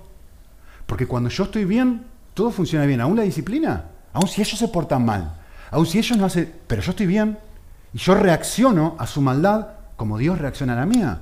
Porque 0.86 1.06
cuando 1.06 1.28
yo 1.28 1.44
estoy 1.44 1.64
bien, 1.64 2.04
todo 2.34 2.50
funciona 2.50 2.86
bien. 2.86 3.00
Aún 3.00 3.16
la 3.16 3.22
disciplina, 3.22 3.86
aún 4.12 4.28
si 4.28 4.40
ellos 4.40 4.58
se 4.58 4.68
portan 4.68 5.04
mal, 5.04 5.40
aún 5.70 5.86
si 5.86 5.98
ellos 5.98 6.16
no 6.18 6.26
hacen... 6.26 6.52
Pero 6.66 6.82
yo 6.82 6.90
estoy 6.90 7.06
bien 7.06 7.38
y 7.92 7.98
yo 7.98 8.14
reacciono 8.14 8.96
a 8.98 9.06
su 9.06 9.20
maldad 9.20 9.68
como 9.96 10.18
Dios 10.18 10.38
reacciona 10.38 10.72
a 10.74 10.76
la 10.76 10.86
mía. 10.86 11.20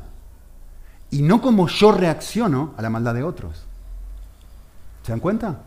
Y 1.11 1.23
no 1.23 1.41
como 1.41 1.69
yo 1.69 1.93
reacciono 1.93 2.75
a 2.77 2.83
la 2.83 2.91
maldad 2.91 3.15
de 3.15 3.23
otros. 3.23 3.67
¿Se 5.03 5.13
dan 5.13 5.21
cuenta? 5.21 5.61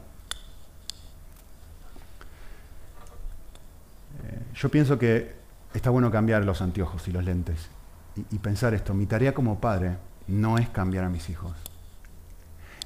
Eh, 4.24 4.40
yo 4.56 4.70
pienso 4.70 4.98
que 4.98 5.43
está 5.74 5.90
bueno 5.90 6.12
cambiar 6.12 6.46
los 6.46 6.62
anteojos 6.62 7.08
y 7.08 7.12
los 7.12 7.24
lentes 7.24 7.70
y 8.16 8.40
pensar 8.40 8.74
esto. 8.74 8.94
Mi 8.94 9.06
tarea 9.06 9.34
como 9.34 9.60
padre 9.60 9.98
no 10.28 10.58
es 10.58 10.70
cambiar 10.70 11.06
a 11.06 11.10
mis 11.10 11.30
hijos. 11.30 11.54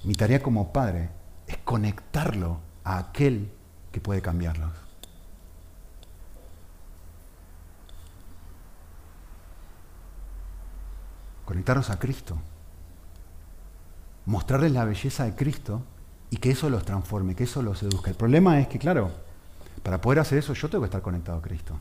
Mi 0.04 0.16
tarea 0.16 0.42
como 0.42 0.72
padre 0.72 1.10
es 1.48 1.58
conectarlo 1.58 2.60
a 2.84 2.98
aquel 2.98 3.52
que 3.92 4.00
puede 4.00 4.22
cambiarlos. 4.22 4.72
Conectarlos 11.46 11.90
a 11.90 12.00
Cristo. 12.00 12.38
Mostrarles 14.26 14.72
la 14.74 14.84
belleza 14.86 15.24
de 15.24 15.36
Cristo 15.36 15.82
y 16.30 16.38
que 16.38 16.52
eso 16.52 16.70
los 16.70 16.84
transforme, 16.84 17.36
que 17.36 17.46
eso 17.46 17.62
los 17.62 17.80
seduzca. 17.80 18.10
El 18.10 18.18
problema 18.18 18.60
es 18.60 18.68
que, 18.68 18.78
claro, 18.78 19.12
para 19.84 20.02
poder 20.02 20.20
hacer 20.20 20.38
eso 20.38 20.54
yo 20.54 20.70
tengo 20.70 20.82
que 20.82 20.88
estar 20.88 21.02
conectado 21.02 21.38
a 21.38 21.42
Cristo. 21.42 21.80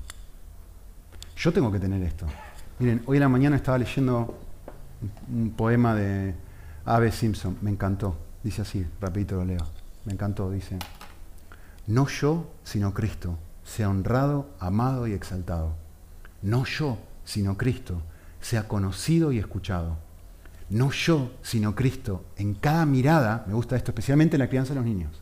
Yo 1.36 1.52
tengo 1.52 1.70
que 1.70 1.78
tener 1.78 2.02
esto. 2.02 2.26
Miren, 2.78 3.02
hoy 3.06 3.18
en 3.18 3.22
la 3.22 3.28
mañana 3.28 3.56
estaba 3.56 3.76
leyendo 3.76 4.38
un 5.28 5.50
poema 5.50 5.94
de 5.94 6.34
Ave 6.86 7.12
Simpson, 7.12 7.58
me 7.60 7.70
encantó. 7.70 8.16
Dice 8.42 8.62
así, 8.62 8.86
rapidito 9.00 9.36
lo 9.36 9.44
leo. 9.44 9.60
Me 10.06 10.14
encantó, 10.14 10.50
dice. 10.50 10.78
No 11.86 12.06
yo, 12.06 12.50
sino 12.64 12.94
Cristo, 12.94 13.38
sea 13.64 13.90
honrado, 13.90 14.48
amado 14.60 15.06
y 15.06 15.12
exaltado. 15.12 15.74
no 16.42 16.64
yo, 16.64 16.98
sino 17.24 17.56
Cristo, 17.58 18.02
sea 18.40 18.66
conocido 18.66 19.30
y 19.30 19.38
escuchado. 19.38 19.98
No 20.70 20.90
yo, 20.90 21.32
sino 21.42 21.74
Cristo, 21.74 22.24
en 22.36 22.54
cada 22.54 22.86
mirada, 22.86 23.44
me 23.46 23.54
gusta 23.54 23.76
esto 23.76 23.90
especialmente 23.90 24.36
en 24.36 24.40
la 24.40 24.48
crianza 24.48 24.70
de 24.72 24.80
los 24.80 24.84
niños, 24.84 25.20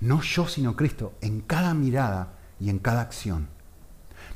no 0.00 0.20
yo, 0.22 0.48
sino 0.48 0.74
Cristo, 0.74 1.14
en 1.20 1.40
cada 1.40 1.74
mirada 1.74 2.32
y 2.58 2.70
en 2.70 2.78
cada 2.78 3.02
acción. 3.02 3.53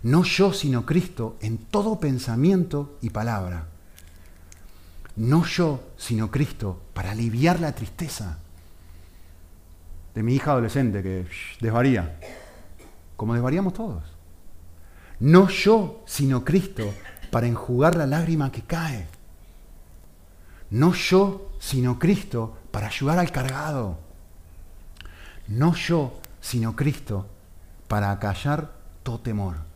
No 0.03 0.23
yo, 0.23 0.53
sino 0.53 0.87
Cristo, 0.87 1.37
en 1.41 1.59
todo 1.59 1.99
pensamiento 1.99 2.99
y 3.03 3.11
palabra. 3.11 3.67
No 5.17 5.45
yo, 5.45 5.83
sino 5.97 6.31
Cristo, 6.31 6.81
para 6.95 7.11
aliviar 7.11 7.59
la 7.59 7.75
tristeza 7.75 8.39
de 10.15 10.23
mi 10.23 10.35
hija 10.35 10.53
adolescente 10.53 11.03
que 11.03 11.27
desvaría, 11.61 12.21
como 13.17 13.35
desvaríamos 13.35 13.75
todos. 13.75 14.05
No 15.21 15.49
yo, 15.49 16.03
sino 16.07 16.45
Cristo, 16.45 16.95
para 17.31 17.49
enjugar 17.49 17.97
la 17.97 18.07
lágrima 18.07 18.53
que 18.53 18.63
cae. 18.63 19.09
No 20.71 20.93
yo, 20.93 21.51
sino 21.59 21.99
Cristo, 21.99 22.57
para 22.71 22.87
ayudar 22.87 23.19
al 23.19 23.33
cargado. 23.33 23.99
No 25.49 25.75
yo, 25.75 26.21
sino 26.41 26.77
Cristo, 26.77 27.27
para 27.89 28.13
acallar 28.13 28.73
todo 29.03 29.19
temor. 29.19 29.68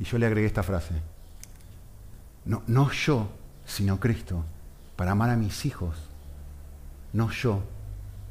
Y 0.00 0.04
yo 0.04 0.18
le 0.18 0.26
agregué 0.26 0.46
esta 0.46 0.62
frase. 0.62 0.94
No, 2.44 2.62
no 2.66 2.90
yo, 2.90 3.28
sino 3.66 4.00
Cristo, 4.00 4.44
para 4.96 5.12
amar 5.12 5.30
a 5.30 5.36
mis 5.36 5.66
hijos. 5.66 5.96
No 7.12 7.30
yo, 7.30 7.62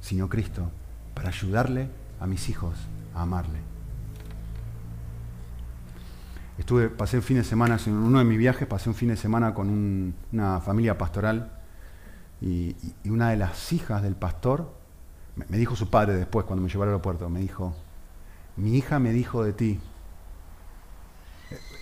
sino 0.01 0.29
Cristo, 0.29 0.71
para 1.13 1.29
ayudarle 1.29 1.89
a 2.19 2.27
mis 2.27 2.49
hijos 2.49 2.77
a 3.13 3.21
amarle. 3.23 3.59
Estuve, 6.57 6.89
pasé 6.89 7.21
fin 7.21 7.37
de 7.37 7.43
semana, 7.43 7.77
en 7.85 7.93
uno 7.93 8.19
de 8.19 8.25
mis 8.25 8.37
viajes, 8.37 8.67
pasé 8.67 8.89
un 8.89 8.95
fin 8.95 9.09
de 9.09 9.17
semana 9.17 9.53
con 9.53 10.13
una 10.31 10.59
familia 10.59 10.97
pastoral 10.97 11.51
y, 12.41 12.75
una 13.05 13.29
de 13.29 13.37
las 13.37 13.71
hijas 13.73 14.01
del 14.01 14.15
pastor, 14.15 14.73
me, 15.35 15.57
dijo 15.57 15.75
su 15.75 15.89
padre 15.89 16.15
después 16.15 16.45
cuando 16.45 16.63
me 16.63 16.69
llevó 16.69 16.83
al 16.83 16.89
aeropuerto, 16.89 17.29
me 17.29 17.39
dijo, 17.39 17.75
mi 18.55 18.75
hija 18.75 18.97
me 18.97 19.11
dijo 19.11 19.43
de 19.43 19.53
ti, 19.53 19.79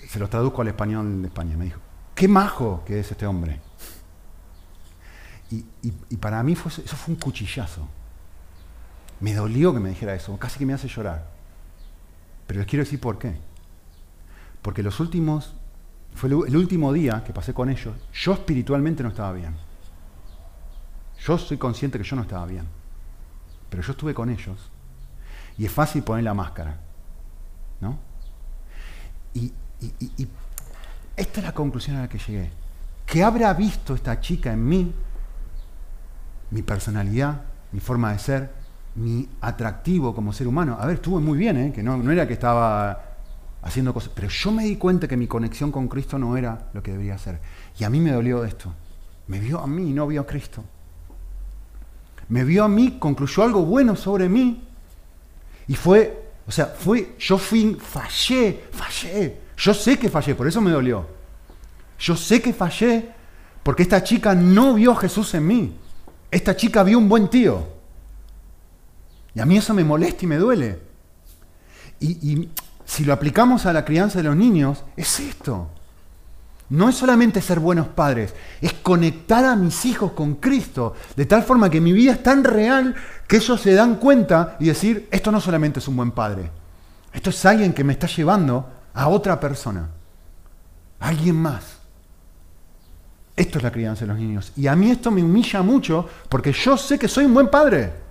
se 0.07 0.19
los 0.19 0.29
traduzco 0.29 0.61
al 0.61 0.67
español 0.67 1.21
de 1.21 1.27
España, 1.27 1.57
me 1.57 1.65
dijo, 1.65 1.79
qué 2.13 2.27
majo 2.27 2.83
que 2.85 2.99
es 2.99 3.11
este 3.11 3.25
hombre. 3.25 3.59
Y, 5.51 6.17
para 6.17 6.41
mí 6.43 6.53
eso 6.53 6.69
fue 6.97 7.13
un 7.13 7.19
cuchillazo. 7.19 7.87
Me 9.19 9.33
dolió 9.33 9.73
que 9.73 9.79
me 9.79 9.89
dijera 9.89 10.13
eso, 10.15 10.37
casi 10.37 10.59
que 10.59 10.65
me 10.65 10.73
hace 10.73 10.87
llorar. 10.87 11.29
Pero 12.47 12.59
les 12.59 12.67
quiero 12.67 12.83
decir 12.83 12.99
por 12.99 13.17
qué. 13.17 13.37
Porque 14.61 14.83
los 14.83 14.99
últimos, 14.99 15.53
fue 16.13 16.29
el 16.29 16.57
último 16.57 16.91
día 16.91 17.23
que 17.23 17.31
pasé 17.31 17.53
con 17.53 17.69
ellos, 17.69 17.95
yo 18.13 18.33
espiritualmente 18.33 19.03
no 19.03 19.09
estaba 19.09 19.31
bien. 19.33 19.55
Yo 21.19 21.37
soy 21.37 21.57
consciente 21.57 21.97
que 21.97 22.03
yo 22.03 22.15
no 22.15 22.23
estaba 22.23 22.45
bien. 22.45 22.67
Pero 23.69 23.83
yo 23.83 23.91
estuve 23.91 24.13
con 24.13 24.29
ellos. 24.29 24.57
Y 25.57 25.65
es 25.65 25.71
fácil 25.71 26.03
poner 26.03 26.23
la 26.23 26.33
máscara. 26.33 26.79
¿No? 27.79 27.97
Y, 29.33 29.53
y 29.81 30.27
esta 31.15 31.39
es 31.39 31.45
la 31.45 31.53
conclusión 31.53 31.97
a 31.97 32.01
la 32.01 32.09
que 32.09 32.17
llegué. 32.17 32.49
¿Qué 33.05 33.23
habrá 33.23 33.53
visto 33.53 33.93
esta 33.93 34.19
chica 34.19 34.51
en 34.51 34.67
mí? 34.67 34.93
Mi 36.51 36.61
personalidad, 36.61 37.41
mi 37.71 37.79
forma 37.79 38.11
de 38.11 38.19
ser, 38.19 38.51
mi 38.95 39.27
atractivo 39.41 40.13
como 40.13 40.33
ser 40.33 40.47
humano. 40.47 40.77
A 40.79 40.85
ver, 40.85 40.95
estuvo 40.95 41.19
muy 41.21 41.37
bien, 41.37 41.57
¿eh? 41.57 41.71
que 41.73 41.83
no, 41.83 41.97
no 41.97 42.11
era 42.11 42.27
que 42.27 42.33
estaba 42.33 43.01
haciendo 43.61 43.93
cosas. 43.93 44.11
Pero 44.13 44.27
yo 44.27 44.51
me 44.51 44.65
di 44.65 44.75
cuenta 44.75 45.07
que 45.07 45.17
mi 45.17 45.27
conexión 45.27 45.71
con 45.71 45.87
Cristo 45.87 46.17
no 46.17 46.35
era 46.35 46.69
lo 46.73 46.81
que 46.81 46.91
debería 46.91 47.17
ser. 47.17 47.39
Y 47.77 47.83
a 47.83 47.89
mí 47.89 47.99
me 47.99 48.11
dolió 48.11 48.43
esto. 48.43 48.73
Me 49.27 49.39
vio 49.39 49.59
a 49.59 49.67
mí 49.67 49.89
y 49.89 49.93
no 49.93 50.07
vio 50.07 50.21
a 50.21 50.25
Cristo. 50.25 50.63
Me 52.27 52.43
vio 52.43 52.63
a 52.63 52.67
mí, 52.67 52.97
concluyó 52.99 53.43
algo 53.43 53.65
bueno 53.65 53.95
sobre 53.95 54.27
mí. 54.27 54.67
Y 55.67 55.75
fue, 55.75 56.31
o 56.47 56.51
sea, 56.51 56.65
fue, 56.65 57.15
yo 57.19 57.37
fui, 57.37 57.75
fallé, 57.79 58.65
fallé. 58.71 59.44
Yo 59.57 59.73
sé 59.73 59.97
que 59.97 60.09
fallé, 60.09 60.35
por 60.35 60.47
eso 60.47 60.61
me 60.61 60.71
dolió. 60.71 61.07
Yo 61.99 62.15
sé 62.15 62.41
que 62.41 62.53
fallé 62.53 63.09
porque 63.63 63.83
esta 63.83 64.03
chica 64.03 64.35
no 64.35 64.73
vio 64.73 64.91
a 64.91 64.97
Jesús 64.97 65.33
en 65.33 65.47
mí. 65.47 65.75
Esta 66.29 66.55
chica 66.55 66.83
vio 66.83 66.97
un 66.97 67.09
buen 67.09 67.29
tío. 67.29 67.67
Y 69.33 69.39
a 69.39 69.45
mí 69.45 69.57
eso 69.57 69.73
me 69.73 69.83
molesta 69.83 70.25
y 70.25 70.27
me 70.27 70.37
duele. 70.37 70.79
Y, 71.99 72.31
y 72.31 72.49
si 72.85 73.05
lo 73.05 73.13
aplicamos 73.13 73.65
a 73.65 73.73
la 73.73 73.85
crianza 73.85 74.19
de 74.19 74.25
los 74.25 74.35
niños, 74.35 74.83
es 74.95 75.19
esto. 75.19 75.69
No 76.69 76.89
es 76.89 76.95
solamente 76.95 77.41
ser 77.41 77.59
buenos 77.59 77.87
padres, 77.87 78.33
es 78.59 78.73
conectar 78.73 79.45
a 79.45 79.55
mis 79.55 79.85
hijos 79.85 80.13
con 80.13 80.35
Cristo, 80.35 80.95
de 81.15 81.25
tal 81.25 81.43
forma 81.43 81.69
que 81.69 81.79
mi 81.79 81.93
vida 81.93 82.13
es 82.13 82.23
tan 82.23 82.43
real 82.43 82.95
que 83.27 83.37
ellos 83.37 83.61
se 83.61 83.73
dan 83.73 83.97
cuenta 83.97 84.57
y 84.59 84.65
decir, 84.65 85.07
esto 85.11 85.31
no 85.31 85.39
solamente 85.39 85.79
es 85.79 85.87
un 85.87 85.95
buen 85.95 86.11
padre, 86.11 86.49
esto 87.13 87.29
es 87.29 87.45
alguien 87.45 87.71
que 87.71 87.83
me 87.83 87.93
está 87.93 88.07
llevando 88.07 88.67
a 88.95 89.07
otra 89.07 89.39
persona, 89.39 89.89
a 90.99 91.07
alguien 91.07 91.35
más. 91.35 91.77
Esto 93.35 93.59
es 93.59 93.63
la 93.63 93.71
crianza 93.71 94.01
de 94.01 94.07
los 94.07 94.17
niños. 94.17 94.51
Y 94.55 94.65
a 94.65 94.75
mí 94.75 94.89
esto 94.89 95.11
me 95.11 95.21
humilla 95.21 95.61
mucho 95.61 96.09
porque 96.29 96.51
yo 96.51 96.75
sé 96.77 96.97
que 96.97 97.07
soy 97.07 97.25
un 97.25 97.33
buen 97.33 97.49
padre 97.49 98.05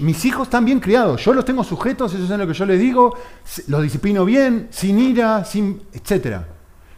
mis 0.00 0.24
hijos 0.24 0.48
están 0.48 0.64
bien 0.64 0.80
criados, 0.80 1.24
yo 1.24 1.32
los 1.32 1.44
tengo 1.44 1.62
sujetos, 1.62 2.12
eso 2.12 2.24
es 2.24 2.38
lo 2.38 2.46
que 2.46 2.52
yo 2.52 2.66
les 2.66 2.80
digo, 2.80 3.16
los 3.68 3.82
disciplino 3.82 4.24
bien, 4.24 4.68
sin 4.70 4.98
ira, 4.98 5.44
sin, 5.44 5.82
etc. 5.92 6.42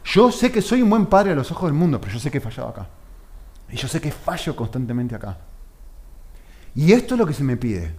Yo 0.05 0.33
sé 0.33 0.51
que 0.51 0.63
soy 0.63 0.81
un 0.81 0.89
buen 0.89 1.07
padre 1.07 1.33
a 1.33 1.35
los 1.35 1.51
ojos 1.51 1.65
del 1.65 1.75
mundo, 1.75 2.01
pero 2.01 2.15
yo 2.15 2.19
sé 2.19 2.31
que 2.31 2.39
he 2.39 2.41
fallado 2.41 2.71
acá. 2.71 2.89
Y 3.71 3.77
yo 3.77 3.87
sé 3.87 4.01
que 4.01 4.11
fallo 4.11 4.57
constantemente 4.57 5.15
acá. 5.15 5.37
Y 6.75 6.93
esto 6.93 7.15
es 7.15 7.19
lo 7.19 7.27
que 7.27 7.35
se 7.35 7.45
me 7.45 7.57
pide. 7.57 7.95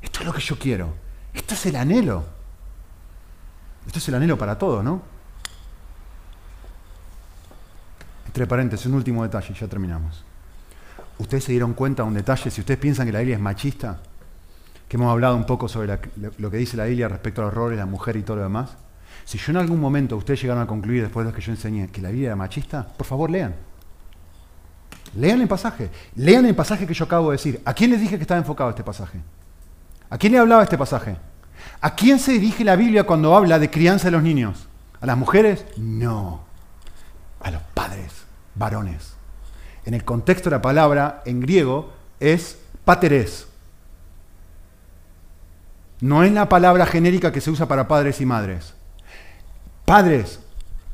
Esto 0.00 0.20
es 0.20 0.26
lo 0.26 0.32
que 0.32 0.40
yo 0.40 0.58
quiero. 0.58 0.94
Esto 1.32 1.54
es 1.54 1.66
el 1.66 1.76
anhelo. 1.76 2.24
Esto 3.86 3.98
es 3.98 4.08
el 4.08 4.14
anhelo 4.14 4.38
para 4.38 4.58
todos, 4.58 4.82
¿no? 4.82 5.02
Entre 8.26 8.46
paréntesis, 8.46 8.86
un 8.86 8.94
último 8.94 9.22
detalle 9.22 9.54
ya 9.54 9.68
terminamos. 9.68 10.24
Ustedes 11.18 11.44
se 11.44 11.52
dieron 11.52 11.74
cuenta 11.74 12.02
de 12.02 12.08
un 12.08 12.14
detalle, 12.14 12.50
si 12.50 12.60
ustedes 12.60 12.80
piensan 12.80 13.06
que 13.06 13.12
la 13.12 13.20
Biblia 13.20 13.36
es 13.36 13.42
machista, 13.42 14.00
que 14.88 14.96
hemos 14.96 15.10
hablado 15.10 15.36
un 15.36 15.46
poco 15.46 15.68
sobre 15.68 15.98
lo 16.38 16.50
que 16.50 16.56
dice 16.56 16.76
la 16.76 16.84
Biblia 16.84 17.08
respecto 17.08 17.42
a 17.42 17.44
los 17.44 17.54
roles 17.54 17.78
la 17.78 17.86
mujer 17.86 18.16
y 18.16 18.22
todo 18.22 18.38
lo 18.38 18.42
demás, 18.42 18.76
si 19.24 19.38
yo 19.38 19.52
en 19.52 19.58
algún 19.58 19.80
momento 19.80 20.16
ustedes 20.16 20.42
llegaron 20.42 20.62
a 20.62 20.66
concluir 20.66 21.02
después 21.02 21.24
de 21.24 21.30
lo 21.30 21.36
que 21.36 21.42
yo 21.42 21.52
enseñé 21.52 21.88
que 21.88 22.02
la 22.02 22.10
Biblia 22.10 22.28
era 22.28 22.36
machista, 22.36 22.86
por 22.86 23.06
favor 23.06 23.30
lean. 23.30 23.54
Lean 25.16 25.40
el 25.40 25.48
pasaje. 25.48 25.90
Lean 26.16 26.44
el 26.46 26.54
pasaje 26.54 26.86
que 26.86 26.94
yo 26.94 27.04
acabo 27.04 27.30
de 27.30 27.36
decir. 27.36 27.62
¿A 27.64 27.72
quién 27.72 27.90
les 27.90 28.00
dije 28.00 28.16
que 28.16 28.22
estaba 28.22 28.38
enfocado 28.38 28.70
este 28.70 28.82
pasaje? 28.82 29.20
¿A 30.10 30.18
quién 30.18 30.32
le 30.32 30.38
hablaba 30.38 30.64
este 30.64 30.76
pasaje? 30.76 31.16
¿A 31.80 31.94
quién 31.94 32.18
se 32.18 32.32
dirige 32.32 32.64
la 32.64 32.76
Biblia 32.76 33.04
cuando 33.04 33.36
habla 33.36 33.58
de 33.58 33.70
crianza 33.70 34.06
de 34.06 34.12
los 34.12 34.22
niños? 34.22 34.66
¿A 35.00 35.06
las 35.06 35.16
mujeres? 35.16 35.64
No. 35.76 36.40
A 37.40 37.50
los 37.50 37.62
padres, 37.74 38.12
varones 38.54 39.14
en 39.84 39.94
el 39.94 40.04
contexto 40.04 40.50
de 40.50 40.56
la 40.56 40.62
palabra 40.62 41.22
en 41.24 41.40
griego 41.40 41.92
es 42.20 42.58
pateres. 42.84 43.46
No 46.00 46.22
es 46.22 46.32
la 46.32 46.48
palabra 46.48 46.86
genérica 46.86 47.32
que 47.32 47.40
se 47.40 47.50
usa 47.50 47.68
para 47.68 47.88
padres 47.88 48.20
y 48.20 48.26
madres. 48.26 48.74
Padres, 49.84 50.40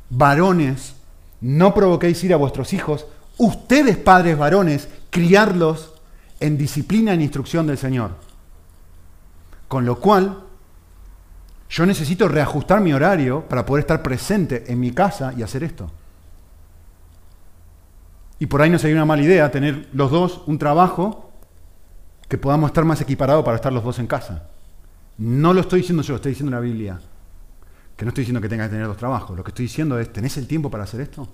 varones, 0.08 0.94
no 1.40 1.72
provoquéis 1.74 2.22
ir 2.24 2.34
a 2.34 2.36
vuestros 2.36 2.72
hijos. 2.72 3.06
Ustedes, 3.38 3.96
padres 3.96 4.36
varones, 4.36 4.88
criarlos 5.10 5.94
en 6.38 6.58
disciplina 6.58 7.12
e 7.12 7.22
instrucción 7.22 7.66
del 7.66 7.78
Señor. 7.78 8.12
Con 9.68 9.84
lo 9.84 10.00
cual, 10.00 10.44
yo 11.70 11.86
necesito 11.86 12.26
reajustar 12.26 12.80
mi 12.80 12.92
horario 12.92 13.42
para 13.48 13.64
poder 13.64 13.82
estar 13.82 14.02
presente 14.02 14.64
en 14.66 14.80
mi 14.80 14.90
casa 14.90 15.32
y 15.36 15.42
hacer 15.42 15.62
esto. 15.62 15.90
Y 18.40 18.46
por 18.46 18.60
ahí 18.60 18.70
no 18.70 18.78
sería 18.78 18.96
una 18.96 19.04
mala 19.04 19.22
idea 19.22 19.50
tener 19.50 19.88
los 19.92 20.10
dos 20.10 20.42
un 20.46 20.58
trabajo 20.58 21.30
que 22.26 22.38
podamos 22.38 22.70
estar 22.70 22.84
más 22.84 23.00
equiparados 23.00 23.44
para 23.44 23.56
estar 23.56 23.72
los 23.72 23.84
dos 23.84 23.98
en 24.00 24.08
casa. 24.08 24.48
No 25.18 25.52
lo 25.52 25.60
estoy 25.60 25.80
diciendo 25.80 26.02
yo, 26.02 26.14
lo 26.14 26.16
estoy 26.16 26.32
diciendo 26.32 26.50
la 26.50 26.60
Biblia. 26.60 27.00
Que 27.96 28.04
no 28.04 28.08
estoy 28.08 28.22
diciendo 28.22 28.40
que 28.40 28.48
tengas 28.48 28.68
que 28.68 28.72
tener 28.72 28.86
dos 28.86 28.96
trabajos. 28.96 29.36
Lo 29.36 29.44
que 29.44 29.50
estoy 29.50 29.66
diciendo 29.66 29.98
es, 29.98 30.12
¿tenés 30.12 30.38
el 30.38 30.46
tiempo 30.46 30.70
para 30.70 30.84
hacer 30.84 31.02
esto? 31.02 31.28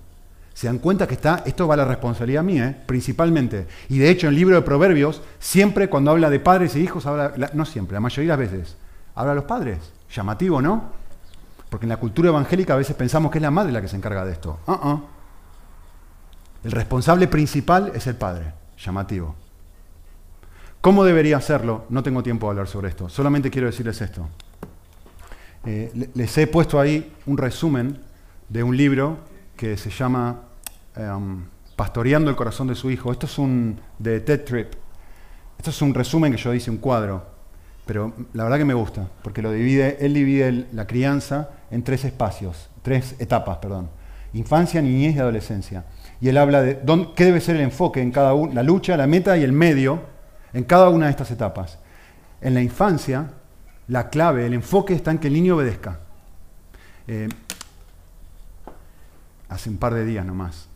Se 0.53 0.67
dan 0.67 0.79
cuenta 0.79 1.07
que 1.07 1.13
está, 1.13 1.43
esto 1.45 1.67
va 1.67 1.75
a 1.75 1.77
la 1.77 1.85
responsabilidad 1.85 2.43
mía, 2.43 2.67
¿eh? 2.67 2.83
principalmente. 2.85 3.67
Y 3.89 3.99
de 3.99 4.09
hecho, 4.09 4.27
en 4.27 4.33
el 4.33 4.39
libro 4.39 4.55
de 4.55 4.61
Proverbios, 4.61 5.21
siempre 5.39 5.87
cuando 5.89 6.11
habla 6.11 6.29
de 6.29 6.39
padres 6.39 6.75
e 6.75 6.79
hijos, 6.79 7.05
habla, 7.05 7.51
no 7.53 7.65
siempre, 7.65 7.93
la 7.93 8.01
mayoría 8.01 8.35
de 8.35 8.43
las 8.43 8.51
veces, 8.51 8.75
habla 9.15 9.31
de 9.31 9.35
los 9.35 9.45
padres. 9.45 9.96
Llamativo, 10.09 10.61
¿no? 10.61 10.91
Porque 11.69 11.85
en 11.85 11.89
la 11.89 11.97
cultura 11.97 12.29
evangélica 12.29 12.73
a 12.73 12.77
veces 12.77 12.95
pensamos 12.95 13.31
que 13.31 13.39
es 13.39 13.41
la 13.41 13.51
madre 13.51 13.71
la 13.71 13.81
que 13.81 13.87
se 13.87 13.95
encarga 13.95 14.25
de 14.25 14.31
esto. 14.31 14.59
Uh 14.67 14.71
-uh. 14.71 15.03
El 16.63 16.71
responsable 16.71 17.27
principal 17.27 17.91
es 17.93 18.07
el 18.07 18.15
padre, 18.15 18.53
llamativo. 18.77 19.35
¿Cómo 20.81 21.03
debería 21.03 21.37
hacerlo? 21.37 21.85
No 21.89 22.03
tengo 22.03 22.23
tiempo 22.23 22.47
de 22.47 22.51
hablar 22.51 22.67
sobre 22.67 22.89
esto, 22.89 23.09
solamente 23.09 23.49
quiero 23.49 23.67
decirles 23.67 24.01
esto. 24.01 24.27
Eh, 25.65 26.11
les 26.13 26.37
he 26.37 26.47
puesto 26.47 26.79
ahí 26.79 27.13
un 27.25 27.37
resumen 27.37 27.99
de 28.47 28.63
un 28.63 28.77
libro 28.77 29.17
que 29.55 29.75
se 29.75 29.89
llama 29.89 30.43
em, 30.95 31.43
Pastoreando 31.75 32.29
el 32.29 32.35
corazón 32.35 32.67
de 32.67 32.75
su 32.75 32.89
hijo. 32.89 33.11
Esto 33.11 33.25
es 33.25 33.37
un 33.37 33.79
de 33.99 34.19
Ted 34.21 34.45
Tripp. 34.45 34.73
Esto 35.57 35.69
es 35.69 35.81
un 35.81 35.93
resumen 35.93 36.31
que 36.31 36.37
yo 36.37 36.53
hice, 36.53 36.71
un 36.71 36.77
cuadro, 36.77 37.36
pero 37.87 38.13
la 38.33 38.43
verdad 38.43 38.57
que 38.57 38.65
me 38.65 38.73
gusta, 38.73 39.07
porque 39.23 39.41
lo 39.41 39.51
divide, 39.51 39.97
él 40.05 40.13
divide 40.13 40.67
la 40.73 40.85
crianza 40.85 41.49
en 41.71 41.83
tres 41.83 42.03
espacios, 42.05 42.69
tres 42.83 43.15
etapas, 43.19 43.57
perdón. 43.57 43.89
Infancia, 44.33 44.81
niñez 44.81 45.15
y 45.15 45.19
adolescencia. 45.19 45.85
Y 46.19 46.27
él 46.27 46.37
habla 46.37 46.61
de 46.61 46.81
qué 47.15 47.25
debe 47.25 47.39
ser 47.39 47.55
el 47.55 47.61
enfoque 47.61 48.01
en 48.01 48.11
cada 48.11 48.33
una, 48.33 48.53
la 48.53 48.63
lucha, 48.63 48.97
la 48.97 49.07
meta 49.07 49.37
y 49.37 49.43
el 49.43 49.53
medio 49.53 50.01
en 50.53 50.65
cada 50.65 50.89
una 50.89 51.05
de 51.05 51.11
estas 51.11 51.31
etapas. 51.31 51.79
En 52.41 52.53
la 52.53 52.61
infancia, 52.61 53.31
la 53.87 54.09
clave, 54.09 54.45
el 54.45 54.53
enfoque 54.53 54.93
está 54.93 55.11
en 55.11 55.17
que 55.17 55.27
el 55.27 55.33
niño 55.33 55.55
obedezca. 55.55 55.99
Eh, 57.07 57.29
hace 59.47 59.69
un 59.69 59.77
par 59.77 59.93
de 59.93 60.03
días 60.03 60.25
nomás, 60.25 60.67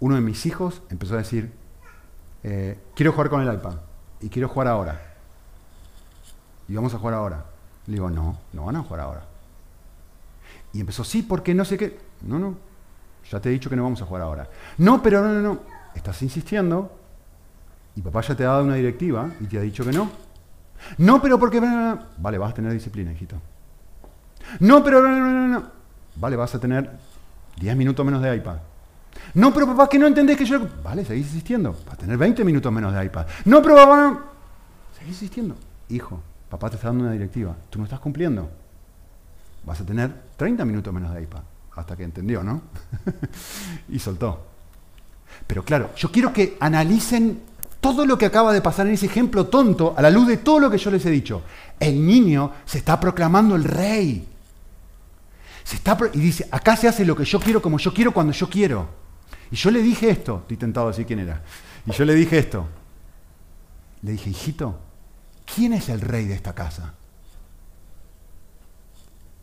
uno 0.00 0.16
de 0.16 0.20
mis 0.20 0.44
hijos 0.44 0.82
empezó 0.90 1.14
a 1.14 1.18
decir, 1.18 1.52
eh, 2.42 2.78
quiero 2.94 3.12
jugar 3.12 3.30
con 3.30 3.46
el 3.46 3.54
iPad 3.54 3.76
y 4.20 4.28
quiero 4.28 4.48
jugar 4.48 4.68
ahora. 4.68 5.07
Y 6.68 6.74
vamos 6.74 6.94
a 6.94 6.98
jugar 6.98 7.14
ahora. 7.14 7.44
Le 7.86 7.94
digo, 7.94 8.10
no, 8.10 8.36
no 8.52 8.66
van 8.66 8.76
a 8.76 8.82
jugar 8.82 9.00
ahora. 9.00 9.22
Y 10.72 10.80
empezó, 10.80 11.02
sí, 11.04 11.22
porque 11.22 11.54
no 11.54 11.64
sé 11.64 11.78
qué. 11.78 11.98
No, 12.22 12.38
no, 12.38 12.56
ya 13.30 13.40
te 13.40 13.48
he 13.48 13.52
dicho 13.52 13.70
que 13.70 13.76
no 13.76 13.82
vamos 13.82 14.02
a 14.02 14.04
jugar 14.04 14.22
ahora. 14.22 14.48
No, 14.78 15.02
pero 15.02 15.22
no, 15.22 15.32
no, 15.32 15.40
no. 15.40 15.60
Estás 15.94 16.22
insistiendo 16.22 16.92
y 17.96 18.02
papá 18.02 18.20
ya 18.20 18.34
te 18.34 18.44
ha 18.44 18.48
dado 18.48 18.64
una 18.64 18.74
directiva 18.74 19.30
y 19.40 19.46
te 19.46 19.58
ha 19.58 19.62
dicho 19.62 19.84
que 19.84 19.92
no. 19.92 20.10
No, 20.98 21.20
pero 21.20 21.38
porque... 21.38 21.60
Vale, 21.60 22.38
vas 22.38 22.52
a 22.52 22.54
tener 22.54 22.72
disciplina, 22.72 23.12
hijito. 23.12 23.36
No, 24.60 24.84
pero 24.84 25.02
no, 25.02 25.08
no, 25.08 25.30
no, 25.32 25.48
no. 25.48 25.70
Vale, 26.16 26.36
vas 26.36 26.54
a 26.54 26.60
tener 26.60 26.90
10 27.58 27.76
minutos 27.76 28.04
menos 28.04 28.22
de 28.22 28.36
iPad. 28.36 28.56
No, 29.34 29.52
pero 29.52 29.66
papá, 29.66 29.88
que 29.88 29.98
no 29.98 30.06
entendés 30.06 30.36
que 30.36 30.44
yo... 30.44 30.60
Vale, 30.82 31.04
seguís 31.04 31.26
insistiendo. 31.26 31.76
Vas 31.84 31.94
a 31.94 31.96
tener 31.96 32.16
20 32.16 32.44
minutos 32.44 32.72
menos 32.72 32.94
de 32.94 33.04
iPad. 33.04 33.26
No, 33.44 33.60
pero 33.62 33.74
papá... 33.74 33.96
No. 33.96 34.20
Seguís 34.96 35.14
insistiendo. 35.14 35.56
Hijo, 35.88 36.20
papá 36.48 36.70
te 36.70 36.76
está 36.76 36.88
dando 36.88 37.04
una 37.04 37.12
directiva. 37.12 37.56
Tú 37.70 37.78
no 37.78 37.84
estás 37.84 38.00
cumpliendo. 38.00 38.50
Vas 39.64 39.80
a 39.80 39.84
tener 39.84 40.10
30 40.36 40.64
minutos 40.64 40.92
menos 40.92 41.12
de 41.14 41.22
iPad. 41.22 41.42
Hasta 41.76 41.96
que 41.96 42.04
entendió, 42.04 42.42
¿no? 42.42 42.62
y 43.88 43.98
soltó. 43.98 44.46
Pero 45.46 45.64
claro, 45.64 45.90
yo 45.96 46.10
quiero 46.10 46.32
que 46.32 46.56
analicen 46.60 47.40
todo 47.80 48.04
lo 48.04 48.18
que 48.18 48.26
acaba 48.26 48.52
de 48.52 48.60
pasar 48.60 48.86
en 48.86 48.94
ese 48.94 49.06
ejemplo 49.06 49.46
tonto 49.46 49.94
a 49.96 50.02
la 50.02 50.10
luz 50.10 50.26
de 50.26 50.38
todo 50.38 50.58
lo 50.58 50.70
que 50.70 50.78
yo 50.78 50.90
les 50.90 51.04
he 51.06 51.10
dicho. 51.10 51.42
El 51.78 52.04
niño 52.04 52.52
se 52.64 52.78
está 52.78 52.98
proclamando 52.98 53.54
el 53.54 53.64
rey. 53.64 54.26
Se 55.62 55.76
está 55.76 55.96
y 56.12 56.18
dice, 56.18 56.48
acá 56.50 56.76
se 56.76 56.88
hace 56.88 57.04
lo 57.04 57.14
que 57.14 57.24
yo 57.24 57.38
quiero 57.38 57.60
como 57.60 57.78
yo 57.78 57.92
quiero 57.92 58.12
cuando 58.12 58.32
yo 58.32 58.48
quiero. 58.48 58.88
Y 59.50 59.56
yo 59.56 59.70
le 59.70 59.82
dije 59.82 60.10
esto, 60.10 60.38
estoy 60.42 60.56
tentado 60.56 60.88
a 60.88 60.90
decir 60.90 61.06
quién 61.06 61.20
era. 61.20 61.42
Y 61.86 61.92
yo 61.92 62.04
le 62.04 62.14
dije 62.14 62.38
esto. 62.38 62.66
Le 64.02 64.12
dije, 64.12 64.30
hijito, 64.30 64.78
¿quién 65.54 65.72
es 65.72 65.88
el 65.88 66.00
rey 66.00 66.26
de 66.26 66.34
esta 66.34 66.54
casa? 66.54 66.94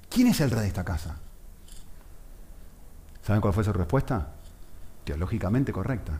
¿Quién 0.09 0.27
es 0.27 0.39
el 0.39 0.51
rey 0.51 0.61
de 0.61 0.67
esta 0.67 0.85
casa? 0.85 1.17
¿Saben 3.25 3.41
cuál 3.41 3.53
fue 3.53 3.63
su 3.63 3.73
respuesta? 3.73 4.27
Teológicamente 5.03 5.73
correcta. 5.73 6.19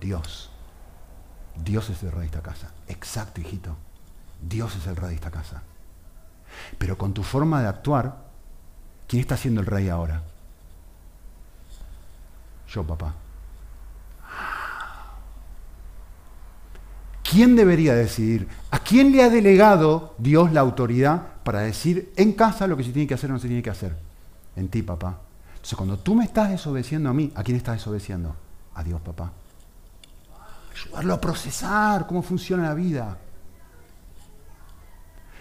Dios. 0.00 0.50
Dios 1.56 1.90
es 1.90 2.02
el 2.02 2.12
rey 2.12 2.20
de 2.20 2.26
esta 2.26 2.42
casa. 2.42 2.70
Exacto, 2.86 3.40
hijito. 3.40 3.76
Dios 4.40 4.76
es 4.76 4.86
el 4.86 4.96
rey 4.96 5.10
de 5.10 5.14
esta 5.16 5.30
casa. 5.30 5.62
Pero 6.78 6.96
con 6.96 7.12
tu 7.12 7.22
forma 7.22 7.60
de 7.60 7.68
actuar, 7.68 8.24
¿quién 9.06 9.20
está 9.20 9.36
siendo 9.36 9.60
el 9.60 9.66
rey 9.66 9.88
ahora? 9.88 10.22
Yo, 12.68 12.86
papá. 12.86 13.14
¿Quién 17.30 17.56
debería 17.56 17.94
decidir? 17.94 18.48
¿A 18.70 18.78
quién 18.78 19.12
le 19.12 19.22
ha 19.22 19.28
delegado 19.28 20.14
Dios 20.18 20.52
la 20.52 20.60
autoridad 20.60 21.22
para 21.42 21.60
decir 21.60 22.12
en 22.16 22.32
casa 22.32 22.66
lo 22.66 22.76
que 22.76 22.84
se 22.84 22.92
tiene 22.92 23.06
que 23.06 23.14
hacer 23.14 23.30
o 23.30 23.34
no 23.34 23.38
se 23.38 23.48
tiene 23.48 23.62
que 23.62 23.70
hacer? 23.70 23.96
En 24.56 24.68
ti, 24.68 24.82
papá. 24.82 25.18
Entonces, 25.54 25.76
cuando 25.76 25.98
tú 25.98 26.14
me 26.14 26.24
estás 26.24 26.50
desobedeciendo 26.50 27.10
a 27.10 27.14
mí, 27.14 27.32
¿a 27.34 27.42
quién 27.42 27.56
estás 27.56 27.76
desobedeciendo? 27.76 28.34
A 28.74 28.82
Dios, 28.82 29.00
papá 29.00 29.32
ayudarlo 30.78 31.14
a 31.14 31.20
procesar 31.20 32.06
cómo 32.06 32.22
funciona 32.22 32.64
la 32.64 32.74
vida. 32.74 33.18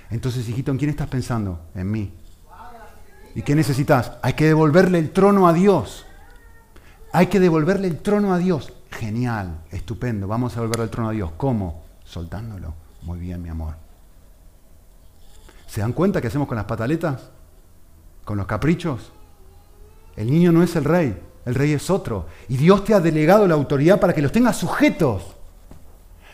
Entonces, 0.10 0.48
hijito, 0.48 0.72
¿en 0.72 0.78
quién 0.78 0.90
estás 0.90 1.08
pensando? 1.08 1.60
En 1.76 1.92
mí. 1.92 2.14
¿Y 3.36 3.42
qué 3.42 3.56
necesitas? 3.56 4.14
Hay 4.22 4.34
que 4.34 4.46
devolverle 4.46 5.00
el 5.00 5.12
trono 5.12 5.48
a 5.48 5.54
Dios. 5.54 6.06
Hay 7.12 7.28
que 7.28 7.40
devolverle 7.40 7.88
el 7.88 8.00
trono 8.00 8.34
a 8.34 8.38
Dios. 8.38 8.74
Genial, 9.00 9.62
estupendo. 9.72 10.28
Vamos 10.28 10.54
a 10.54 10.62
devolverle 10.62 10.86
el 10.86 10.90
trono 10.90 11.10
a 11.10 11.14
Dios. 11.14 11.32
¿Cómo? 11.38 11.84
Soltándolo. 12.04 12.74
Muy 13.04 13.20
bien, 13.20 13.42
mi 13.42 13.50
amor. 13.50 13.76
¿Se 15.68 15.82
dan 15.82 15.94
cuenta 15.94 16.22
qué 16.22 16.28
hacemos 16.28 16.48
con 16.48 16.58
las 16.58 16.66
pataletas? 16.66 17.30
¿Con 18.26 18.38
los 18.38 18.48
caprichos? 18.48 19.12
El 20.16 20.32
niño 20.32 20.52
no 20.52 20.64
es 20.64 20.76
el 20.76 20.84
rey 20.84 21.16
el 21.48 21.56
rey 21.56 21.72
es 21.72 21.90
otro. 21.90 22.26
Y 22.50 22.58
Dios 22.58 22.84
te 22.84 22.94
ha 22.94 23.00
delegado 23.00 23.48
la 23.48 23.54
autoridad 23.56 24.02
para 24.02 24.14
que 24.14 24.22
los 24.22 24.34
tengas 24.34 24.58
sujetos. 24.58 25.24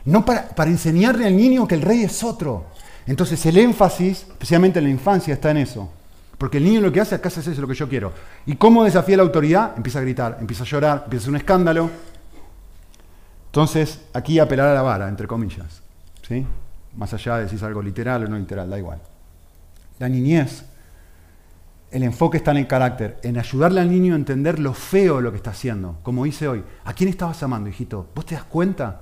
No 0.06 0.26
para, 0.26 0.50
enseñarle 0.66 1.28
al 1.28 1.38
niño 1.38 1.68
que 1.68 1.76
el 1.76 1.84
rey 1.84 2.02
es 2.02 2.24
otro. 2.24 2.66
Entonces 3.06 3.46
el 3.46 3.58
énfasis, 3.58 4.26
especialmente 4.28 4.80
en 4.80 4.86
la 4.86 4.92
infancia, 4.92 5.36
está 5.36 5.52
en 5.52 5.58
eso. 5.58 5.88
Porque 6.40 6.58
el 6.58 6.64
niño 6.64 6.82
lo 6.82 6.92
que 6.92 7.00
hace, 7.00 7.14
acá 7.14 7.30
se 7.30 7.42
hace 7.42 7.54
lo 7.62 7.68
que 7.68 7.76
yo 7.76 7.88
quiero. 7.88 8.12
¿Y 8.48 8.56
cómo 8.56 8.84
desafía 8.84 9.18
la 9.18 9.24
autoridad? 9.24 9.74
Empieza 9.78 10.00
a 10.00 10.02
gritar, 10.02 10.38
empieza 10.42 10.64
a 10.64 10.66
llorar, 10.66 11.04
empieza 11.04 11.22
a 11.22 11.24
hacer 11.26 11.30
un 11.30 11.38
escándalo. 11.38 11.90
Entonces, 13.54 14.00
aquí 14.14 14.40
apelar 14.40 14.70
a 14.70 14.74
la 14.74 14.82
vara, 14.82 15.08
entre 15.08 15.28
comillas. 15.28 15.84
¿sí? 16.28 16.44
Más 16.96 17.14
allá 17.14 17.38
de 17.38 17.48
si 17.48 17.58
es 17.58 17.62
algo 17.62 17.84
literal 17.84 18.24
o 18.24 18.28
no 18.28 18.36
literal, 18.36 18.68
da 18.68 18.80
igual. 18.80 19.00
La 20.00 20.10
niñez 20.10 20.66
el 21.92 22.02
enfoque 22.02 22.38
está 22.38 22.50
en 22.50 22.58
el 22.58 22.66
carácter, 22.66 23.20
en 23.22 23.38
ayudarle 23.38 23.80
al 23.80 23.92
niño 23.92 24.16
a 24.16 24.18
entender 24.18 24.58
lo 24.58 24.74
feo 24.74 25.18
de 25.18 25.22
lo 25.22 25.30
que 25.30 25.38
está 25.38 25.52
haciendo. 25.52 26.00
Como 26.02 26.26
hice 26.26 26.48
hoy, 26.48 26.64
¿a 26.84 26.94
quién 26.96 27.12
estabas 27.12 27.44
amando, 27.44 27.70
hijito? 27.70 28.10
¿Vos 28.16 28.26
te 28.26 28.34
das 28.34 28.44
cuenta 28.46 29.02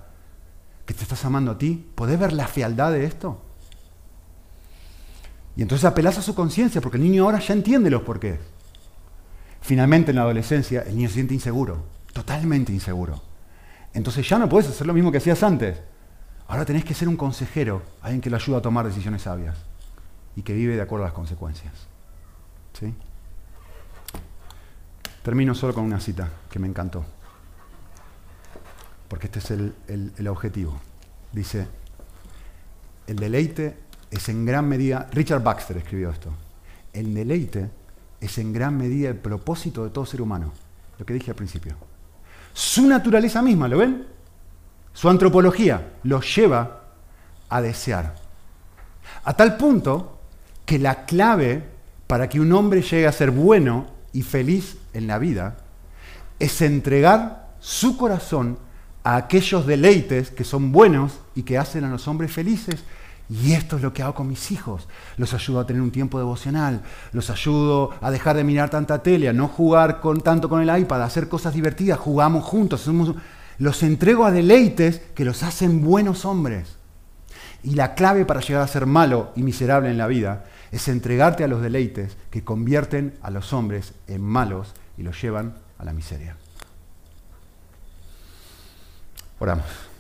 que 0.86 0.94
te 0.94 1.04
estás 1.04 1.24
amando 1.24 1.52
a 1.52 1.58
ti? 1.58 1.90
¿Podés 1.96 2.20
ver 2.20 2.34
la 2.34 2.48
fealdad 2.48 2.92
de 2.92 3.06
esto? 3.06 3.42
Y 5.56 5.62
entonces 5.62 5.86
apelás 5.86 6.18
a 6.18 6.22
su 6.22 6.36
conciencia, 6.36 6.82
porque 6.82 6.98
el 6.98 7.04
niño 7.04 7.24
ahora 7.24 7.40
ya 7.40 7.54
entiende 7.54 7.90
los 7.90 8.02
porqués. 8.02 8.42
Finalmente, 9.62 10.12
en 10.12 10.18
la 10.18 10.24
adolescencia, 10.24 10.82
el 10.82 10.98
niño 10.98 11.08
se 11.08 11.14
siente 11.14 11.34
inseguro, 11.34 11.86
totalmente 12.12 12.74
inseguro. 12.74 13.31
Entonces 13.94 14.28
ya 14.28 14.40
no 14.40 14.48
puedes 14.48 14.70
hacer 14.70 14.88
lo 14.88 14.94
mismo 14.94 15.12
que 15.12 15.18
hacías 15.18 15.44
antes. 15.44 15.82
Ahora 16.48 16.66
tenés 16.66 16.84
que 16.84 16.94
ser 16.94 17.08
un 17.08 17.18
consejero, 17.18 17.82
alguien 18.02 18.22
que 18.22 18.30
le 18.30 18.36
ayuda 18.36 18.58
a 18.58 18.62
tomar 18.62 18.86
decisiones 18.86 19.22
sabias 19.24 19.58
y 20.36 20.42
que 20.42 20.54
vive 20.54 20.76
de 20.76 20.82
acuerdo 20.82 21.06
a 21.06 21.08
las 21.08 21.16
consecuencias. 21.16 21.92
Termino 25.24 25.54
solo 25.54 25.74
con 25.74 25.84
una 25.84 26.00
cita 26.00 26.30
que 26.50 26.60
me 26.60 26.68
encantó, 26.68 27.06
porque 29.08 29.28
este 29.28 29.40
es 29.40 29.52
el, 29.52 30.28
objetivo. 30.28 30.80
Dice, 31.32 31.68
el 33.08 33.18
deleite 33.18 33.78
es 34.10 34.30
en 34.30 34.46
gran 34.46 34.68
medida, 34.68 35.08
Richard 35.12 35.44
Baxter 35.44 35.78
escribió 35.78 36.10
esto, 36.10 36.32
el 36.94 37.14
deleite 37.14 37.70
es 38.20 38.38
en 38.40 38.52
gran 38.52 38.78
medida 38.78 39.10
el 39.10 39.18
propósito 39.18 39.84
de 39.84 39.92
todo 39.92 40.06
ser 40.06 40.22
humano, 40.22 40.52
lo 40.98 41.06
que 41.06 41.14
dije 41.14 41.32
al 41.32 41.36
principio. 41.36 41.76
Su 42.54 42.86
naturaleza 42.88 43.42
misma, 43.42 43.68
¿lo 43.68 43.78
ven? 43.78 44.06
Su 44.94 45.10
antropología 45.10 45.94
lo 46.04 46.22
lleva 46.22 46.82
a 47.50 47.62
desear. 47.62 48.16
A 49.24 49.34
tal 49.34 49.58
punto 49.58 50.20
que 50.66 50.80
la 50.80 51.06
clave 51.06 51.64
para 52.08 52.28
que 52.28 52.40
un 52.40 52.52
hombre 52.54 52.82
llegue 52.82 53.08
a 53.08 53.12
ser 53.12 53.32
bueno 53.32 53.88
y 54.14 54.22
feliz 54.22 54.78
en 54.94 55.08
la 55.08 55.18
vida 55.18 55.58
es 56.40 56.62
entregar 56.62 57.52
su 57.60 57.98
corazón 57.98 58.58
a 59.04 59.16
aquellos 59.16 59.66
deleites 59.66 60.32
que 60.32 60.44
son 60.44 60.72
buenos 60.72 61.20
y 61.36 61.44
que 61.44 61.58
hacen 61.58 61.84
a 61.84 61.90
los 61.90 62.08
hombres 62.08 62.32
felices. 62.32 62.84
Y 63.32 63.54
esto 63.54 63.78
es 63.78 63.82
lo 63.82 63.94
que 63.94 64.04
hago 64.04 64.14
con 64.14 64.28
mis 64.28 64.52
hijos. 64.52 64.90
Los 65.16 65.34
ayudo 65.34 65.62
a 65.62 65.66
tener 65.66 65.82
un 65.82 65.92
tiempo 65.92 66.18
devocional, 66.18 66.82
los 67.14 67.30
ayudo 67.30 67.92
a 68.02 68.12
dejar 68.12 68.36
de 68.36 68.44
mirar 68.44 68.70
tanta 68.70 69.02
tele, 69.02 69.30
a 69.30 69.34
no 69.34 69.48
jugar 69.48 70.02
con, 70.02 70.20
tanto 70.20 70.50
con 70.50 70.62
el 70.62 70.82
iPad, 70.82 71.02
a 71.02 71.06
hacer 71.06 71.30
cosas 71.30 71.54
divertidas, 71.54 71.98
jugamos 71.98 72.44
juntos. 72.44 72.90
los 73.58 73.84
entrego 73.84 74.26
a 74.26 74.32
deleites 74.32 75.02
que 75.16 75.24
los 75.24 75.44
hacen 75.44 75.82
buenos 75.82 76.26
hombres. 76.26 76.76
Y 77.64 77.76
la 77.76 77.96
clave 77.96 78.26
para 78.26 78.42
llegar 78.42 78.64
a 78.64 78.68
ser 78.68 78.86
malo 78.86 79.32
y 79.38 79.44
miserable 79.44 79.90
en 79.90 79.98
la 79.98 80.08
vida 80.08 80.44
es 80.72 80.90
entregarte 80.90 81.46
a 81.46 81.48
los 81.48 81.62
deleites 81.62 82.18
que 82.32 82.44
convierten 82.44 83.18
a 83.22 83.30
los 83.30 83.54
hombres 83.54 83.94
en 84.08 84.22
malos 84.22 84.74
y 84.98 85.04
los 85.04 85.22
llevan 85.22 85.56
a 85.78 85.86
la 85.86 85.94
miseria. 85.94 86.36
Oramos. 89.40 89.91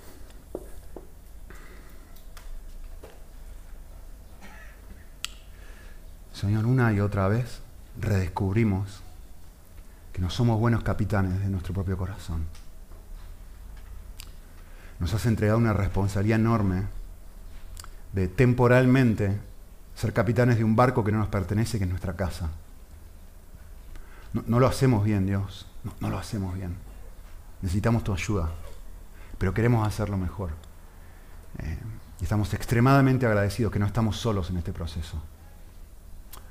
Señor, 6.41 6.65
una 6.65 6.91
y 6.91 6.99
otra 6.99 7.27
vez 7.27 7.61
redescubrimos 7.99 9.03
que 10.11 10.23
no 10.23 10.31
somos 10.31 10.59
buenos 10.59 10.81
capitanes 10.81 11.39
de 11.39 11.49
nuestro 11.49 11.71
propio 11.71 11.95
corazón. 11.95 12.47
Nos 14.99 15.13
has 15.13 15.27
entregado 15.27 15.59
una 15.59 15.73
responsabilidad 15.73 16.39
enorme 16.39 16.85
de 18.13 18.27
temporalmente 18.27 19.37
ser 19.93 20.13
capitanes 20.13 20.57
de 20.57 20.63
un 20.63 20.75
barco 20.75 21.03
que 21.03 21.11
no 21.11 21.19
nos 21.19 21.27
pertenece, 21.27 21.77
que 21.77 21.83
es 21.83 21.89
nuestra 21.91 22.15
casa. 22.15 22.49
No, 24.33 24.59
lo 24.59 24.65
hacemos 24.65 25.03
bien, 25.03 25.27
Dios. 25.27 25.67
No, 25.99 26.09
lo 26.09 26.17
hacemos 26.17 26.55
bien. 26.55 26.75
Necesitamos 27.61 28.03
tu 28.03 28.13
ayuda. 28.13 28.49
Pero 29.37 29.53
queremos 29.53 29.87
hacerlo 29.87 30.17
mejor. 30.17 30.49
Eh, 31.59 31.77
y 32.19 32.23
estamos 32.23 32.51
extremadamente 32.55 33.27
agradecidos 33.27 33.71
que 33.71 33.77
no 33.77 33.85
estamos 33.85 34.17
solos 34.17 34.49
en 34.49 34.57
este 34.57 34.73
proceso. 34.73 35.21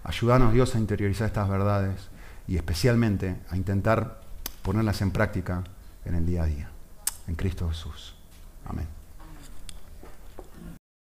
Ayúdanos, 0.05 0.53
Dios, 0.53 0.74
a 0.74 0.78
interiorizar 0.78 1.26
estas 1.26 1.48
verdades 1.48 2.09
y 2.48 2.57
especialmente 2.57 3.36
a 3.51 3.57
intentar 3.57 4.20
ponerlas 4.62 5.01
en 5.03 5.11
práctica 5.11 5.64
en 6.05 6.14
el 6.14 6.26
día 6.26 6.42
a 6.42 6.46
día. 6.46 6.70
En 7.28 7.34
Cristo 7.34 7.68
Jesús. 7.68 8.14
Amén. 8.66 8.99